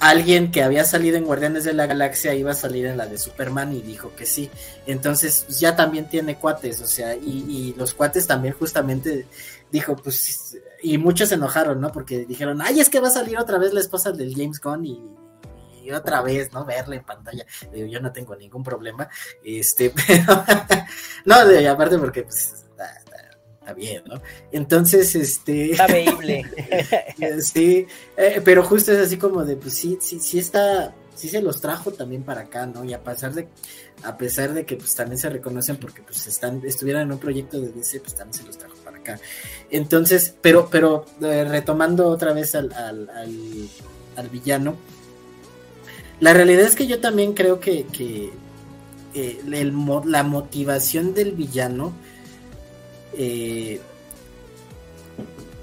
alguien 0.00 0.50
que 0.50 0.62
había 0.62 0.84
salido 0.84 1.18
en 1.18 1.24
Guardianes 1.24 1.64
de 1.64 1.74
la 1.74 1.86
Galaxia 1.86 2.34
iba 2.34 2.50
a 2.50 2.54
salir 2.54 2.86
en 2.86 2.96
la 2.96 3.06
de 3.06 3.18
Superman 3.18 3.72
y 3.72 3.82
dijo 3.82 4.12
que 4.16 4.26
sí. 4.26 4.50
Entonces 4.86 5.46
ya 5.60 5.76
también 5.76 6.08
tiene 6.08 6.36
cuates, 6.36 6.80
o 6.80 6.86
sea, 6.86 7.14
y, 7.14 7.74
los 7.76 7.94
cuates 7.94 8.26
también 8.26 8.54
justamente 8.54 9.26
dijo, 9.70 9.94
pues, 9.96 10.58
y 10.82 10.98
muchos 10.98 11.28
se 11.28 11.34
enojaron, 11.36 11.80
¿no? 11.80 11.92
Porque 11.92 12.24
dijeron, 12.24 12.62
ay, 12.62 12.80
es 12.80 12.88
que 12.88 13.00
va 13.00 13.08
a 13.08 13.12
salir 13.12 13.38
otra 13.38 13.58
vez 13.58 13.72
la 13.74 13.80
esposa 13.80 14.10
del 14.10 14.34
James 14.34 14.60
Gunn 14.60 14.86
y, 14.86 15.00
otra 15.92 16.22
vez, 16.22 16.52
¿no? 16.52 16.64
Verla 16.64 16.94
en 16.94 17.02
pantalla. 17.02 17.44
Digo, 17.72 17.88
yo 17.88 17.98
no 17.98 18.12
tengo 18.12 18.36
ningún 18.36 18.62
problema. 18.62 19.08
Este, 19.42 19.92
pero, 20.06 20.44
no, 21.24 21.46
de, 21.46 21.68
aparte 21.68 21.98
porque, 21.98 22.22
pues, 22.22 22.66
bien, 23.74 24.02
¿no? 24.06 24.20
Entonces, 24.52 25.14
este... 25.14 25.72
Está 25.72 25.86
veíble. 25.86 26.44
sí, 27.40 27.86
eh, 28.16 28.40
pero 28.44 28.64
justo 28.64 28.92
es 28.92 28.98
así 28.98 29.16
como 29.16 29.44
de, 29.44 29.56
pues 29.56 29.74
sí, 29.74 29.98
sí, 30.00 30.18
sí 30.18 30.38
está, 30.38 30.94
sí 31.14 31.28
se 31.28 31.42
los 31.42 31.60
trajo 31.60 31.92
también 31.92 32.22
para 32.22 32.42
acá, 32.42 32.66
¿no? 32.66 32.84
Y 32.84 32.94
a 32.94 33.02
pesar 33.02 33.34
de, 33.34 33.46
a 34.02 34.16
pesar 34.16 34.54
de 34.54 34.64
que 34.64 34.76
pues 34.76 34.94
también 34.94 35.18
se 35.18 35.28
reconocen 35.28 35.76
porque 35.76 36.02
pues 36.02 36.26
están, 36.26 36.62
estuvieran 36.64 37.02
en 37.02 37.12
un 37.12 37.18
proyecto 37.18 37.60
de 37.60 37.68
DC, 37.68 38.00
pues 38.00 38.14
también 38.14 38.34
se 38.34 38.46
los 38.46 38.56
trajo 38.56 38.74
para 38.84 38.98
acá. 38.98 39.20
Entonces, 39.70 40.34
pero, 40.40 40.68
pero 40.70 41.04
eh, 41.20 41.44
retomando 41.44 42.08
otra 42.08 42.32
vez 42.32 42.54
al, 42.54 42.72
al, 42.72 43.10
al, 44.16 44.28
villano, 44.30 44.76
la 46.20 46.32
realidad 46.32 46.64
es 46.64 46.74
que 46.74 46.86
yo 46.86 47.00
también 47.00 47.34
creo 47.34 47.60
que, 47.60 47.84
que 47.84 48.30
eh, 49.14 49.40
el, 49.52 49.74
la 50.06 50.22
motivación 50.22 51.12
del 51.14 51.32
villano 51.32 51.92
eh, 53.16 53.80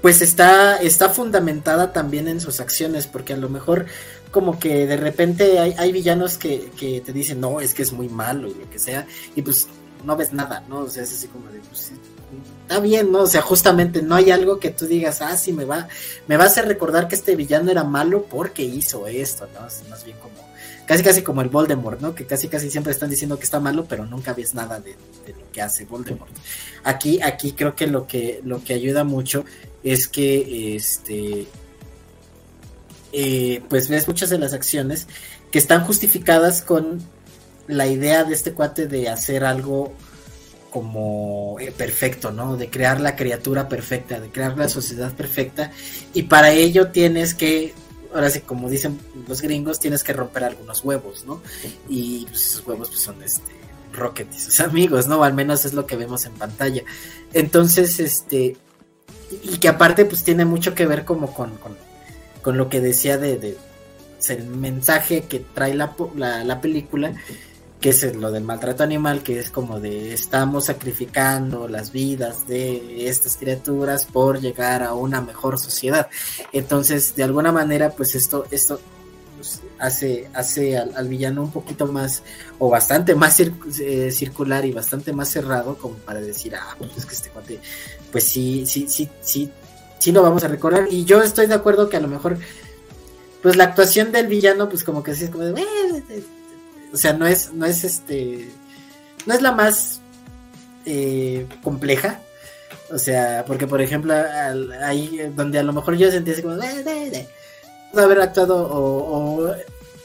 pues 0.02 0.22
está, 0.22 0.76
está 0.76 1.08
fundamentada 1.08 1.92
también 1.92 2.28
en 2.28 2.40
sus 2.40 2.60
acciones, 2.60 3.06
porque 3.06 3.32
a 3.32 3.36
lo 3.36 3.48
mejor 3.48 3.86
como 4.30 4.58
que 4.58 4.86
de 4.86 4.96
repente 4.96 5.58
hay, 5.58 5.74
hay 5.78 5.92
villanos 5.92 6.38
que, 6.38 6.70
que, 6.78 7.00
te 7.00 7.12
dicen, 7.12 7.40
no, 7.40 7.60
es 7.60 7.74
que 7.74 7.82
es 7.82 7.92
muy 7.92 8.08
malo 8.08 8.48
y 8.48 8.54
lo 8.54 8.70
que 8.70 8.78
sea, 8.78 9.06
y 9.34 9.42
pues 9.42 9.68
no 10.04 10.16
ves 10.16 10.32
nada, 10.32 10.64
¿no? 10.68 10.80
O 10.80 10.88
sea, 10.88 11.02
es 11.02 11.12
así 11.12 11.26
como 11.28 11.50
de, 11.50 11.60
pues 11.60 11.92
está 12.62 12.80
bien, 12.80 13.10
¿no? 13.10 13.20
O 13.20 13.26
sea, 13.26 13.42
justamente 13.42 14.02
no 14.02 14.14
hay 14.14 14.30
algo 14.30 14.60
que 14.60 14.70
tú 14.70 14.86
digas, 14.86 15.22
ah, 15.22 15.36
sí, 15.36 15.52
me 15.52 15.64
va, 15.64 15.88
me 16.26 16.36
va 16.36 16.44
a 16.44 16.46
hacer 16.46 16.66
recordar 16.66 17.08
que 17.08 17.14
este 17.14 17.34
villano 17.34 17.70
era 17.70 17.84
malo 17.84 18.24
porque 18.24 18.62
hizo 18.62 19.06
esto, 19.06 19.48
¿no? 19.54 19.66
Es 19.66 19.82
más 19.88 20.04
bien 20.04 20.18
como, 20.18 20.36
casi 20.88 21.02
casi 21.02 21.20
como 21.20 21.42
el 21.42 21.50
Voldemort, 21.50 22.00
¿no? 22.00 22.14
Que 22.14 22.24
casi 22.24 22.48
casi 22.48 22.70
siempre 22.70 22.92
están 22.92 23.10
diciendo 23.10 23.38
que 23.38 23.44
está 23.44 23.60
malo, 23.60 23.84
pero 23.86 24.06
nunca 24.06 24.32
ves 24.32 24.54
nada 24.54 24.80
de, 24.80 24.92
lo 25.26 25.52
que 25.52 25.60
hace 25.60 25.84
Voldemort. 25.84 26.32
Aquí, 26.82 27.20
aquí 27.20 27.52
creo 27.52 27.76
que 27.76 27.86
lo 27.86 28.06
que, 28.06 28.40
lo 28.42 28.64
que 28.64 28.72
ayuda 28.72 29.04
mucho 29.04 29.44
es 29.84 30.08
que 30.08 30.76
este 30.76 31.46
eh, 33.12 33.62
pues 33.68 33.90
ves 33.90 34.08
muchas 34.08 34.30
de 34.30 34.38
las 34.38 34.54
acciones 34.54 35.06
que 35.50 35.58
están 35.58 35.84
justificadas 35.84 36.62
con 36.62 37.02
la 37.66 37.86
idea 37.86 38.24
de 38.24 38.32
este 38.32 38.54
cuate 38.54 38.86
de 38.86 39.10
hacer 39.10 39.44
algo 39.44 39.92
como 40.70 41.58
eh, 41.60 41.70
perfecto, 41.70 42.30
¿no? 42.30 42.56
De 42.56 42.70
crear 42.70 42.98
la 42.98 43.14
criatura 43.14 43.68
perfecta, 43.68 44.20
de 44.20 44.30
crear 44.30 44.56
la 44.56 44.70
sociedad 44.70 45.12
perfecta. 45.12 45.70
Y 46.14 46.22
para 46.22 46.50
ello 46.50 46.88
tienes 46.88 47.34
que, 47.34 47.74
ahora 48.14 48.30
sí, 48.30 48.40
como 48.40 48.68
dicen 48.68 48.98
los 49.26 49.42
gringos, 49.42 49.80
tienes 49.80 50.04
que 50.04 50.12
romper 50.12 50.44
algunos 50.44 50.84
huevos, 50.84 51.24
¿no? 51.24 51.40
Y 51.88 52.26
pues, 52.26 52.46
esos 52.46 52.66
huevos 52.66 52.88
pues, 52.88 53.00
son 53.00 53.22
este 53.22 53.52
Rocket 53.92 54.28
y 54.34 54.38
sus 54.38 54.60
amigos, 54.60 55.06
¿no? 55.06 55.24
al 55.24 55.34
menos 55.34 55.64
es 55.64 55.72
lo 55.74 55.86
que 55.86 55.96
vemos 55.96 56.24
en 56.26 56.32
pantalla. 56.32 56.82
Entonces, 57.32 58.00
este, 58.00 58.56
y 59.42 59.58
que 59.58 59.68
aparte 59.68 60.04
pues 60.04 60.24
tiene 60.24 60.44
mucho 60.44 60.74
que 60.74 60.86
ver 60.86 61.04
como 61.04 61.32
con, 61.34 61.52
con, 62.42 62.56
lo 62.56 62.70
que 62.70 62.80
decía 62.80 63.18
de, 63.18 63.36
de, 63.36 63.58
el 64.30 64.46
mensaje 64.46 65.24
que 65.28 65.40
trae 65.40 65.74
la, 65.74 65.94
la, 66.16 66.60
película, 66.62 67.12
que 67.80 67.90
es 67.90 68.16
lo 68.16 68.32
del 68.32 68.42
maltrato 68.42 68.82
animal, 68.82 69.22
que 69.22 69.38
es 69.38 69.50
como 69.50 69.78
de 69.78 70.12
estamos 70.12 70.66
sacrificando 70.66 71.68
las 71.68 71.92
vidas 71.92 72.46
de 72.48 73.08
estas 73.08 73.36
criaturas 73.36 74.04
por 74.04 74.40
llegar 74.40 74.82
a 74.82 74.94
una 74.94 75.20
mejor 75.20 75.58
sociedad. 75.58 76.08
Entonces, 76.52 77.14
de 77.14 77.22
alguna 77.22 77.52
manera, 77.52 77.90
pues 77.90 78.16
esto, 78.16 78.46
esto 78.50 78.80
pues, 79.36 79.62
hace, 79.78 80.28
hace 80.34 80.76
al, 80.76 81.08
villano 81.08 81.42
un 81.42 81.52
poquito 81.52 81.86
más, 81.86 82.24
o 82.58 82.68
bastante 82.68 83.14
más 83.14 83.38
eh, 83.38 84.10
circular 84.10 84.64
y 84.64 84.72
bastante 84.72 85.12
más 85.12 85.28
cerrado, 85.28 85.76
como 85.76 85.94
para 85.94 86.20
decir, 86.20 86.56
ah, 86.56 86.74
pues 86.78 86.90
es 86.96 87.06
que 87.06 87.14
este 87.14 87.30
cuate, 87.30 87.60
pues 88.10 88.24
sí, 88.24 88.66
sí, 88.66 88.86
sí, 88.88 89.08
sí, 89.20 89.48
sí 90.00 90.10
lo 90.10 90.22
vamos 90.22 90.42
a 90.42 90.48
recordar. 90.48 90.88
Y 90.90 91.04
yo 91.04 91.22
estoy 91.22 91.46
de 91.46 91.54
acuerdo 91.54 91.88
que 91.88 91.96
a 91.96 92.00
lo 92.00 92.08
mejor, 92.08 92.38
pues 93.40 93.54
la 93.54 93.64
actuación 93.64 94.10
del 94.10 94.26
villano, 94.26 94.68
pues 94.68 94.82
como 94.82 95.04
que 95.04 95.12
así 95.12 95.24
es 95.24 95.30
como 95.30 95.44
de, 95.44 95.54
o 96.92 96.96
sea, 96.96 97.12
no 97.12 97.26
es, 97.26 97.52
no 97.52 97.66
es 97.66 97.84
este, 97.84 98.48
no 99.26 99.34
es 99.34 99.42
la 99.42 99.52
más 99.52 100.00
eh, 100.86 101.46
compleja. 101.62 102.20
O 102.90 102.98
sea, 102.98 103.44
porque 103.46 103.66
por 103.66 103.82
ejemplo, 103.82 104.14
ahí 104.82 105.20
donde 105.36 105.58
a 105.58 105.62
lo 105.62 105.72
mejor 105.72 105.96
yo 105.96 106.10
sentí 106.10 106.30
así 106.30 106.42
como, 106.42 106.56
pudo 106.56 108.02
haber 108.02 108.20
actuado 108.20 108.68
o, 108.70 109.54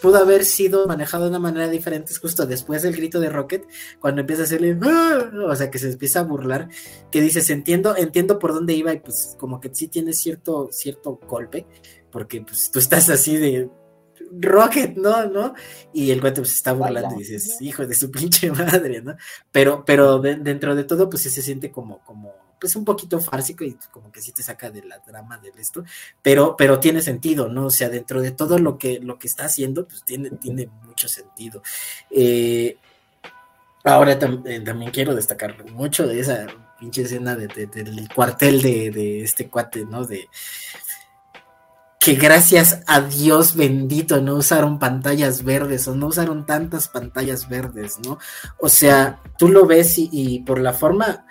pudo 0.02 0.18
haber 0.18 0.44
sido 0.44 0.86
manejado 0.86 1.24
de 1.24 1.30
una 1.30 1.40
manera 1.40 1.70
diferente 1.70 2.12
es 2.12 2.20
justo 2.20 2.46
después 2.46 2.82
del 2.82 2.94
grito 2.94 3.22
de 3.22 3.30
Rocket, 3.30 3.66
cuando 4.02 4.20
empieza 4.20 4.42
a 4.42 4.46
hacerle, 4.46 4.78
o 4.78 5.56
sea, 5.56 5.72
que 5.72 5.80
se 5.80 5.92
empieza 5.92 6.20
a 6.20 6.24
burlar, 6.24 6.68
que 7.10 7.22
dices, 7.22 7.50
entiendo, 7.50 7.96
entiendo 7.96 8.38
por 8.38 8.54
dónde 8.54 8.74
iba 8.74 8.92
y 8.92 9.00
pues 9.00 9.38
como 9.40 9.62
que 9.62 9.74
sí 9.74 9.88
tiene 9.88 10.12
cierto, 10.12 10.68
cierto 10.74 11.22
golpe, 11.26 11.66
porque 12.12 12.42
pues 12.42 12.70
tú 12.70 12.80
estás 12.80 13.10
así 13.10 13.38
de, 13.38 13.70
Rocket, 14.40 14.96
no, 14.96 15.26
¿no? 15.28 15.54
Y 15.94 16.12
el 16.12 16.22
güey 16.22 16.34
pues 16.34 16.50
se 16.50 16.56
está 16.56 16.74
burlando 16.74 17.16
y 17.16 17.20
dices, 17.20 17.62
hijo 17.62 17.86
de 17.86 17.96
su 17.96 18.10
pinche 18.10 18.52
madre, 18.52 19.02
¿no? 19.02 19.16
Pero, 19.52 19.84
pero 19.86 20.20
dentro 20.20 20.76
de 20.76 20.84
todo, 20.84 21.10
pues 21.10 21.24
sí 21.24 21.30
se 21.30 21.42
siente 21.42 21.72
como, 21.72 22.00
como, 22.00 22.34
pues 22.60 22.76
un 22.76 22.86
poquito 22.86 23.20
fársico 23.20 23.64
y 23.64 23.78
como 23.92 24.12
que 24.12 24.22
sí 24.22 24.32
te 24.32 24.42
saca 24.42 24.72
de 24.72 24.84
la 24.84 25.00
drama 25.00 25.38
de 25.38 25.52
esto, 25.60 25.84
pero, 26.22 26.56
pero 26.58 26.80
tiene 26.80 27.02
sentido, 27.02 27.50
¿no? 27.50 27.66
O 27.68 27.70
sea, 27.70 27.90
dentro 27.90 28.22
de 28.22 28.32
todo 28.32 28.58
lo 28.58 28.78
que, 28.78 29.00
lo 29.00 29.20
que 29.20 29.28
está 29.28 29.46
haciendo, 29.46 29.88
pues 29.88 30.04
tiene, 30.04 30.30
tiene 30.32 30.70
mucho 30.86 31.08
sentido. 31.08 31.62
Eh, 32.10 32.78
ahora 33.84 34.14
eh, 34.14 34.60
también 34.62 34.92
quiero 34.92 35.14
destacar 35.14 35.70
mucho 35.72 36.08
de 36.08 36.20
esa 36.20 36.48
pinche 36.80 37.02
escena 37.04 37.36
de, 37.36 37.48
del 37.48 38.08
cuartel 38.14 38.62
de, 38.62 38.92
de, 38.92 39.24
este 39.24 39.50
cuate, 39.50 39.86
¿no? 39.86 40.06
De 40.06 40.28
que 42.04 42.16
gracias 42.16 42.82
a 42.86 43.00
Dios 43.00 43.56
bendito 43.56 44.20
no 44.20 44.36
usaron 44.36 44.78
pantallas 44.78 45.42
verdes 45.46 45.88
o 45.88 45.96
no 45.96 46.08
usaron 46.08 46.46
tantas 46.46 46.90
pantallas 46.90 47.48
verdes, 47.48 47.98
¿no? 48.04 48.20
O 48.60 48.68
sea, 48.68 49.22
tú 49.38 49.48
lo 49.48 49.66
ves 49.66 49.96
y 49.98 50.40
por 50.40 50.60
la 50.60 50.74
forma, 50.74 51.26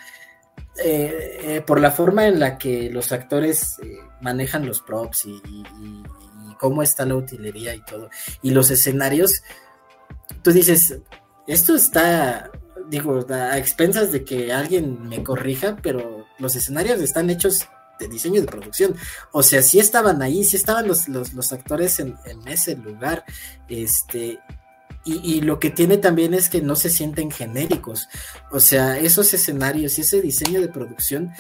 eh, 0.83 1.41
eh, 1.43 1.61
por 1.67 1.79
la 1.79 1.91
forma 1.91 2.27
en 2.27 2.41
la 2.41 2.57
que 2.57 2.89
los 2.89 3.13
actores 3.13 3.79
eh, 3.83 3.99
manejan 4.23 4.65
los 4.65 4.81
props 4.81 5.27
y, 5.27 5.43
cómo 6.59 6.83
está 6.83 7.05
la 7.05 7.17
utilería 7.17 7.75
y 7.75 7.85
todo, 7.85 8.09
y 8.41 8.53
los 8.53 8.71
escenarios, 8.71 9.43
tú 10.43 10.53
dices, 10.53 11.01
esto 11.49 11.75
está, 11.75 12.53
digo, 12.89 13.27
a 13.29 13.59
expensas 13.59 14.13
de 14.13 14.25
que 14.25 14.53
alguien 14.53 15.09
me 15.09 15.25
corrija, 15.25 15.77
pero 15.83 16.25
los 16.39 16.55
escenarios 16.55 17.01
están 17.01 17.31
hechos 17.31 17.69
de 17.99 18.09
diseño 18.09 18.41
de 18.41 18.47
producción. 18.47 18.95
O 19.33 19.43
sea, 19.43 19.63
sí 19.63 19.79
estaban 19.79 20.23
ahí, 20.23 20.45
sí 20.45 20.57
estaban 20.57 20.87
los, 20.89 21.09
los, 21.09 21.53
actores 21.53 21.99
en, 22.01 22.17
en, 22.25 22.47
ese 22.49 22.77
lugar. 22.77 23.25
Este, 23.69 24.41
y, 25.05 25.41
lo 25.41 25.59
que 25.59 25.71
tiene 25.71 25.97
también 25.97 26.33
es 26.33 26.49
que 26.49 26.63
no 26.63 26.77
se 26.77 26.89
sienten 26.89 27.31
genéricos. 27.31 28.09
O 28.53 28.61
sea, 28.61 28.99
esos 28.99 29.35
escenarios 29.35 29.99
y 29.99 30.03
ese 30.03 30.23
diseño 30.23 30.61
de 30.61 30.69
producción 30.69 31.33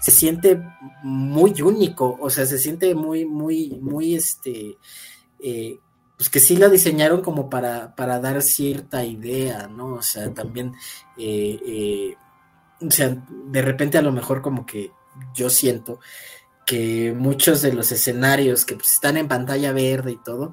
se 0.00 0.10
siente 0.10 0.62
muy 1.02 1.60
único. 1.60 2.16
O 2.18 2.30
sea, 2.30 2.46
se 2.46 2.58
siente 2.58 2.94
muy, 2.94 3.26
muy, 3.26 3.78
muy 3.80 4.14
este. 4.14 4.78
Eh, 5.38 5.78
pues 6.16 6.30
que 6.30 6.40
sí 6.40 6.56
la 6.56 6.68
diseñaron 6.70 7.20
como 7.20 7.50
para, 7.50 7.94
para 7.94 8.20
dar 8.20 8.40
cierta 8.40 9.04
idea, 9.04 9.68
¿no? 9.68 9.94
O 9.94 10.02
sea, 10.02 10.32
también. 10.32 10.72
Eh, 11.18 11.58
eh, 11.66 12.14
o 12.80 12.90
sea, 12.90 13.22
de 13.28 13.60
repente 13.60 13.98
a 13.98 14.02
lo 14.02 14.12
mejor 14.12 14.40
como 14.40 14.64
que 14.64 14.92
yo 15.34 15.50
siento 15.50 16.00
que 16.66 17.14
muchos 17.16 17.62
de 17.62 17.72
los 17.72 17.90
escenarios 17.92 18.64
que 18.64 18.76
pues, 18.76 18.92
están 18.92 19.16
en 19.16 19.28
pantalla 19.28 19.72
verde 19.72 20.12
y 20.12 20.16
todo, 20.16 20.52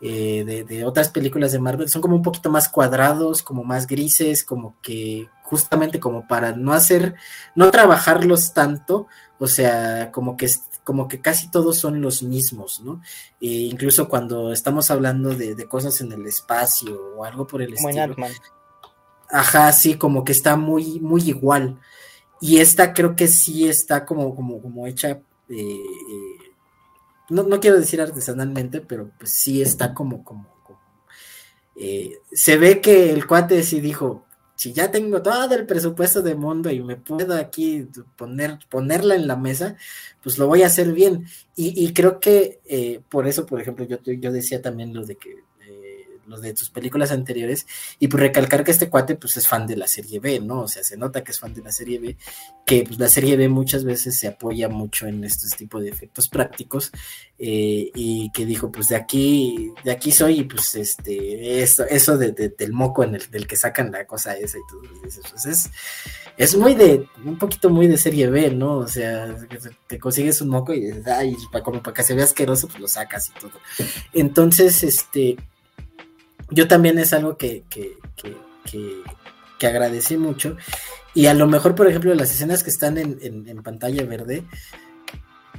eh, 0.00 0.64
de, 0.68 0.84
otras 0.84 1.10
películas 1.10 1.52
de 1.52 1.60
Marvel 1.60 1.88
son 1.88 2.02
como 2.02 2.16
un 2.16 2.22
poquito 2.22 2.50
más 2.50 2.68
cuadrados, 2.68 3.42
como 3.44 3.62
más 3.62 3.86
grises, 3.86 4.42
como 4.42 4.76
que 4.82 5.28
justamente 5.44 6.00
como 6.00 6.26
para 6.26 6.52
no 6.52 6.72
hacer, 6.72 7.14
no 7.54 7.70
trabajarlos 7.70 8.52
tanto, 8.52 9.06
o 9.38 9.46
sea, 9.46 10.10
como 10.10 10.36
que 10.36 10.50
como 10.82 11.06
que 11.06 11.20
casi 11.20 11.48
todos 11.50 11.78
son 11.78 12.00
los 12.00 12.24
mismos, 12.24 12.80
¿no? 12.80 13.00
E 13.40 13.46
incluso 13.46 14.08
cuando 14.08 14.52
estamos 14.52 14.90
hablando 14.90 15.34
de, 15.34 15.54
cosas 15.68 16.00
en 16.00 16.10
el 16.10 16.26
espacio 16.26 17.14
o 17.16 17.24
algo 17.24 17.46
por 17.46 17.62
el 17.62 17.74
estilo. 17.74 18.16
Ajá, 19.30 19.72
sí, 19.72 19.94
como 19.94 20.24
que 20.24 20.32
está 20.32 20.56
muy, 20.56 20.98
muy 20.98 21.22
igual. 21.28 21.78
Y 22.42 22.58
esta 22.58 22.92
creo 22.92 23.16
que 23.16 23.28
sí 23.28 23.66
está 23.66 24.04
como, 24.04 24.34
como, 24.36 24.60
como 24.60 24.86
hecha 24.86 25.10
eh, 25.10 25.20
eh, 25.48 26.52
no, 27.32 27.60
quiero 27.60 27.78
decir 27.78 28.00
artesanalmente, 28.00 28.80
pero 28.80 29.10
pues 29.18 29.32
sí 29.32 29.62
está 29.62 29.94
como, 29.94 30.22
como, 30.24 30.46
eh, 31.76 32.18
se 32.30 32.58
ve 32.58 32.80
que 32.80 33.10
el 33.10 33.26
cuate 33.26 33.62
sí 33.62 33.80
dijo, 33.80 34.26
si 34.54 34.72
ya 34.72 34.90
tengo 34.90 35.22
todo 35.22 35.54
el 35.54 35.66
presupuesto 35.66 36.20
del 36.20 36.36
mundo 36.36 36.70
y 36.70 36.82
me 36.82 36.96
puedo 36.96 37.34
aquí 37.34 37.88
poner, 38.16 38.58
ponerla 38.68 39.14
en 39.14 39.26
la 39.26 39.36
mesa, 39.36 39.76
pues 40.22 40.38
lo 40.38 40.46
voy 40.46 40.62
a 40.62 40.66
hacer 40.66 40.92
bien. 40.92 41.26
Y, 41.56 41.92
creo 41.94 42.20
que 42.20 42.60
eh, 42.66 43.00
por 43.08 43.26
eso, 43.26 43.46
por 43.46 43.60
ejemplo, 43.60 43.84
yo, 43.86 43.98
yo 44.02 44.32
decía 44.32 44.60
también 44.60 44.94
lo 44.94 45.04
de 45.06 45.16
que 45.16 45.36
de 46.40 46.56
sus 46.56 46.70
películas 46.70 47.10
anteriores, 47.12 47.66
y 47.98 48.08
pues 48.08 48.20
recalcar 48.20 48.64
que 48.64 48.70
este 48.70 48.88
cuate 48.88 49.16
pues 49.16 49.36
es 49.36 49.46
fan 49.46 49.66
de 49.66 49.76
la 49.76 49.86
serie 49.86 50.20
B, 50.20 50.40
¿no? 50.40 50.62
O 50.62 50.68
sea, 50.68 50.82
se 50.82 50.96
nota 50.96 51.22
que 51.22 51.32
es 51.32 51.40
fan 51.40 51.54
de 51.54 51.62
la 51.62 51.72
serie 51.72 51.98
B, 51.98 52.16
que 52.64 52.84
pues 52.84 52.98
la 52.98 53.08
serie 53.08 53.36
B 53.36 53.48
muchas 53.48 53.84
veces 53.84 54.18
se 54.18 54.28
apoya 54.28 54.68
mucho 54.68 55.06
en 55.06 55.24
estos 55.24 55.50
tipos 55.56 55.82
de 55.82 55.90
efectos 55.90 56.28
prácticos, 56.28 56.90
eh, 57.38 57.90
y 57.94 58.30
que 58.32 58.46
dijo, 58.46 58.70
pues 58.70 58.88
de 58.88 58.96
aquí, 58.96 59.72
de 59.84 59.90
aquí 59.90 60.12
soy, 60.12 60.40
y 60.40 60.44
pues 60.44 60.74
este, 60.74 61.62
eso, 61.62 61.84
eso 61.84 62.16
de, 62.16 62.32
del 62.32 62.72
moco 62.72 63.04
en 63.04 63.16
el, 63.16 63.30
del 63.30 63.46
que 63.46 63.56
sacan 63.56 63.90
la 63.90 64.06
cosa 64.06 64.36
esa 64.36 64.58
y 64.58 64.60
todo, 64.70 64.82
pues 65.00 65.46
es, 65.46 65.70
es 66.36 66.56
muy 66.56 66.74
de, 66.74 67.06
un 67.24 67.38
poquito 67.38 67.68
muy 67.68 67.86
de 67.88 67.98
serie 67.98 68.28
B, 68.28 68.50
¿no? 68.50 68.78
O 68.78 68.88
sea, 68.88 69.36
te 69.86 69.98
consigues 69.98 70.40
un 70.40 70.48
moco 70.48 70.72
y, 70.72 70.90
ay, 71.06 71.36
como 71.62 71.82
para 71.82 71.94
que 71.94 72.02
se 72.02 72.14
vea 72.14 72.24
asqueroso, 72.24 72.68
pues 72.68 72.80
lo 72.80 72.88
sacas 72.88 73.30
y 73.30 73.40
todo. 73.40 73.52
Entonces, 74.12 74.82
este, 74.82 75.36
yo 76.52 76.68
también 76.68 76.98
es 76.98 77.12
algo 77.12 77.36
que, 77.36 77.64
que, 77.68 77.96
que, 79.58 79.66
agradecí 79.66 80.16
mucho. 80.16 80.56
Y 81.14 81.26
a 81.26 81.34
lo 81.34 81.46
mejor, 81.46 81.74
por 81.74 81.86
ejemplo, 81.86 82.14
las 82.14 82.32
escenas 82.32 82.62
que 82.62 82.70
están 82.70 82.98
en, 82.98 83.62
pantalla 83.62 84.04
verde, 84.04 84.44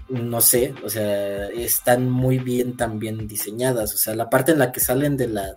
no 0.09 0.41
sé, 0.41 0.73
o 0.83 0.89
sea, 0.89 1.47
están 1.47 2.09
muy 2.09 2.37
bien 2.37 2.75
también 2.75 3.27
diseñadas. 3.27 3.93
O 3.93 3.97
sea, 3.97 4.13
la 4.13 4.29
parte 4.29 4.51
en 4.51 4.59
la 4.59 4.71
que 4.71 4.81
salen 4.81 5.15
de 5.15 5.27
la, 5.27 5.55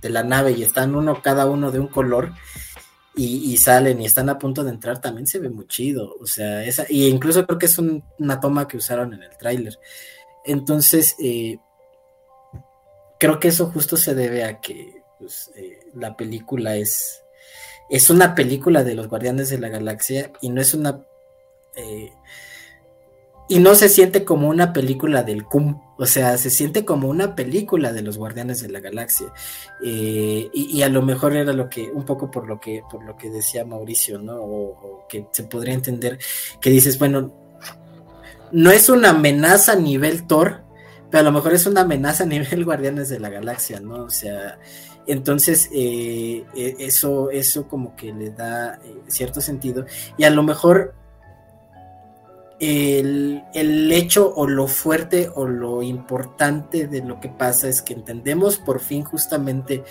de, 0.00 0.10
la 0.10 0.22
nave 0.22 0.52
y 0.52 0.62
están 0.62 0.94
uno, 0.94 1.20
cada 1.22 1.46
uno 1.46 1.70
de 1.70 1.80
un 1.80 1.88
color. 1.88 2.32
Y, 3.14 3.58
salen 3.58 4.00
y 4.00 4.06
están 4.06 4.30
a 4.30 4.38
punto 4.38 4.64
de 4.64 4.70
entrar, 4.70 4.98
también 4.98 5.26
se 5.26 5.38
ve 5.38 5.50
muy 5.50 5.66
chido. 5.66 6.16
O 6.18 6.26
sea, 6.26 6.64
esa, 6.64 6.86
y 6.88 7.08
incluso 7.08 7.46
creo 7.46 7.58
que 7.58 7.66
es 7.66 7.78
una 7.78 8.40
toma 8.40 8.66
que 8.66 8.78
usaron 8.78 9.12
en 9.12 9.22
el 9.22 9.36
tráiler. 9.36 9.78
Entonces, 10.46 11.14
eh, 11.20 11.58
creo 13.22 13.38
que 13.38 13.46
eso 13.46 13.70
justo 13.70 13.96
se 13.96 14.16
debe 14.16 14.42
a 14.42 14.60
que 14.60 15.00
pues, 15.20 15.52
eh, 15.54 15.78
la 15.94 16.16
película 16.16 16.74
es, 16.74 17.22
es 17.88 18.10
una 18.10 18.34
película 18.34 18.82
de 18.82 18.96
los 18.96 19.06
Guardianes 19.06 19.48
de 19.48 19.60
la 19.60 19.68
Galaxia 19.68 20.32
y 20.40 20.50
no 20.50 20.60
es 20.60 20.74
una... 20.74 21.06
Eh, 21.76 22.12
y 23.48 23.60
no 23.60 23.76
se 23.76 23.88
siente 23.88 24.24
como 24.24 24.48
una 24.48 24.72
película 24.72 25.22
del 25.22 25.44
CUM, 25.44 25.80
o 25.98 26.06
sea, 26.06 26.36
se 26.36 26.50
siente 26.50 26.84
como 26.84 27.08
una 27.08 27.36
película 27.36 27.92
de 27.92 28.02
los 28.02 28.18
Guardianes 28.18 28.60
de 28.60 28.70
la 28.70 28.80
Galaxia. 28.80 29.32
Eh, 29.84 30.50
y, 30.52 30.82
a 30.82 30.88
lo 30.88 31.02
mejor 31.02 31.36
era 31.36 31.52
lo 31.52 31.68
que, 31.68 31.92
un 31.92 32.04
poco 32.04 32.28
por 32.28 32.48
lo 32.48 32.58
que, 32.58 32.82
por 32.90 33.04
lo 33.04 33.16
que 33.16 33.30
decía 33.30 33.64
Mauricio, 33.64 34.18
¿no? 34.18 34.34
O, 34.34 35.06
que 35.08 35.26
se 35.30 35.44
podría 35.44 35.74
entender 35.74 36.18
que 36.60 36.70
dices, 36.70 36.98
bueno, 36.98 37.32
no 38.50 38.72
es 38.72 38.88
una 38.88 39.10
amenaza 39.10 39.72
a 39.72 39.76
nivel 39.76 40.26
Thor, 40.26 40.62
pero 41.12 41.20
a 41.20 41.24
lo 41.24 41.32
mejor 41.32 41.52
es 41.52 41.66
una 41.66 41.82
amenaza 41.82 42.24
a 42.24 42.26
nivel 42.26 42.64
Guardianes 42.64 43.10
de 43.10 43.20
la 43.20 43.28
Galaxia, 43.28 43.80
¿no? 43.80 44.04
O 44.04 44.10
sea, 44.10 44.58
entonces 45.06 45.68
eh, 45.72 46.42
e, 46.54 46.76
eso, 46.78 47.30
eso 47.30 47.68
como 47.68 47.94
que 47.94 48.14
le 48.14 48.30
da 48.30 48.80
eh, 48.82 49.02
cierto 49.08 49.42
sentido. 49.42 49.84
Y 50.16 50.24
a 50.24 50.30
lo 50.30 50.42
mejor 50.42 50.94
el, 52.58 53.92
hecho 53.92 54.32
o 54.34 54.46
lo 54.46 54.66
fuerte 54.68 55.30
o 55.34 55.46
lo 55.46 55.82
importante 55.82 56.86
de 56.86 57.02
lo 57.02 57.20
que 57.20 57.28
pasa 57.28 57.68
es 57.68 57.82
que 57.82 57.92
entendemos 57.92 58.56
por 58.56 58.80
fin 58.80 59.04
justamente 59.04 59.84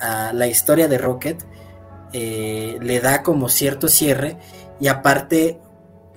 a 0.00 0.32
la 0.32 0.48
historia 0.48 0.88
de 0.88 0.98
Rocket, 0.98 1.44
eh, 2.12 2.78
le 2.80 3.00
da 3.00 3.22
como 3.22 3.48
cierto 3.48 3.86
cierre 3.86 4.38
y 4.80 4.88
aparte 4.88 5.60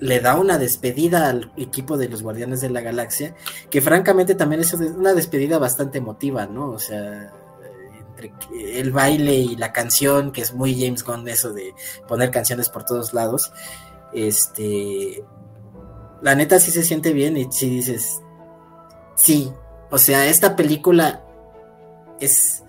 le 0.00 0.20
da 0.20 0.38
una 0.38 0.58
despedida 0.58 1.28
al 1.28 1.52
equipo 1.56 1.96
de 1.96 2.08
los 2.08 2.22
Guardianes 2.22 2.60
de 2.60 2.70
la 2.70 2.80
Galaxia, 2.80 3.34
que 3.70 3.80
francamente 3.80 4.34
también 4.34 4.60
es 4.60 4.72
una 4.72 5.14
despedida 5.14 5.58
bastante 5.58 5.98
emotiva, 5.98 6.46
¿no? 6.46 6.70
O 6.70 6.78
sea, 6.78 7.32
entre 8.10 8.32
el 8.78 8.92
baile 8.92 9.34
y 9.34 9.56
la 9.56 9.72
canción, 9.72 10.32
que 10.32 10.42
es 10.42 10.52
muy 10.54 10.80
James 10.80 11.04
Gunn 11.04 11.28
eso 11.28 11.52
de 11.52 11.74
poner 12.06 12.30
canciones 12.30 12.68
por 12.68 12.84
todos 12.84 13.12
lados, 13.12 13.52
este, 14.12 15.24
la 16.22 16.34
neta 16.34 16.58
sí 16.58 16.70
se 16.70 16.82
siente 16.82 17.12
bien 17.12 17.36
y 17.36 17.50
si 17.50 17.68
dices, 17.68 18.20
sí, 19.14 19.52
o 19.90 19.98
sea, 19.98 20.26
esta 20.26 20.56
película 20.56 21.24
es... 22.20 22.62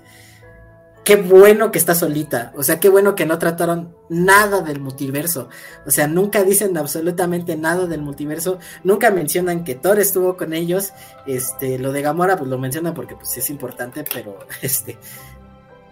Qué 1.09 1.15
bueno 1.15 1.71
que 1.71 1.79
está 1.79 1.95
solita, 1.95 2.53
o 2.55 2.61
sea, 2.61 2.79
qué 2.79 2.87
bueno 2.87 3.15
que 3.15 3.25
no 3.25 3.39
trataron 3.39 3.95
nada 4.09 4.61
del 4.61 4.79
multiverso, 4.79 5.49
o 5.83 5.89
sea, 5.89 6.07
nunca 6.07 6.43
dicen 6.43 6.77
absolutamente 6.77 7.57
nada 7.57 7.87
del 7.87 8.03
multiverso, 8.03 8.59
nunca 8.83 9.09
mencionan 9.09 9.63
que 9.63 9.73
Thor 9.73 9.97
estuvo 9.97 10.37
con 10.37 10.53
ellos, 10.53 10.93
este, 11.25 11.79
lo 11.79 11.91
de 11.93 12.03
Gamora 12.03 12.37
pues 12.37 12.47
lo 12.47 12.59
mencionan 12.59 12.93
porque 12.93 13.15
pues 13.15 13.35
es 13.35 13.49
importante, 13.49 14.05
pero 14.13 14.37
este, 14.61 14.99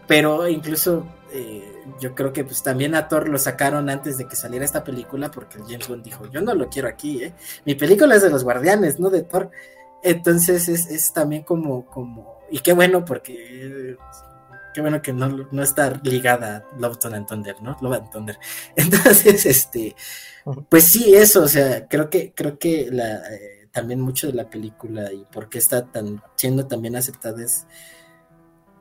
pero 0.05 0.47
incluso 0.47 1.07
eh, 1.33 1.67
yo 1.99 2.13
creo 2.13 2.31
que 2.31 2.43
pues 2.43 2.61
también 2.61 2.93
a 2.93 3.07
Thor 3.07 3.27
lo 3.27 3.39
sacaron 3.39 3.89
antes 3.89 4.19
de 4.19 4.27
que 4.27 4.35
saliera 4.35 4.65
esta 4.65 4.83
película 4.83 5.31
porque 5.31 5.57
James 5.67 5.87
Bond 5.87 6.03
dijo, 6.03 6.27
yo 6.29 6.41
no 6.41 6.53
lo 6.53 6.69
quiero 6.69 6.89
aquí, 6.89 7.23
¿eh? 7.23 7.33
mi 7.65 7.73
película 7.73 8.13
es 8.13 8.21
de 8.21 8.29
los 8.29 8.43
guardianes, 8.43 8.99
no 8.99 9.09
de 9.09 9.23
Thor. 9.23 9.49
Entonces 10.03 10.69
es, 10.69 11.11
también 11.11 11.41
como, 11.41 11.87
como, 11.87 12.37
y 12.51 12.59
qué 12.59 12.71
bueno 12.71 13.03
porque, 13.03 13.97
qué 14.77 14.81
bueno 14.81 15.01
que 15.01 15.11
no, 15.11 15.27
no 15.27 15.63
está 15.63 15.99
ligada 16.03 16.63
Love 16.77 17.03
and 17.05 17.25
Thunder, 17.25 17.55
¿no? 17.63 17.75
Love 17.81 17.95
and 17.95 18.11
Thunder. 18.11 18.39
Entonces, 18.75 19.47
este, 19.47 19.95
pues 20.69 20.83
sí, 20.83 21.15
eso, 21.15 21.41
o 21.41 21.47
sea, 21.47 21.87
creo 21.87 22.11
que, 22.11 22.31
creo 22.35 22.59
que 22.59 22.87
la, 22.91 23.15
eh, 23.33 23.69
también 23.71 23.99
mucho 23.99 24.27
de 24.27 24.33
la 24.33 24.51
película 24.51 25.11
y 25.11 25.25
por 25.31 25.49
qué 25.49 25.57
está 25.57 25.87
tan, 25.87 26.21
siendo 26.35 26.67
también 26.67 26.95
aceptada 26.95 27.43
es 27.43 27.65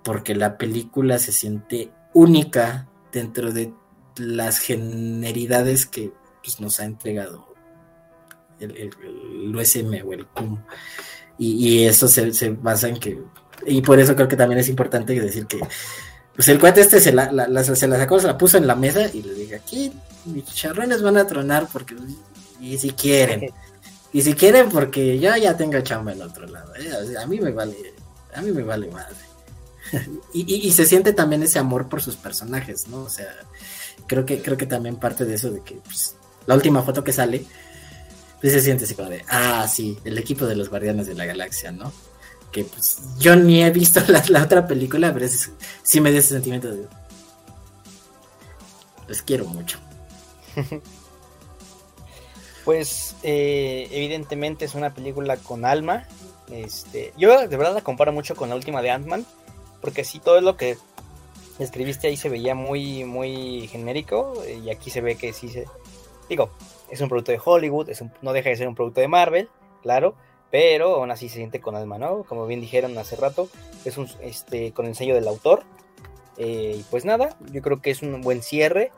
porque 0.05 0.35
la 0.35 0.59
película 0.59 1.19
se 1.19 1.33
siente 1.33 1.91
única 2.13 2.91
dentro 3.11 3.51
de 3.51 3.73
las 4.19 4.59
generidades 4.59 5.87
que 5.87 6.13
pues, 6.45 6.61
nos 6.61 6.79
ha 6.79 6.85
entregado 6.85 7.55
el, 8.61 9.57
USM 9.57 10.07
o 10.07 10.13
el 10.13 10.27
CUM. 10.27 10.63
Y, 11.39 11.85
eso 11.85 12.07
se, 12.07 12.51
basa 12.51 12.89
en 12.89 12.99
que, 12.99 13.19
y 13.65 13.81
por 13.81 13.99
eso 13.99 14.15
creo 14.15 14.29
que 14.29 14.37
también 14.37 14.61
es 14.61 14.69
importante 14.69 15.19
decir 15.19 15.47
que, 15.47 15.61
pues 16.35 16.49
el 16.49 16.61
cuate 16.61 16.83
este 16.83 17.01
se 17.01 17.13
la, 17.13 17.31
se 17.63 17.89
la 17.89 17.97
sacó, 17.97 18.21
se 18.21 18.27
la 18.27 18.37
puso 18.37 18.59
en 18.59 18.67
la 18.67 18.75
mesa 18.75 19.09
y 19.13 19.23
le 19.23 19.35
dije, 19.35 19.57
aquí 19.57 19.93
mis 20.27 20.45
charrones 20.47 21.03
van 21.03 21.17
a 21.17 21.27
tronar 21.27 21.69
porque, 21.73 21.97
y 22.61 22.77
si 22.77 22.91
quieren, 22.91 23.51
y 24.13 24.23
si 24.23 24.35
quieren 24.35 24.69
porque 24.69 25.19
yo 25.19 25.35
ya 25.37 25.57
tengo 25.57 25.81
chamba 25.81 26.13
en 26.13 26.23
otro 26.23 26.47
lado, 26.47 26.75
¿eh? 26.77 27.17
a 27.19 27.27
mí 27.27 27.41
me 27.41 27.53
vale, 27.53 27.77
a 28.35 28.43
mí 28.43 28.51
me 28.51 28.63
vale 28.63 28.89
madre 28.89 29.17
y, 30.33 30.71
se 30.73 30.85
siente 30.85 31.13
también 31.13 31.43
ese 31.43 31.59
amor 31.59 31.89
por 31.89 32.03
sus 32.03 32.17
personajes, 32.17 32.89
¿no? 32.89 33.03
O 33.03 33.09
sea, 33.11 33.33
creo 34.07 34.27
que, 34.27 34.43
creo 34.43 34.57
que 34.57 34.67
también 34.67 34.97
parte 34.97 35.25
de 35.25 35.35
eso 35.35 35.51
de 35.51 35.61
que 35.63 35.77
pues, 35.77 36.17
la 36.47 36.55
última 36.55 36.83
foto 36.83 37.05
que 37.05 37.13
sale, 37.13 37.45
pues 38.41 38.53
se 38.53 38.61
siente 38.61 38.85
así 38.85 38.95
como 38.95 39.09
de, 39.09 39.25
ah, 39.29 39.67
sí, 39.69 39.99
el 40.05 40.19
equipo 40.19 40.47
de 40.47 40.57
los 40.57 40.69
Guardianes 40.69 41.07
de 41.07 41.15
la 41.15 41.25
Galaxia, 41.25 41.73
¿no? 41.73 41.93
Que 42.53 42.65
pues 42.65 43.01
yo 43.19 43.37
ni 43.37 43.63
he 43.63 43.71
visto 43.71 44.01
la, 44.29 44.43
otra 44.43 44.67
película, 44.67 45.13
pero 45.13 45.27
sí 45.83 46.01
me 46.01 46.11
dio 46.11 46.21
ese 46.21 46.31
sentimiento 46.31 46.71
de, 46.73 46.87
les 49.09 49.23
quiero 49.23 49.47
mucho. 49.47 49.79
Pues 52.65 53.15
eh, 53.23 53.87
evidentemente 53.93 54.65
es 54.65 54.75
una 54.75 54.93
película 54.93 55.37
con 55.37 55.65
alma. 55.65 56.09
Este, 56.51 57.13
yo 57.17 57.47
de 57.47 57.57
verdad 57.57 57.75
la 57.75 57.83
comparo 57.83 58.13
mucho 58.13 58.35
con 58.35 58.49
la 58.49 58.57
última 58.57 58.83
de 58.83 58.91
Ant-Man 58.91 59.25
porque 59.81 60.03
sí, 60.03 60.19
todo 60.19 60.41
lo 60.41 60.57
que 60.57 60.77
escribiste 61.61 62.09
ahí 62.09 62.17
se 62.17 62.29
veía 62.29 62.57
muy, 62.57 63.05
muy 63.05 63.69
genérico 63.69 64.43
y 64.45 64.69
aquí 64.71 64.91
se 64.91 65.01
ve 65.01 65.15
que 65.15 65.33
sí 65.33 65.49
se... 65.49 65.67
Digo, 66.29 66.51
es 66.91 67.01
un 67.01 67.09
producto 67.09 67.31
de 67.31 67.41
Hollywood, 67.43 67.89
es 67.89 68.03
no 68.21 68.33
deja 68.33 68.51
de 68.51 68.57
ser 68.57 68.67
un 68.67 68.75
producto 68.75 69.01
de 69.01 69.07
Marvel, 69.07 69.49
claro, 69.83 70.17
pero 70.51 70.97
aún 70.97 71.11
así 71.11 71.29
se 71.29 71.37
siente 71.37 71.61
con 71.61 71.77
alma, 71.77 71.99
¿no? 71.99 72.25
Como 72.25 72.47
bien 72.47 72.61
dijeron 72.61 72.97
hace 72.99 73.17
rato, 73.17 73.49
es 73.85 73.99
un, 73.99 74.09
este, 74.23 74.73
con 74.73 74.87
el 74.87 74.95
sello 74.95 75.15
del 75.15 75.29
autor. 75.29 75.65
Eh, 76.39 76.77
y 76.79 76.83
pues 76.85 77.05
nada, 77.05 77.37
yo 77.53 77.63
creo 77.63 77.81
que 77.81 77.91
es 77.91 78.03
un 78.03 78.21
buen 78.21 78.43
cierre. 78.43 78.93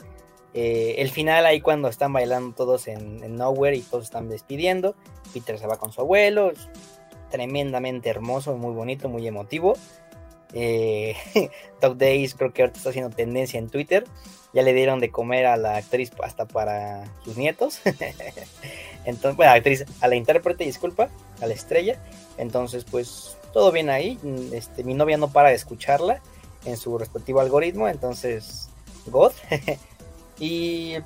Eh, 0.55 0.96
el 0.99 1.11
final 1.11 1.46
ahí 1.46 1.61
cuando 1.61 1.88
están 1.88 2.12
bailando 2.12 2.55
todos 2.55 2.88
en, 2.88 3.36
Nowhere 3.36 3.76
y 3.76 3.82
todos 3.82 4.05
están 4.05 4.28
despidiendo, 4.28 4.94
Peter 5.32 5.59
se 5.59 5.66
va 5.66 5.76
con 5.76 5.92
su 5.92 6.01
abuelo, 6.01 6.53
tremendamente 7.30 8.09
hermoso, 8.09 8.57
muy 8.57 8.74
bonito, 8.74 9.09
muy 9.09 9.26
emotivo. 9.26 9.74
Eh, 10.55 11.14
Top 11.80 11.96
Days 11.96 12.34
creo 12.34 12.53
que 12.53 12.62
ahorita 12.62 12.78
está 12.78 12.90
haciendo 12.90 13.14
tendencia 13.14 13.59
en 13.59 13.68
Twitter. 13.68 14.05
Ya 14.55 14.62
le 14.62 14.72
dieron 14.72 14.99
de 14.99 15.11
comer 15.11 15.44
a 15.44 15.59
la 15.59 15.76
actriz 15.76 16.11
hasta 16.22 16.46
para 16.46 17.05
sus 17.22 17.36
nietos. 17.36 17.80
Entonces, 19.09 19.36
bueno, 19.36 19.52
actriz, 19.52 19.86
a 20.02 20.09
la 20.09 20.16
intérprete, 20.16 20.64
disculpa, 20.64 21.09
a 21.40 21.46
la 21.46 21.54
estrella. 21.54 21.98
Entonces, 22.36 22.84
pues 22.84 23.38
todo 23.54 23.72
bien 23.72 23.88
ahí. 23.88 24.18
Este, 24.52 24.84
mi 24.84 24.92
novia 24.92 25.16
no 25.16 25.30
para 25.30 25.48
de 25.48 25.54
escucharla 25.54 26.20
en 26.66 26.76
su 26.76 26.98
respectivo 26.98 27.40
algoritmo. 27.40 27.88
Entonces, 27.88 28.68
God. 29.06 29.32
y 30.38 30.96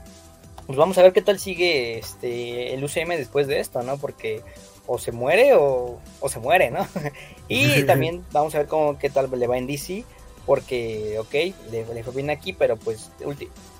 pues 0.66 0.76
vamos 0.76 0.98
a 0.98 1.02
ver 1.02 1.12
qué 1.12 1.22
tal 1.22 1.38
sigue 1.38 2.00
este, 2.00 2.74
el 2.74 2.82
UCM 2.82 3.10
después 3.10 3.46
de 3.46 3.60
esto, 3.60 3.82
¿no? 3.82 3.98
Porque 3.98 4.42
o 4.86 4.98
se 4.98 5.12
muere 5.12 5.54
o, 5.54 6.00
se 6.28 6.40
muere, 6.40 6.72
¿no? 6.72 6.84
y 7.48 7.82
también 7.86 8.24
vamos 8.32 8.52
a 8.56 8.58
ver 8.58 8.66
cómo 8.66 8.98
qué 8.98 9.10
tal 9.10 9.30
le 9.30 9.46
va 9.46 9.58
en 9.58 9.68
DC, 9.68 10.04
porque, 10.44 11.20
ok, 11.20 11.70
le, 11.70 12.02
fue 12.02 12.14
bien 12.14 12.30
aquí, 12.30 12.52
pero 12.52 12.76
pues 12.76 13.12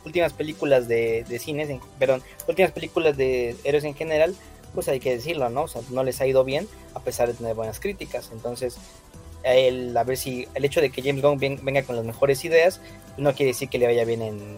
últimas 0.05 0.33
películas 0.33 0.89
de, 0.89 1.25
de 1.29 1.39
cines, 1.39 1.69
perdón, 1.99 2.23
últimas 2.49 2.73
películas 2.73 3.17
de 3.17 3.57
héroes 3.65 3.85
en 3.85 3.95
general, 3.95 4.35
pues 4.75 4.89
hay 4.89 5.01
que 5.01 5.15
decirlo, 5.15 5.49
¿no? 5.51 5.63
O 5.65 5.69
sea, 5.69 5.83
no 5.91 6.03
les 6.05 6.21
ha 6.21 6.27
ido 6.27 6.45
bien 6.45 6.67
a 6.95 7.01
pesar 7.01 7.29
de 7.29 7.35
tener 7.35 7.55
buenas 7.55 7.81
críticas. 7.81 8.31
Entonces, 8.33 8.79
el, 9.43 9.97
a 9.97 10.05
ver 10.05 10.17
si 10.17 10.47
el 10.55 10.65
hecho 10.65 10.81
de 10.81 10.91
que 10.91 11.03
James 11.03 11.23
Gunn 11.23 11.39
venga 11.39 11.83
con 11.83 11.97
las 11.97 12.05
mejores 12.05 12.45
ideas 12.45 12.81
no 13.17 13.35
quiere 13.35 13.53
decir 13.53 13.69
que 13.69 13.79
le 13.79 13.87
vaya 13.87 14.05
bien 14.05 14.23
en, 14.23 14.57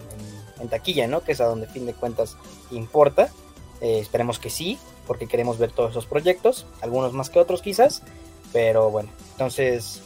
taquilla, 0.69 1.07
¿no? 1.07 1.21
Que 1.21 1.33
es 1.33 1.41
a 1.41 1.45
donde, 1.45 1.67
fin 1.67 1.85
de 1.85 1.93
cuentas, 1.93 2.37
importa. 2.71 3.29
Eh, 3.81 3.99
esperemos 3.99 4.39
que 4.39 4.49
sí, 4.49 4.79
porque 5.05 5.27
queremos 5.27 5.59
ver 5.59 5.71
todos 5.71 5.91
esos 5.91 6.07
proyectos, 6.07 6.65
algunos 6.81 7.13
más 7.13 7.29
que 7.29 7.37
otros 7.39 7.61
quizás, 7.61 8.01
pero 8.51 8.89
bueno, 8.89 9.09
entonces, 9.33 10.01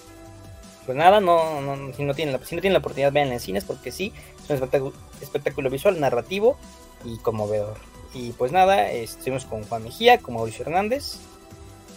pues 0.86 0.98
nada, 0.98 1.22
no, 1.22 1.94
si, 1.96 2.04
no 2.04 2.14
tienen 2.14 2.34
la, 2.34 2.46
si 2.46 2.56
no 2.56 2.62
tienen 2.62 2.74
la 2.74 2.80
oportunidad, 2.80 3.14
vean 3.14 3.32
en 3.32 3.40
cines, 3.40 3.64
porque 3.64 3.94
sí, 3.94 4.12
espectáculo, 4.56 5.70
visual, 5.70 6.00
narrativo 6.00 6.58
y 7.04 7.18
conmovedor. 7.18 7.78
Y 8.14 8.32
pues 8.32 8.52
nada, 8.52 8.92
estuvimos 8.92 9.46
con 9.46 9.64
Juan 9.64 9.84
Mejía, 9.84 10.20
con 10.20 10.36
Mauricio 10.36 10.66
Hernández. 10.66 11.18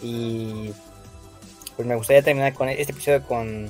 Y 0.01 0.71
pues 1.75 1.87
me 1.87 1.95
gustaría 1.95 2.21
terminar 2.21 2.53
con 2.53 2.69
este 2.69 2.91
episodio 2.91 3.23
con, 3.23 3.69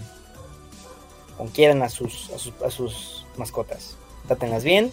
con 1.37 1.47
quieran 1.49 1.81
a 1.83 1.89
sus, 1.89 2.29
a 2.31 2.37
sus, 2.37 2.53
a 2.61 2.69
sus 2.69 3.25
mascotas. 3.37 3.97
Trátenlas 4.27 4.63
bien 4.63 4.91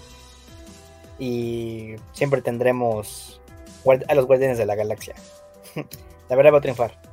y 1.19 1.97
siempre 2.13 2.43
tendremos 2.43 3.41
a 4.09 4.15
los 4.15 4.27
guardianes 4.27 4.59
de 4.59 4.67
la 4.67 4.75
galaxia. 4.75 5.15
la 6.29 6.37
verdad 6.37 6.53
va 6.53 6.59
a 6.59 6.63
triunfar. 6.63 7.10